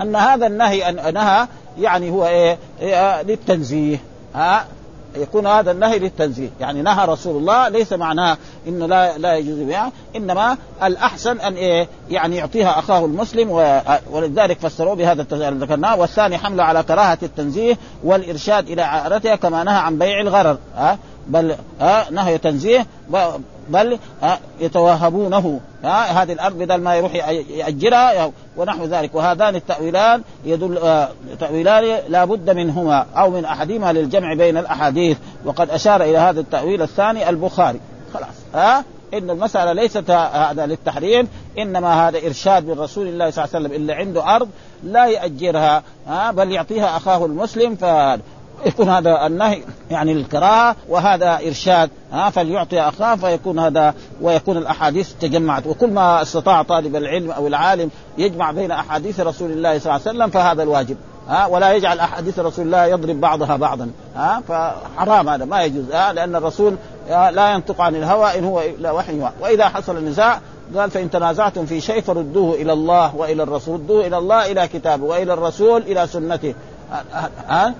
أن 0.01 0.16
هذا 0.16 0.47
النهي 0.47 0.89
أن 0.89 1.14
نهى 1.14 1.47
يعني 1.80 2.10
هو 2.12 2.28
إيه, 2.28 2.57
إيه؟ 2.82 3.22
للتنزيه. 3.22 4.03
ها؟ 4.36 4.66
يكون 5.16 5.47
هذا 5.47 5.72
النهي 5.72 5.99
للتنزيه. 5.99 6.49
يعني 6.60 6.82
نهى 6.82 7.05
رسول 7.05 7.38
الله 7.38 7.70
ليس 7.70 7.93
معناه 7.93 8.38
إنه 8.68 8.86
لا 8.86 9.18
لا 9.18 9.36
يجوز 9.36 9.60
بها 9.60 9.91
إنما 10.16 10.57
الأحسن 10.84 11.39
أن 11.39 11.53
إيه 11.53 11.88
يعني 12.10 12.36
يعطيها 12.36 12.80
أخاه 12.80 13.05
المسلم 13.05 13.49
ولذلك 14.12 14.60
فسروه 14.60 14.95
بهذا 14.95 15.26
ذكرناه 15.32 15.95
والثاني 15.95 16.38
حمله 16.38 16.64
على 16.64 16.84
كراهة 16.84 17.18
التنزيه 17.24 17.78
والإرشاد 18.03 18.70
إلى 18.70 18.82
عارتها 18.82 19.36
كما 19.36 19.64
نهى 19.64 19.78
عن 19.78 19.97
بيع 19.97 20.22
الغرر. 20.22 20.57
ها؟ 20.76 20.97
بل 21.28 21.55
ها؟ 21.82 22.10
نهي 22.12 22.38
تنزيه 22.38 22.86
بل 23.70 23.99
يتوهبونه. 24.59 25.59
هذه 25.84 26.34
الأرض 26.34 26.57
بدل 26.57 26.76
ما 26.76 26.95
يروح 26.95 27.15
يأجرها 27.49 28.32
ونحو 28.57 28.86
ذلك. 28.86 29.15
وهذان 29.15 29.55
التأويلان 29.55 30.22
يدل 30.45 31.07
تأويلان 31.39 31.99
لا 32.09 32.26
بد 32.26 32.49
منهما 32.49 33.05
أو 33.17 33.30
من 33.30 33.45
أحدهما 33.45 33.93
للجمع 33.93 34.34
بين 34.34 34.57
الأحاديث. 34.57 35.17
وقد 35.45 35.70
أشار 35.70 36.03
إلى 36.03 36.17
هذا 36.17 36.39
التأويل 36.39 36.82
الثاني 36.82 37.30
البخاري. 37.30 37.80
خلاص 38.13 38.28
ها 38.53 38.84
إن 39.13 39.30
المسألة 39.30 39.74
ليست 39.74 40.11
هذا 40.11 40.65
للتحريم 40.65 41.28
إنما 41.57 42.07
هذا 42.07 42.17
إرشاد 42.17 42.65
من 42.65 42.80
رسول 42.80 43.07
الله 43.07 43.30
صلى 43.30 43.43
الله 43.45 43.55
عليه 43.55 43.65
وسلم. 43.65 43.82
اللي 43.82 43.93
عنده 43.93 44.36
أرض 44.36 44.49
لا 44.84 45.05
يأجرها 45.05 45.84
ها 46.07 46.32
بل 46.32 46.51
يعطيها 46.51 46.97
أخاه 46.97 47.26
المسلم 47.26 47.76
يكون 48.66 48.89
هذا 48.89 49.28
النهي 49.28 49.62
يعني 49.91 50.14
للكراهة 50.14 50.76
وهذا 50.89 51.39
إرشاد 51.47 51.89
ها 52.12 52.30
فليعطي 52.30 52.82
أخاه 52.82 53.16
فيكون 53.16 53.60
هذا 53.60 53.93
ويكون 54.22 54.57
الأحاديث 54.57 55.14
تجمعت. 55.22 55.68
وكل 55.68 55.91
ما 55.91 56.22
استطاع 56.22 56.62
طالب 56.62 56.95
العلم 56.95 57.32
أو 57.32 57.47
العالم 57.47 57.89
يجمع 58.18 58.51
بين 58.51 58.72
أحاديث 58.72 59.20
رسول 59.20 59.51
الله 59.51 59.80
صلى 59.80 59.95
الله 59.95 60.07
عليه 60.07 60.18
وسلم 60.18 60.30
فهذا 60.30 60.64
الواجب 60.64 60.97
ها 61.28 61.45
ولا 61.45 61.74
يجعل 61.74 61.99
أحاديث 61.99 62.39
رسول 62.39 62.66
الله 62.66 62.86
يضرب 62.86 63.22
بعضها 63.22 63.55
بعضا 63.55 63.91
ها 64.16 64.41
فحرام 64.47 65.30
هذا 65.30 65.45
ما 65.45 65.64
يجوز 65.64 65.91
ها 65.91 66.14
لأن 66.14 66.36
الرسول 66.36 66.76
لا 67.10 67.53
ينطق 67.53 67.82
عن 67.82 67.95
الهوى 67.95 68.39
إن 68.39 68.43
هو 68.43 68.62
إلا 68.62 68.91
وحي. 68.91 69.30
وإذا 69.41 69.70
حصل 69.70 69.97
النزاع 69.97 70.39
قال 70.76 70.91
فإن 70.91 71.10
تنازعتم 71.10 71.66
في 71.66 71.82
شيء 71.82 72.01
فردوه 72.01 72.55
إلى 72.55 72.74
الله 72.74 73.16
وإلى 73.16 73.43
الرسول 73.43 73.80
ردوه 73.80 74.07
إلى 74.07 74.18
الله 74.18 74.51
إلى 74.51 74.68
كتابه 74.68 75.05
وإلى 75.05 75.34
الرسول 75.34 75.82
إلى 75.82 76.07
سنته 76.07 76.53
ها 77.47 77.74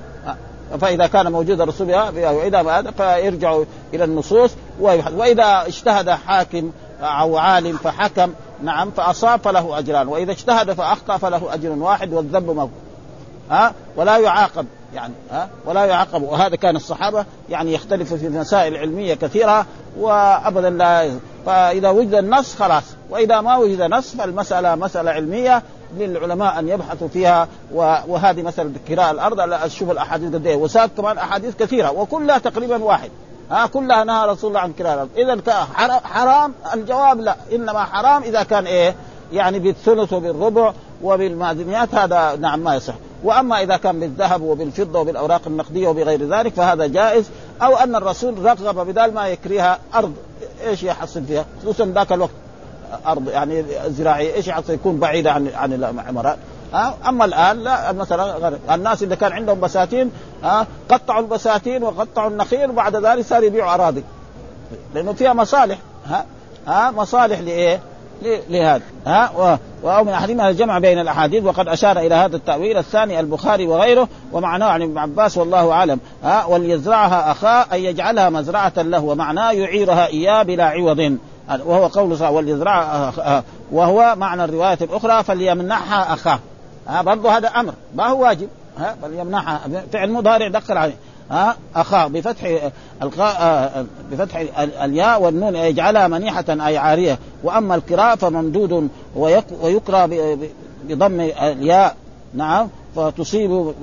فإذا 0.82 1.08
كان 1.08 1.32
موجود 1.32 1.62
الرسول 1.62 1.96
وإذا 2.14 2.62
ما 2.62 2.92
فيرجعوا 2.92 3.66
إلى 3.94 4.04
النصوص 4.04 4.52
وإذا 4.80 5.64
اجتهد 5.68 6.10
حاكم 6.10 6.72
أو 7.02 7.38
عالم 7.38 7.78
فحكم 7.78 8.34
نعم 8.64 8.92
فأصاب 8.92 9.40
فله 9.40 9.80
أجران. 9.80 10.08
وإذا 10.08 10.32
اجتهد 10.32 10.74
فأخطأ 10.74 11.18
فله 11.18 11.54
أجر 11.54 11.70
واحد 11.70 12.14
والذنب 12.14 12.50
موجود 12.50 12.72
ها؟ 13.52 13.74
ولا 13.96 14.18
يعاقب 14.18 14.66
يعني 14.94 15.14
ها؟ 15.32 15.50
ولا 15.66 15.86
يعاقب. 15.86 16.24
وهذا 16.24 16.56
كان 16.56 16.76
الصحابة 16.76 17.26
يعني 17.50 17.74
يختلفوا 17.74 18.18
في 18.18 18.30
مسائل 18.30 18.78
علمية 18.78 19.14
كثيرة 19.14 19.66
وابدا 20.00 20.70
لا 20.70 21.12
فإذا 21.46 21.90
وجد 21.90 22.14
النص 22.14 22.56
خلاص. 22.56 22.84
وإذا 23.10 23.42
ما 23.42 23.58
وجد 23.58 23.82
نص 23.82 24.16
فالمسألة 24.16 24.76
مسألة 24.76 25.12
علمية 25.12 25.64
للعلماء 25.98 26.60
أن 26.60 26.70
يبحثوا 26.70 27.08
فيها 27.08 27.48
وهذه 28.08 28.42
مثلا 28.42 28.74
كراء 28.88 29.12
الأرض 29.12 29.68
شوف 29.68 29.92
الأحاديث 29.92 30.36
قد 30.36 30.48
إيه. 30.48 30.56
وساق 30.56 30.90
كمان 30.98 31.18
أحاديث 31.18 31.56
كثيرة 31.56 31.92
وكلها 31.92 32.38
تقريبا 32.38 32.84
واحد. 32.84 33.10
ها 33.52 33.68
كلها 33.68 34.04
نهى 34.04 34.28
رسول 34.28 34.50
الله 34.50 34.60
عن 34.60 34.74
كراء 34.74 34.94
الأرض. 34.94 35.10
اذا 35.18 35.54
حرام؟ 36.04 36.54
الجواب 36.74 37.20
لا. 37.20 37.36
إنما 37.52 37.84
حرام 37.84 38.24
إذا 38.24 38.44
كان 38.44 38.68
إيه؟ 38.68 38.96
يعني 39.34 39.60
بالثلث 39.60 40.14
وبالربع 40.14 40.74
وبالمعدنيات 41.04 41.96
هذا 41.96 42.36
نعم 42.36 42.60
ما 42.60 42.76
يصح. 42.76 42.94
وأما 43.24 43.62
إذا 43.62 43.78
كان 43.78 44.00
بالذهب 44.00 44.42
وبالفضة 44.42 45.00
وبالأوراق 45.00 45.42
النقدية 45.48 45.88
وبغير 45.88 46.30
ذلك 46.30 46.54
فهذا 46.54 46.88
جائز. 46.88 47.30
أو 47.62 47.76
أن 47.76 47.96
الرسول 47.96 48.46
رغب 48.46 48.88
بدال 48.88 49.14
ما 49.14 49.28
يكريها 49.28 49.80
أرض. 49.96 50.14
إيش 50.68 50.84
يحصل 50.84 51.24
فيها؟ 51.24 51.46
خصوصا 51.62 51.86
ذاك 51.86 52.12
الوقت. 52.12 52.32
أرض 53.08 53.30
يعني 53.30 53.64
زراعيه 53.88 54.34
إيش 54.34 54.48
يكون 54.70 55.00
بعيده 55.00 55.32
عن 55.32 55.48
عن 55.56 55.74
العمارات. 55.74 56.38
أما 57.08 57.26
الآن 57.26 57.58
لا 57.58 57.92
مثلا 57.92 58.58
الناس 58.72 59.04
اللي 59.04 59.16
كان 59.16 59.32
عندهم 59.32 59.60
بساتين 59.60 60.12
ها؟ 60.44 60.68
قطعوا 60.90 61.22
البساتين 61.22 61.84
وقطعوا 61.84 62.30
النخيل 62.30 62.70
وبعد 62.70 62.96
ذلك 62.96 63.26
صار 63.26 63.44
يبيعوا 63.44 63.74
أراضي. 63.74 64.04
لأنه 64.96 65.14
فيها 65.14 65.34
مصالح 65.34 65.78
ها؟ 66.08 66.26
ها؟ 66.68 66.92
مصالح 66.92 67.40
لإيه؟ 67.40 67.80
لهذا. 68.50 68.82
ها؟ 69.06 69.58
و... 69.84 70.04
من 70.04 70.10
احدهما 70.10 70.50
الجمع 70.50 70.80
بين 70.80 71.00
الأحاديث 71.00 71.44
وقد 71.44 71.68
أشار 71.68 72.00
إلى 72.00 72.16
هذا 72.16 72.36
التأويل 72.36 72.78
الثاني 72.78 73.20
البخاري 73.20 73.68
وغيره 73.68 74.08
ومعناه 74.32 74.68
عن 74.68 74.82
ابن 74.82 74.98
عباس 74.98 75.38
والله 75.38 75.72
أعلم. 75.72 76.00
ها؟ 76.24 76.46
وليزرعها 76.46 77.32
اخاه 77.32 77.66
أن 77.74 77.80
يجعلها 77.80 78.30
مزرعة 78.30 78.74
له 78.78 79.04
ومعناه 79.04 79.52
يعيرها 79.52 80.08
إياه 80.08 80.44
بلا 80.44 80.66
عوض. 80.66 81.18
وهو 81.66 81.88
قول 81.88 82.18
صلى 82.18 82.30
وليزرعها 82.30 83.44
وهو 83.72 84.16
معنى 84.18 84.44
الرواية 84.44 84.78
الأخرى 84.82 85.24
فليمنحها 85.24 86.14
أخاه. 86.14 86.40
ها 86.88 87.02
برضه 87.02 87.38
هذا 87.38 87.48
أمر. 87.48 87.74
ما 87.96 88.08
هو 88.08 88.22
واجب. 88.24 88.50
ها 88.78 88.96
فعل 89.94 90.12
مضارع 90.12 90.48
دخل 90.48 90.78
عليه. 90.78 90.96
ها 91.32 91.56
أخاه 91.76 92.08
بفتح 92.08 92.72
القاء 93.02 93.86
بفتح 94.12 94.44
الياء 94.84 95.22
والنون 95.22 95.56
يجعلها 95.56 96.08
منيحة 96.08 96.46
أي 96.50 96.78
عارية. 96.78 97.20
وأما 97.44 97.76
القراء 97.76 98.16
فممدود 98.16 98.90
ويقرأ 99.62 100.10
بضم 100.84 101.20
الياء 101.42 101.96
نعم 102.34 102.70
فتصيب 102.96 103.74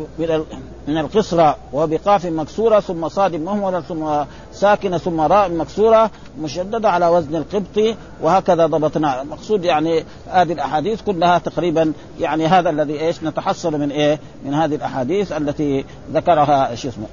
من 0.89 0.99
القصرى 0.99 1.57
وبقاف 1.73 2.27
مكسورة 2.27 2.81
ثم 2.81 3.09
صاد 3.09 3.35
مهملة 3.35 3.81
ثم 3.81 4.25
ساكنة 4.53 4.99
ثم 4.99 5.21
راء 5.21 5.51
مكسورة 5.51 6.11
مشددة 6.41 6.91
على 6.91 7.09
وزن 7.09 7.37
القبط 7.37 7.97
وهكذا 8.23 8.67
ضبطنا 8.67 9.23
المقصود 9.23 9.65
يعني 9.65 10.05
هذه 10.31 10.53
الأحاديث 10.53 11.03
كلها 11.03 11.39
تقريبا 11.39 11.93
يعني 12.21 12.47
هذا 12.47 12.71
الذي 12.71 13.01
إيش 13.01 13.23
نتحصل 13.23 13.81
من 13.81 13.91
إيه 13.91 14.21
من 14.45 14.55
هذه 14.55 14.75
الأحاديث 14.75 15.33
التي 15.33 15.85
ذكرها 16.13 16.75
شو 16.75 16.89
اسمه 16.89 17.07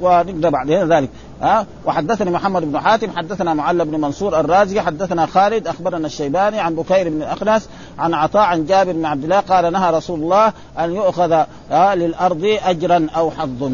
ونقدر 0.00 0.50
بعد 0.50 0.70
ذلك. 0.70 1.10
ها؟ 1.42 1.66
وحدثني 1.86 2.30
محمد 2.30 2.62
بن 2.72 2.80
حاتم 2.80 3.10
حدثنا 3.16 3.54
معل 3.54 3.84
بن 3.84 4.00
منصور 4.00 4.40
الرازي 4.40 4.80
حدثنا 4.80 5.26
خالد 5.26 5.66
أخبرنا 5.68 6.06
الشيباني 6.06 6.60
عن 6.60 6.74
بكير 6.74 7.08
بن 7.08 7.22
الاخنس 7.22 7.68
عن 7.98 8.14
عطاء 8.14 8.42
عن 8.42 8.66
جابر 8.66 8.92
بن 8.92 9.04
عبد 9.04 9.24
الله 9.24 9.40
قال 9.40 9.72
نهى 9.72 9.90
رسول 9.90 10.20
الله 10.20 10.52
أن 10.78 10.94
يؤخذ 10.94 11.44
للأرض 11.70 12.58
أجرا 12.64 13.06
أو 13.16 13.30
حظ. 13.30 13.72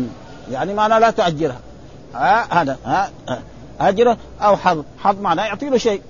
يعني 0.51 0.75
معناه 0.75 0.99
لا 0.99 1.11
تاجرها 1.11 1.61
ها؟ 2.14 2.62
هذا 2.62 2.79
ها؟ 2.87 3.11
أجر 3.81 4.16
أو 4.43 4.57
حظ. 4.57 4.85
حظ 4.99 5.20
معناه 5.20 5.45
يعطي 5.45 5.68
له 5.68 5.79
شيء 5.79 6.01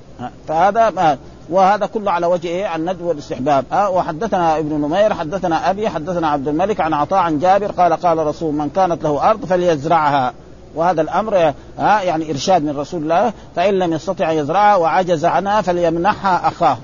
فهذا 0.48 1.18
وهذا 1.51 1.86
كله 1.86 2.11
على 2.11 2.26
وجه 2.26 2.49
إيه؟ 2.49 2.76
الندب 2.76 3.03
والاستحباب. 3.03 3.64
أه 3.72 3.90
وحدثنا 3.90 4.59
ابن 4.59 4.74
نمير 4.74 5.14
حدثنا 5.14 5.70
أبي 5.70 5.88
حدثنا 5.88 6.28
عبد 6.28 6.49
الملك 6.49 6.80
عن 6.80 6.95
عطاء 6.95 7.18
عن 7.18 7.38
جابر 7.38 7.72
قال 7.72 7.93
قال 7.93 8.18
رسول 8.18 8.55
من 8.55 8.70
كانت 8.70 9.05
له 9.05 9.30
أرض 9.30 9.45
فليزرعها. 9.45 10.32
وهذا 10.74 11.03
الأمر 11.03 11.53
ها 11.78 12.03
يعني 12.03 12.30
إرشاد 12.30 12.64
من 12.64 12.76
رسول 12.78 13.03
الله 13.03 13.32
فإن 13.57 13.74
لم 13.74 13.93
يستطع 13.93 14.30
أن 14.32 14.36
يزرعها 14.36 14.76
وعجز 14.76 15.24
عنها 15.24 15.61
فليمنحها 15.61 16.49
أخاه. 16.49 16.78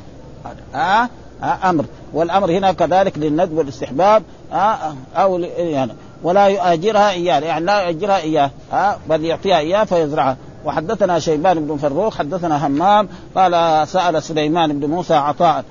ها 0.75 1.09
آه 1.43 1.71
أمر. 1.71 1.85
والأمر 2.13 2.51
هنا 2.51 2.73
كذلك 2.73 3.19
للندب 3.19 3.59
والاستحباب 3.59 4.23
آه 4.53 4.79
أو 5.17 5.39
يعني 5.59 5.93
ولا 6.23 6.47
يؤجرها 6.47 7.11
إياه 7.11 7.41
يعني 7.41 7.65
لا 7.65 7.81
يؤجرها 7.81 8.17
إياه 8.17 8.51
آه 8.73 8.97
بل 9.09 9.25
يعطيها 9.25 9.59
إياه 9.59 9.85
فيزرعها. 9.85 10.37
وحدثنا 10.65 11.19
شيبان 11.19 11.67
بن 11.67 11.77
فروخ 11.77 12.19
حدثنا 12.19 12.67
همام 12.67 13.09
قال 13.35 13.89
سأل 13.89 14.23
سليمان 14.23 14.81
بن 14.81 14.91
موسى 14.91 15.15
عطاء 15.15 15.65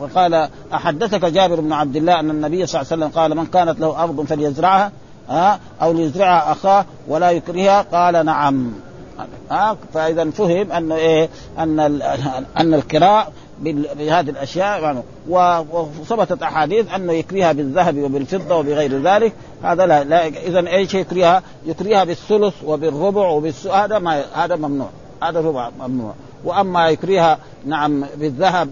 وقال 0.00 0.48
أحدثك 0.74 1.24
جابر 1.24 1.60
بن 1.60 1.72
عبد 1.72 1.96
الله 1.96 2.20
أن 2.20 2.30
النبي 2.30 2.66
صلى 2.66 2.80
الله 2.80 2.92
عليه 2.92 3.04
وسلم 3.04 3.20
قال 3.20 3.36
من 3.36 3.46
كانت 3.46 3.80
له 3.80 4.02
أرض 4.02 4.26
فليزرعها؟ 4.26 4.92
ها 5.28 5.58
أو 5.82 5.92
ليزرعها 5.92 6.52
أخاه 6.52 6.84
ولا 7.08 7.30
يكرهها؟ 7.30 7.82
قال 7.82 8.26
نعم. 8.26 8.72
ها 9.50 9.76
فإذا 9.94 10.30
فهم 10.30 10.72
انه 10.72 10.94
إيه 10.94 11.28
أن 11.58 11.80
أن 12.56 12.74
الكراء 12.74 13.32
بهذه 13.60 14.30
الأشياء 14.30 14.82
يعني 14.82 15.02
وثبتت 15.28 16.42
أحاديث 16.42 16.94
انه 16.94 17.12
يكريها 17.12 17.52
بالذهب 17.52 17.98
وبالفضة 17.98 18.56
وبغير 18.56 19.02
ذلك. 19.02 19.32
هذا 19.62 19.86
لا, 19.86 20.04
لا 20.04 20.26
اذا 20.26 20.68
إيش 20.68 20.94
يكريها؟ 20.94 21.42
يكريها 21.66 22.04
بالثلث 22.04 22.54
وبالربع 22.66 23.28
وبالس 23.28 23.66
هذا 23.66 23.98
ما 23.98 24.24
هذا 24.34 24.56
ممنوع. 24.56 24.88
هذا 25.22 25.40
ربع 25.40 25.70
ممنوع. 25.80 26.14
وأما 26.44 26.88
يكريها 26.88 27.38
نعم 27.66 28.04
بالذهب 28.16 28.68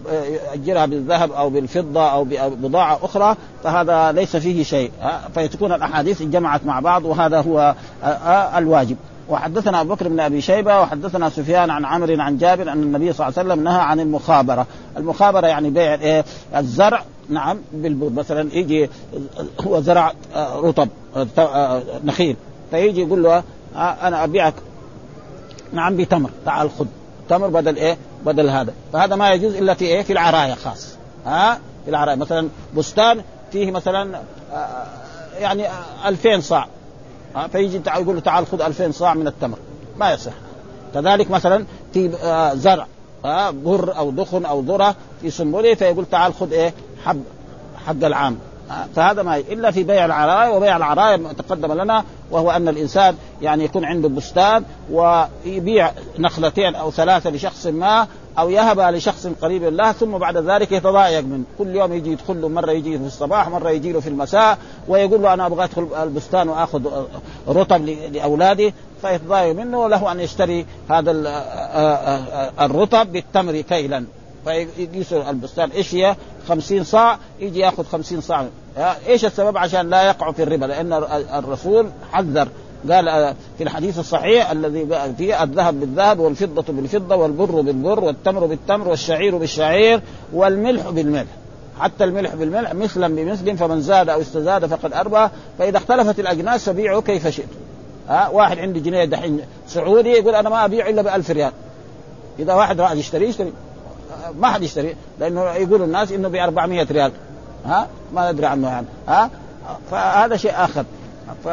يؤجرها 0.55 0.85
بالذهب 0.85 1.31
أو 1.31 1.49
بالفضة 1.49 2.11
أو 2.11 2.23
ببضاعه 2.23 2.99
أخرى 3.03 3.35
فهذا 3.63 4.11
ليس 4.11 4.35
فيه 4.35 4.63
شيء. 4.63 4.91
فتكون 5.35 5.73
الأحاديث 5.73 6.21
جمعت 6.21 6.65
مع 6.65 6.79
بعض 6.79 7.05
وهذا 7.05 7.41
هو 7.41 7.75
الواجب. 8.57 8.97
وحدثنا 9.29 9.81
أبو 9.81 9.93
بكر 9.93 10.07
بن 10.07 10.19
أبي 10.19 10.41
شيبة 10.41 10.81
وحدثنا 10.81 11.29
سفيان 11.29 11.69
عن 11.69 11.85
عمرو 11.85 12.21
عن 12.21 12.37
جابر 12.37 12.71
أن 12.71 12.83
النبي 12.83 13.13
صلى 13.13 13.27
الله 13.27 13.39
عليه 13.39 13.49
وسلم 13.49 13.63
نهى 13.63 13.81
عن 13.81 13.99
المخابرة، 13.99 14.67
المخابرة 14.97 15.47
يعني 15.47 15.69
بيع 15.69 15.93
إيه؟ 15.93 16.25
الزرع 16.55 17.03
نعم 17.29 17.57
مثلا 18.17 18.53
يجي 18.53 18.89
هو 19.67 19.81
زرع 19.81 20.13
رطب 20.35 20.89
نخيل. 22.03 22.35
فيجي 22.71 23.01
يقول 23.01 23.23
له 23.23 23.43
أنا 23.75 24.23
أبيعك. 24.23 24.53
نعم 25.73 25.97
بتمر. 25.97 26.29
تعال 26.45 26.69
خذ. 26.71 26.85
تمر 27.29 27.47
بدل 27.47 27.75
إيه؟ 27.75 27.97
بدل 28.25 28.49
هذا، 28.49 28.73
فهذا 28.93 29.15
ما 29.15 29.31
يجوز 29.31 29.55
إلا 29.55 29.73
في 29.73 29.85
إيه؟ 29.85 30.01
في 30.01 30.13
العرايا 30.13 30.55
خاص. 30.55 30.95
ها؟ 31.25 31.59
في 31.85 31.89
العرايا 31.89 32.15
مثلا 32.15 32.49
بستان 32.77 33.21
فيه 33.51 33.71
مثلا 33.71 34.19
يعني 35.39 35.67
2000 36.05 36.39
صاع. 36.41 36.67
فيجي 37.51 37.81
يقول 37.87 38.15
له 38.15 38.21
تعال 38.21 38.47
خذ 38.47 38.61
2000 38.61 38.91
صاع 38.91 39.13
من 39.13 39.27
التمر. 39.27 39.57
ما 39.97 40.11
يصح. 40.13 40.33
كذلك 40.93 41.31
مثلا 41.31 41.65
في 41.93 42.11
زرع 42.55 42.87
بر 43.51 43.97
أو 43.97 44.11
دخن 44.11 44.45
أو 44.45 44.61
ذرة 44.61 44.95
في 45.21 45.29
سنبله 45.29 45.73
فيقول 45.73 46.05
تعال 46.05 46.33
خذ 46.33 46.53
إيه 46.53 46.73
حب 47.05 47.23
حق 47.85 48.03
العام. 48.03 48.37
فهذا 48.95 49.23
ما 49.23 49.37
إلا 49.37 49.71
في 49.71 49.83
بيع 49.83 50.05
العرايا 50.05 50.49
وبيع 50.49 50.77
العرايا 50.77 51.17
تقدم 51.17 51.73
لنا 51.73 52.03
وهو 52.31 52.51
أن 52.51 52.67
الإنسان 52.67 53.15
يعني 53.41 53.63
يكون 53.63 53.85
عنده 53.85 54.09
بستان 54.09 54.63
ويبيع 54.91 55.91
نخلتين 56.19 56.75
أو 56.75 56.91
ثلاثة 56.91 57.29
لشخص 57.29 57.67
ما 57.67 58.07
أو 58.37 58.49
يهبها 58.49 58.91
لشخص 58.91 59.27
قريب 59.41 59.63
له 59.63 59.91
ثم 59.91 60.17
بعد 60.17 60.37
ذلك 60.37 60.71
يتضايق 60.71 61.23
منه. 61.23 61.43
كل 61.57 61.75
يوم 61.75 61.93
يجي 61.93 62.11
يدخل 62.11 62.41
له 62.41 62.49
مرة 62.49 62.71
يجي 62.71 62.97
في 62.97 63.05
الصباح 63.05 63.49
مرة 63.49 63.69
يجي 63.69 63.91
له 63.91 63.99
في 63.99 64.09
المساء 64.09 64.57
ويقول 64.87 65.21
له 65.21 65.33
أنا 65.33 65.45
أبغى 65.45 65.63
أدخل 65.63 65.87
البستان 66.03 66.49
وأخذ 66.49 67.05
رطب 67.47 67.85
لأولادي 67.85 68.73
فيتضايق 69.01 69.55
منه 69.55 69.79
وله 69.79 70.11
أن 70.11 70.19
يشتري 70.19 70.65
هذا 70.89 71.11
الرطب 72.61 73.11
بالتمر 73.11 73.61
كيلا. 73.61 74.05
فيقيس 74.45 75.13
البستان 75.13 75.71
إيش 75.71 75.95
هي؟ 75.95 76.15
50 76.47 76.83
صاع 76.83 77.17
يجي 77.39 77.59
يأخذ 77.59 77.85
50 77.85 78.21
صاع. 78.21 78.47
إيش 79.07 79.25
السبب؟ 79.25 79.57
عشان 79.57 79.89
لا 79.89 80.03
يقع 80.03 80.31
في 80.31 80.43
الربا 80.43 80.65
لأن 80.65 80.93
الرسول 81.33 81.89
حذر 82.11 82.47
قال 82.91 83.35
في 83.57 83.63
الحديث 83.63 83.99
الصحيح 83.99 84.51
الذي 84.51 84.87
فيه 85.17 85.43
الذهب 85.43 85.79
بالذهب 85.79 86.19
والفضة 86.19 86.73
بالفضة 86.73 87.15
والبر 87.15 87.61
بالبر 87.61 87.99
والتمر 87.99 88.45
بالتمر 88.45 88.87
والشعير 88.87 89.37
بالشعير 89.37 90.01
والملح 90.33 90.89
بالملح. 90.89 91.29
حتى 91.79 92.03
الملح 92.03 92.35
بالملح 92.35 92.73
مثلا 92.73 93.15
بمثل 93.15 93.57
فمن 93.57 93.81
زاد 93.81 94.09
أو 94.09 94.21
استزاد 94.21 94.65
فقد 94.65 94.93
أربى 94.93 95.29
فإذا 95.59 95.77
اختلفت 95.77 96.19
الأجناس 96.19 96.69
فبيعوا 96.69 97.01
كيف 97.01 97.27
شئت. 97.27 97.49
ها 98.09 98.27
واحد 98.29 98.59
عنده 98.59 98.79
جنيه 98.79 99.05
دحين 99.05 99.39
سعودي 99.67 100.09
يقول 100.09 100.35
أنا 100.35 100.49
ما 100.49 100.65
أبيع 100.65 100.89
إلا 100.89 101.01
ب 101.01 101.07
1000 101.07 101.31
ريال. 101.31 101.51
إذا 102.39 102.53
واحد 102.53 102.81
راح 102.81 102.91
يشتري 102.91 103.29
يشتري. 103.29 103.53
ما 104.39 104.47
حد 104.47 104.63
يشتري 104.63 104.95
لأنه 105.19 105.43
يقول 105.43 105.81
الناس 105.81 106.11
إنه 106.11 106.27
ب 106.27 106.35
400 106.35 106.87
ريال. 106.91 107.11
ها 107.65 107.87
ما 108.13 108.31
ندري 108.31 108.45
عنه 108.45 108.67
يعني. 108.67 108.87
ها 109.07 109.29
فهذا 109.91 110.37
شيء 110.37 110.51
آخر. 110.55 110.85
ف 111.43 111.47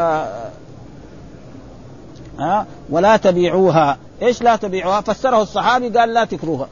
ها؟ 2.39 2.67
ولا 2.91 3.17
تبيعوها. 3.17 3.99
إيش 4.23 4.43
لا 4.43 4.57
تبيعوها؟ 4.57 5.01
فسره 5.01 5.43
الصحابي 5.43 5.89
قال 5.89 6.15
لا 6.15 6.25
تكروها. 6.25 6.69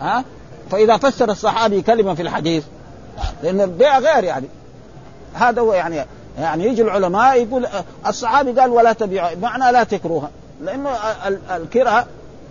ها؟ 0.00 0.24
فإذا 0.70 0.96
فسر 0.96 1.30
الصحابي 1.30 1.82
كلمة 1.82 2.14
في 2.14 2.22
الحديث 2.22 2.64
لأن 3.42 3.60
البيع 3.60 3.98
غير 3.98 4.24
يعني. 4.24 4.46
هذا 5.34 5.60
هو 5.60 5.72
يعني 5.72 6.04
يعني 6.38 6.64
يجي 6.64 6.82
العلماء 6.82 7.42
يقول 7.42 7.66
الصحابي 8.06 8.60
قال 8.60 8.70
ولا 8.70 8.92
تبيعوها 8.92 9.34
معنى 9.34 9.72
لا 9.72 9.84
تكروها. 9.84 10.30
لأنه 10.62 10.90
الكره 11.56 12.06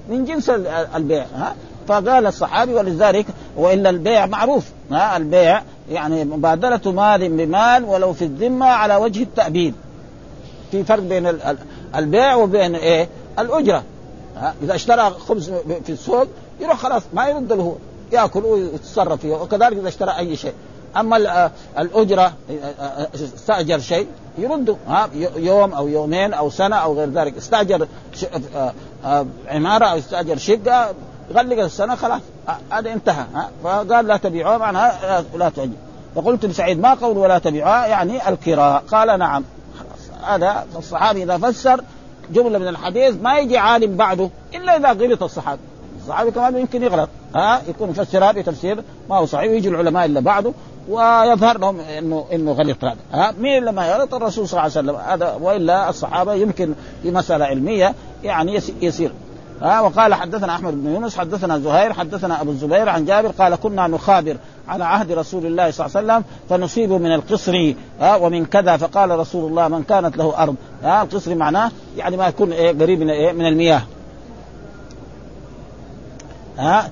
من 0.09 0.25
جنس 0.25 0.49
البيع 0.95 1.25
ها؟ 1.35 1.55
فقال 1.87 2.25
الصحابي 2.25 2.73
ولذلك 2.73 3.25
والا 3.57 3.89
البيع 3.89 4.25
معروف 4.25 4.65
ها؟ 4.91 5.17
البيع 5.17 5.61
يعني 5.89 6.25
مبادله 6.25 6.91
مال 6.91 7.29
بمال 7.29 7.83
ولو 7.83 8.13
في 8.13 8.25
الذمة 8.25 8.65
على 8.65 8.95
وجه 8.95 9.23
التأبيد. 9.23 9.73
في 10.71 10.83
فرق 10.83 10.99
بين 10.99 11.39
البيع 11.95 12.35
وبين 12.35 12.75
إيه؟ 12.75 13.09
الأجرة. 13.39 13.83
إذا 14.63 14.75
اشترى 14.75 15.09
خبز 15.09 15.51
في 15.85 15.91
السوق 15.91 16.27
يروح 16.61 16.77
خلاص 16.77 17.03
ما 17.13 17.27
يرد 17.27 17.53
له 17.53 17.77
يأكل 18.11 18.45
ويتصرف 18.45 19.21
فيه. 19.21 19.33
وكذلك 19.33 19.77
إذا 19.77 19.87
اشترى 19.87 20.17
أي 20.17 20.35
شيء. 20.35 20.53
أما 20.97 21.51
الأجرة 21.79 22.33
استأجر 23.15 23.79
شيء 23.79 24.07
يرده 24.37 24.75
ها؟ 24.87 25.09
يوم 25.35 25.73
أو 25.73 25.87
يومين 25.87 26.33
أو 26.33 26.49
سنة 26.49 26.75
أو 26.75 26.93
غير 26.93 27.09
ذلك. 27.09 27.37
استأجر 27.37 27.87
عمارة 29.47 29.85
أو 29.85 29.97
استأجر 29.97 30.37
شقة 30.37 30.93
غلق 31.33 31.63
السنة 31.63 31.95
خلاص. 31.95 32.21
هذا 32.69 32.93
انتهى. 32.93 33.25
ها؟ 33.33 33.49
فقال 33.63 34.07
لا 34.07 34.17
تبيعوها 34.17 34.57
معناها 34.57 35.23
لا 35.35 35.49
تؤجر. 35.49 35.71
فقلت 36.15 36.45
لسعيد 36.45 36.79
ما 36.79 36.93
قول 36.93 37.17
ولا 37.17 37.39
تبيعوها 37.39 37.87
يعني 37.87 38.29
الكراء 38.29 38.83
قال 38.91 39.19
نعم. 39.19 39.43
هذا 40.23 40.65
الصحابي 40.77 41.23
إذا 41.23 41.37
فسر 41.37 41.81
جملة 42.31 42.59
من 42.59 42.67
الحديث 42.67 43.15
ما 43.21 43.39
يجي 43.39 43.57
عالم 43.57 43.97
بعده 43.97 44.29
إلا 44.55 44.77
إذا 44.77 44.91
غلط 44.91 45.23
الصحابي. 45.23 45.61
الصحابي 46.01 46.31
كمان 46.31 46.57
يمكن 46.57 46.83
يغلط. 46.83 47.09
ها؟ 47.35 47.61
يكون 47.67 47.89
مفسرها 47.89 48.31
بتفسير 48.31 48.83
ما 49.09 49.17
هو 49.17 49.25
صحيح 49.25 49.51
ويجي 49.51 49.69
العلماء 49.69 50.05
اللي 50.05 50.21
بعده 50.21 50.53
ويظهر 50.89 51.57
لهم 51.57 51.79
انه 51.79 52.25
إنه 52.33 52.51
غلط 52.51 52.83
هذا. 52.83 52.97
ها؟ 53.13 53.33
مين 53.39 53.57
اللي 53.57 53.71
ما 53.71 53.87
يغلط؟ 53.87 54.13
الرسول 54.13 54.47
صلى 54.47 54.59
الله 54.59 54.77
عليه 54.77 54.89
وسلم. 54.89 54.95
هذا 55.11 55.37
وإلا 55.41 55.89
الصحابة 55.89 56.33
يمكن 56.33 56.73
في 57.03 57.11
مسألة 57.11 57.45
علمية 57.45 57.93
يعني 58.23 58.59
يسير. 58.81 59.11
ها؟ 59.61 59.81
وقال 59.81 60.13
حدثنا 60.13 60.55
أحمد 60.55 60.83
بن 60.83 60.93
يونس 60.93 61.17
حدثنا 61.17 61.59
زهير 61.59 61.93
حدثنا 61.93 62.41
أبو 62.41 62.51
الزبير 62.51 62.89
عن 62.89 63.05
جابر 63.05 63.29
قال 63.29 63.55
كنا 63.55 63.87
نخابر 63.87 64.37
على 64.67 64.83
عهد 64.85 65.11
رسول 65.11 65.45
الله 65.45 65.71
صلى 65.71 65.85
الله 65.85 65.97
عليه 65.97 66.07
وسلم 66.07 66.23
فنصيب 66.49 66.91
من 66.91 67.13
القصر 67.13 67.73
ها 67.99 68.15
ومن 68.15 68.45
كذا 68.45 68.77
فقال 68.77 69.19
رسول 69.19 69.49
الله 69.49 69.67
من 69.67 69.83
كانت 69.83 70.17
له 70.17 70.43
أرض. 70.43 70.55
ها 70.83 71.03
القصر 71.03 71.35
معناه 71.35 71.71
يعني 71.97 72.17
ما 72.17 72.27
يكون 72.27 72.51
إيه 72.51 72.71
قريب 72.79 72.99
من 72.99 73.09
إيه 73.09 73.31
من 73.31 73.47
المياه. 73.47 73.81
ها 76.57 76.89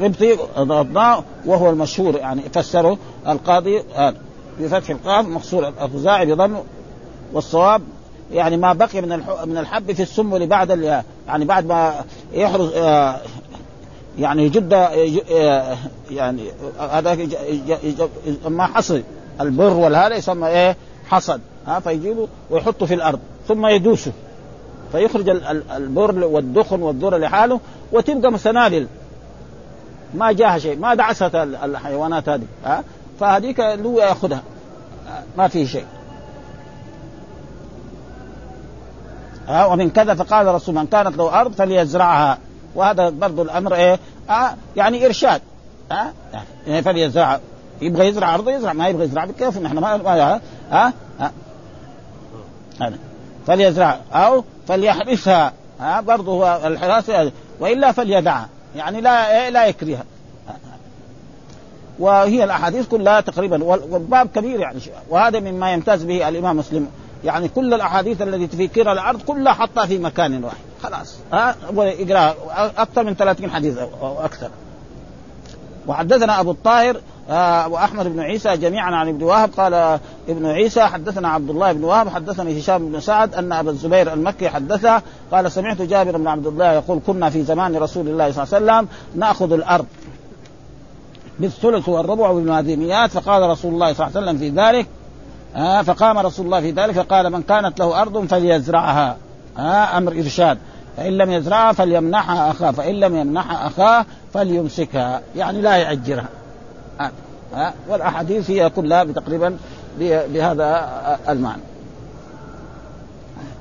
قبطي 0.00 0.36
ضبطناه 0.58 1.24
وهو 1.46 1.70
المشهور 1.70 2.16
يعني 2.16 2.42
فسره 2.42 2.98
القاضي 3.28 3.82
بفتح 4.60 4.90
القاف 4.90 5.26
مقصور 5.26 5.68
الخزاعي 5.68 6.26
بضم 6.26 6.56
والصواب 7.32 7.82
يعني 8.32 8.56
ما 8.56 8.72
بقي 8.72 9.00
من 9.00 9.08
من 9.44 9.58
الحب 9.58 9.92
في 9.92 10.02
السنبل 10.02 10.46
بعد 10.46 11.00
يعني 11.28 11.44
بعد 11.44 11.66
ما 11.66 11.94
يحرز 12.32 12.72
يعني 14.18 14.48
جد 14.48 14.72
يعني 16.10 16.50
هذا 16.78 17.28
ما 18.48 18.66
حصل. 18.66 19.02
البر 19.40 19.72
والهذا 19.72 20.16
يسمى 20.16 20.48
إيه؟ 20.48 20.76
حصد. 21.08 21.40
ها 21.66 21.80
فيجيبه 21.80 22.28
ويحطه 22.50 22.86
في 22.86 22.94
الأرض 22.94 23.18
ثم 23.48 23.66
يدوسه 23.66 24.12
فيخرج 24.92 25.28
البر 25.76 26.24
والدخن 26.24 26.82
والذرة 26.82 27.16
لحاله 27.16 27.60
وتبقى 27.92 28.38
سنابل 28.38 28.86
ما 30.14 30.32
جاها 30.32 30.58
شيء 30.58 30.78
ما 30.78 30.94
دعست 30.94 31.34
الحيوانات 31.34 32.28
هذه. 32.28 32.46
ها 32.64 32.84
فهذيك 33.20 33.60
له 33.60 33.94
يأخذها. 34.02 34.42
ما 35.38 35.48
فيه 35.48 35.66
شيء. 35.66 35.86
ها 39.48 39.66
ومن 39.66 39.90
كذا 39.90 40.14
فقال 40.14 40.48
الرسول 40.48 40.74
من 40.74 40.86
كانت 40.86 41.16
له 41.16 41.40
أرض 41.40 41.52
فليزرعها. 41.52 42.38
وهذا 42.78 43.08
برضو 43.08 43.42
الأمر 43.42 43.74
إيه؟ 43.74 43.98
آه 44.30 44.54
يعني 44.76 45.06
إرشاد. 45.06 45.40
ها 45.90 46.12
يعني 46.66 46.82
فليزرع 46.82 47.40
يبغى 47.82 48.08
يزرع 48.08 48.34
أرضه 48.34 48.52
يزرع 48.52 48.72
ما 48.72 48.88
يبغى 48.88 49.04
يزرع 49.04 49.26
كيف 49.26 49.58
نحن 49.58 49.78
ما 49.78 49.94
ها 49.96 50.40
ها, 50.70 50.92
ها. 51.20 51.32
فليزرع 53.46 53.98
أو 54.12 54.44
فليحرسها 54.68 55.52
ها 55.80 56.00
برضه 56.00 56.32
هو 56.32 56.60
الحراسه 56.64 57.32
وإلا 57.60 57.92
فليدعها 57.92 58.48
يعني 58.76 59.00
لا 59.00 59.50
لا 59.50 59.66
يكرهها 59.66 60.04
وهي 61.98 62.44
الأحاديث 62.44 62.88
كلها 62.88 63.20
تقريبا 63.20 63.64
والباب 63.64 64.28
كبير 64.34 64.60
يعني. 64.60 64.80
وهذا 65.10 65.40
مما 65.40 65.72
يمتاز 65.72 66.04
به 66.04 66.28
الإمام 66.28 66.56
مسلم. 66.56 66.88
يعني 67.24 67.48
كل 67.48 67.74
الأحاديث 67.74 68.22
التي 68.22 68.56
في 68.56 68.68
كرة 68.68 68.92
الأرض 68.92 69.22
كلها 69.22 69.52
حطها 69.52 69.86
في 69.86 69.98
مكان 69.98 70.44
واحد. 70.44 70.56
خلاص. 70.82 71.16
ها؟ 71.32 71.56
يقرأ 71.76 72.34
أكثر 72.76 73.04
من 73.04 73.14
30 73.14 73.50
حديث 73.50 73.78
أو 73.78 74.24
أكثر. 74.24 74.50
وحدثنا 75.86 76.40
أبو 76.40 76.50
الطاهر 76.50 77.00
آه 77.30 77.68
وأحمد 77.68 78.06
بن 78.06 78.20
عيسى 78.20 78.56
جميعا 78.56 78.94
عن 78.94 79.08
ابن 79.08 79.22
وهب. 79.22 79.50
قال 79.56 79.74
ابن 80.28 80.46
عيسى 80.46 80.82
حدثنا 80.82 81.28
عبد 81.28 81.50
الله 81.50 81.72
بن 81.72 81.84
وهب 81.84 82.08
حدثني 82.08 82.60
هشام 82.60 82.92
بن 82.92 83.00
سعد 83.00 83.34
أن 83.34 83.52
أبا 83.52 83.70
الزبير 83.70 84.12
المكي 84.12 84.48
حدثه. 84.48 85.02
قال 85.32 85.52
سمعت 85.52 85.82
جابر 85.82 86.16
بن 86.16 86.26
عبد 86.26 86.46
الله 86.46 86.72
يقول 86.72 87.00
كنا 87.06 87.30
في 87.30 87.42
زمان 87.42 87.76
رسول 87.76 88.08
الله 88.08 88.32
صلى 88.32 88.44
الله 88.44 88.72
عليه 88.72 88.82
وسلم 88.82 88.88
نأخذ 89.14 89.52
الأرض 89.52 89.86
بالثلث 91.38 91.88
والربع 91.88 92.32
بالمادينيات 92.32 93.10
فقال 93.10 93.50
رسول 93.50 93.74
الله 93.74 93.92
صلى 93.92 94.06
الله 94.06 94.18
عليه 94.18 94.26
وسلم 94.26 94.38
في 94.38 94.48
ذلك 94.60 94.86
آه 95.56 95.82
فقام 95.82 96.18
رسول 96.18 96.46
الله 96.46 96.60
في 96.60 96.70
ذلك 96.70 96.94
فقال 96.94 97.32
من 97.32 97.42
كانت 97.42 97.80
له 97.80 98.02
أرض 98.02 98.26
فليزرعها. 98.26 99.16
آه 99.58 99.98
أمر 99.98 100.12
إرشاد. 100.12 100.58
فإن 100.96 101.12
لم 101.12 101.30
يزرعها 101.30 101.72
فليمنحها 101.72 102.50
أخاه 102.50 102.70
فإن 102.70 102.94
لم 102.94 103.16
يمنحها 103.16 103.66
أخاه 103.66 104.06
فليمسكها. 104.34 105.20
يعني 105.36 105.60
لا 105.60 105.76
ياجرها 105.76 106.28
آه. 107.00 107.10
آه. 107.56 107.72
والأحاديث 107.88 108.50
هي 108.50 108.70
كلها 108.70 109.04
تقريبا 109.04 109.56
بهذا 109.98 110.88
المعنى. 111.28 111.62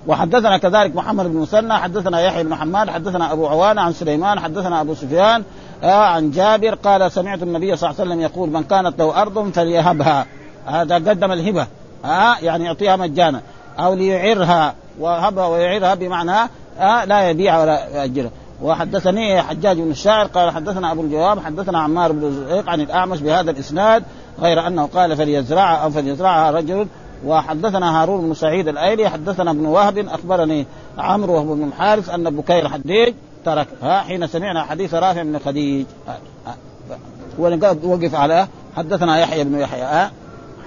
وحدثنا 0.08 0.58
كذلك 0.58 0.96
محمد 0.96 1.26
بن 1.26 1.36
مسنى 1.36 1.74
حدثنا 1.74 2.22
يحيى 2.22 2.44
بن 2.44 2.56
حماد 2.56 2.90
حدثنا 2.90 3.32
أبو 3.34 3.48
عوانة 3.48 3.82
عن 3.82 3.94
سليمان 3.94 4.40
حدثنا 4.40 4.82
أبو 4.82 4.94
سفيان 4.94 5.44
آه 5.84 6.06
عن 6.06 6.32
جابر 6.32 6.76
قال 6.76 7.12
سمعت 7.12 7.44
النبي 7.44 7.76
صلى 7.76 7.90
الله 7.90 8.02
عليه 8.02 8.10
وسلم 8.10 8.22
يقول 8.22 8.50
من 8.50 8.64
كانت 8.64 9.00
له 9.00 9.22
أرض 9.22 9.52
فليهبها. 9.52 10.26
هذا 10.66 10.96
قدم 10.96 11.32
الهبة. 11.32 11.68
آه 12.06 12.36
يعني 12.42 12.66
يعطيها 12.66 12.96
مجانا. 12.96 13.42
أو 13.80 13.94
ليعرها 13.94 14.76
وهبها 15.00 15.48
ويعرها 15.48 15.96
بمعنى 15.96 16.50
آه 16.80 17.06
لا 17.06 17.30
يبيع 17.30 17.62
ولا 17.62 17.88
يأجرها 17.90 18.32
وحدثني 18.62 19.42
حجاج 19.42 19.78
بن 19.78 19.92
الشاعر 19.92 20.26
قال 20.26 20.52
حدثنا 20.52 20.92
أبو 20.92 21.02
الجواب 21.02 21.40
حدثنا 21.40 21.80
عمار 21.80 22.12
بن 22.12 22.32
زهيق 22.32 22.70
عن 22.70 22.82
الأعمش 22.82 23.20
بهذا 23.22 23.52
الإسناد 23.52 24.04
غير 24.40 24.68
أنه 24.68 24.86
قال 24.86 25.18
فليزرعها 25.18 25.78
أو 25.78 25.90
فليزرعها 25.90 26.52
رجل. 26.52 26.88
وحدثنا 27.26 28.02
هارون 28.02 28.28
بن 28.28 28.34
سعيد 28.34 28.68
الأيلي 28.68 29.10
حدثنا 29.10 29.52
ابن 29.52 29.66
وهب 29.66 29.98
أخبرني 29.98 30.66
عمرو 30.98 31.56
بن 31.56 31.68
الحارث 31.68 32.10
أن 32.10 32.30
بكير 32.30 32.70
حديج 32.70 33.14
ترك 33.46 33.68
ها 33.82 34.02
حين 34.02 34.28
سمعنا 34.28 34.64
حديث 34.64 34.94
رافع 34.94 35.24
بن 35.24 35.40
خديج. 35.40 35.86
وقف 37.84 38.16
على 38.16 38.48
حدثنا 38.78 39.20
يحيى 39.20 39.44
بن 39.44 39.60
يحيى 39.60 39.82
ها 39.82 40.12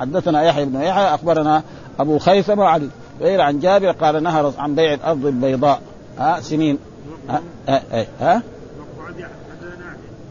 حدثنا 0.00 0.42
يحيى 0.42 0.64
بن 0.64 0.80
يحيى 0.80 1.14
أخبرنا 1.14 1.62
أبو 2.00 2.18
خيثمه 2.18 2.64
عن 2.64 2.90
غير 3.20 3.40
عن 3.40 3.58
جابر 3.60 3.90
قال 3.90 4.22
نهى 4.22 4.52
عن 4.58 4.74
بيع 4.74 4.94
الأرض 4.94 5.26
البيضاء. 5.26 5.80
ها 6.18 6.40
سنين. 6.40 6.78
ها 7.28 7.42
ها, 7.68 8.06
ها, 8.20 8.42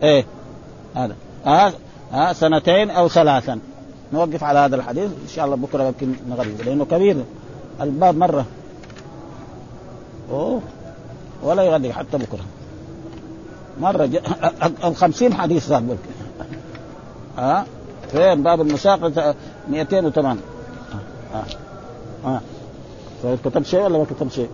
إيه. 0.03 0.25
هذا. 0.95 1.15
ها, 1.45 1.73
ها 2.11 2.33
سنتين 2.33 2.89
أو 2.89 3.07
ثلاثا. 3.07 3.59
نوقف 4.13 4.43
على 4.43 4.59
هذا 4.59 4.75
الحديث. 4.75 5.11
إن 5.23 5.27
شاء 5.35 5.45
الله 5.45 5.55
بكرة 5.55 5.83
يمكن 5.83 6.13
نغرب 6.29 6.61
لأنه 6.65 6.85
كبير. 6.85 7.23
الباب 7.81 8.17
مرة. 8.17 8.45
أوه. 10.31 10.61
ولا 11.43 11.63
يغدق 11.63 11.89
حتى 11.89 12.17
بكرة. 12.17 12.45
مرة 13.81 14.05
ج... 14.05 14.19
الخمسين 14.83 15.33
حديث 15.33 15.67
صار 15.67 15.79
بك 15.79 15.97
ها؟ 17.37 17.65
فين 18.11 18.43
باب 18.43 18.61
المساقة 18.61 19.35
208 19.69 20.41
ها 21.33 21.43
ها, 22.25 22.41
ها. 23.23 23.35
كتبت 23.45 23.65
شيء 23.65 23.81
ولا 23.81 23.97
ما 23.97 24.05
كتبت 24.05 24.31
شيء؟ 24.31 24.49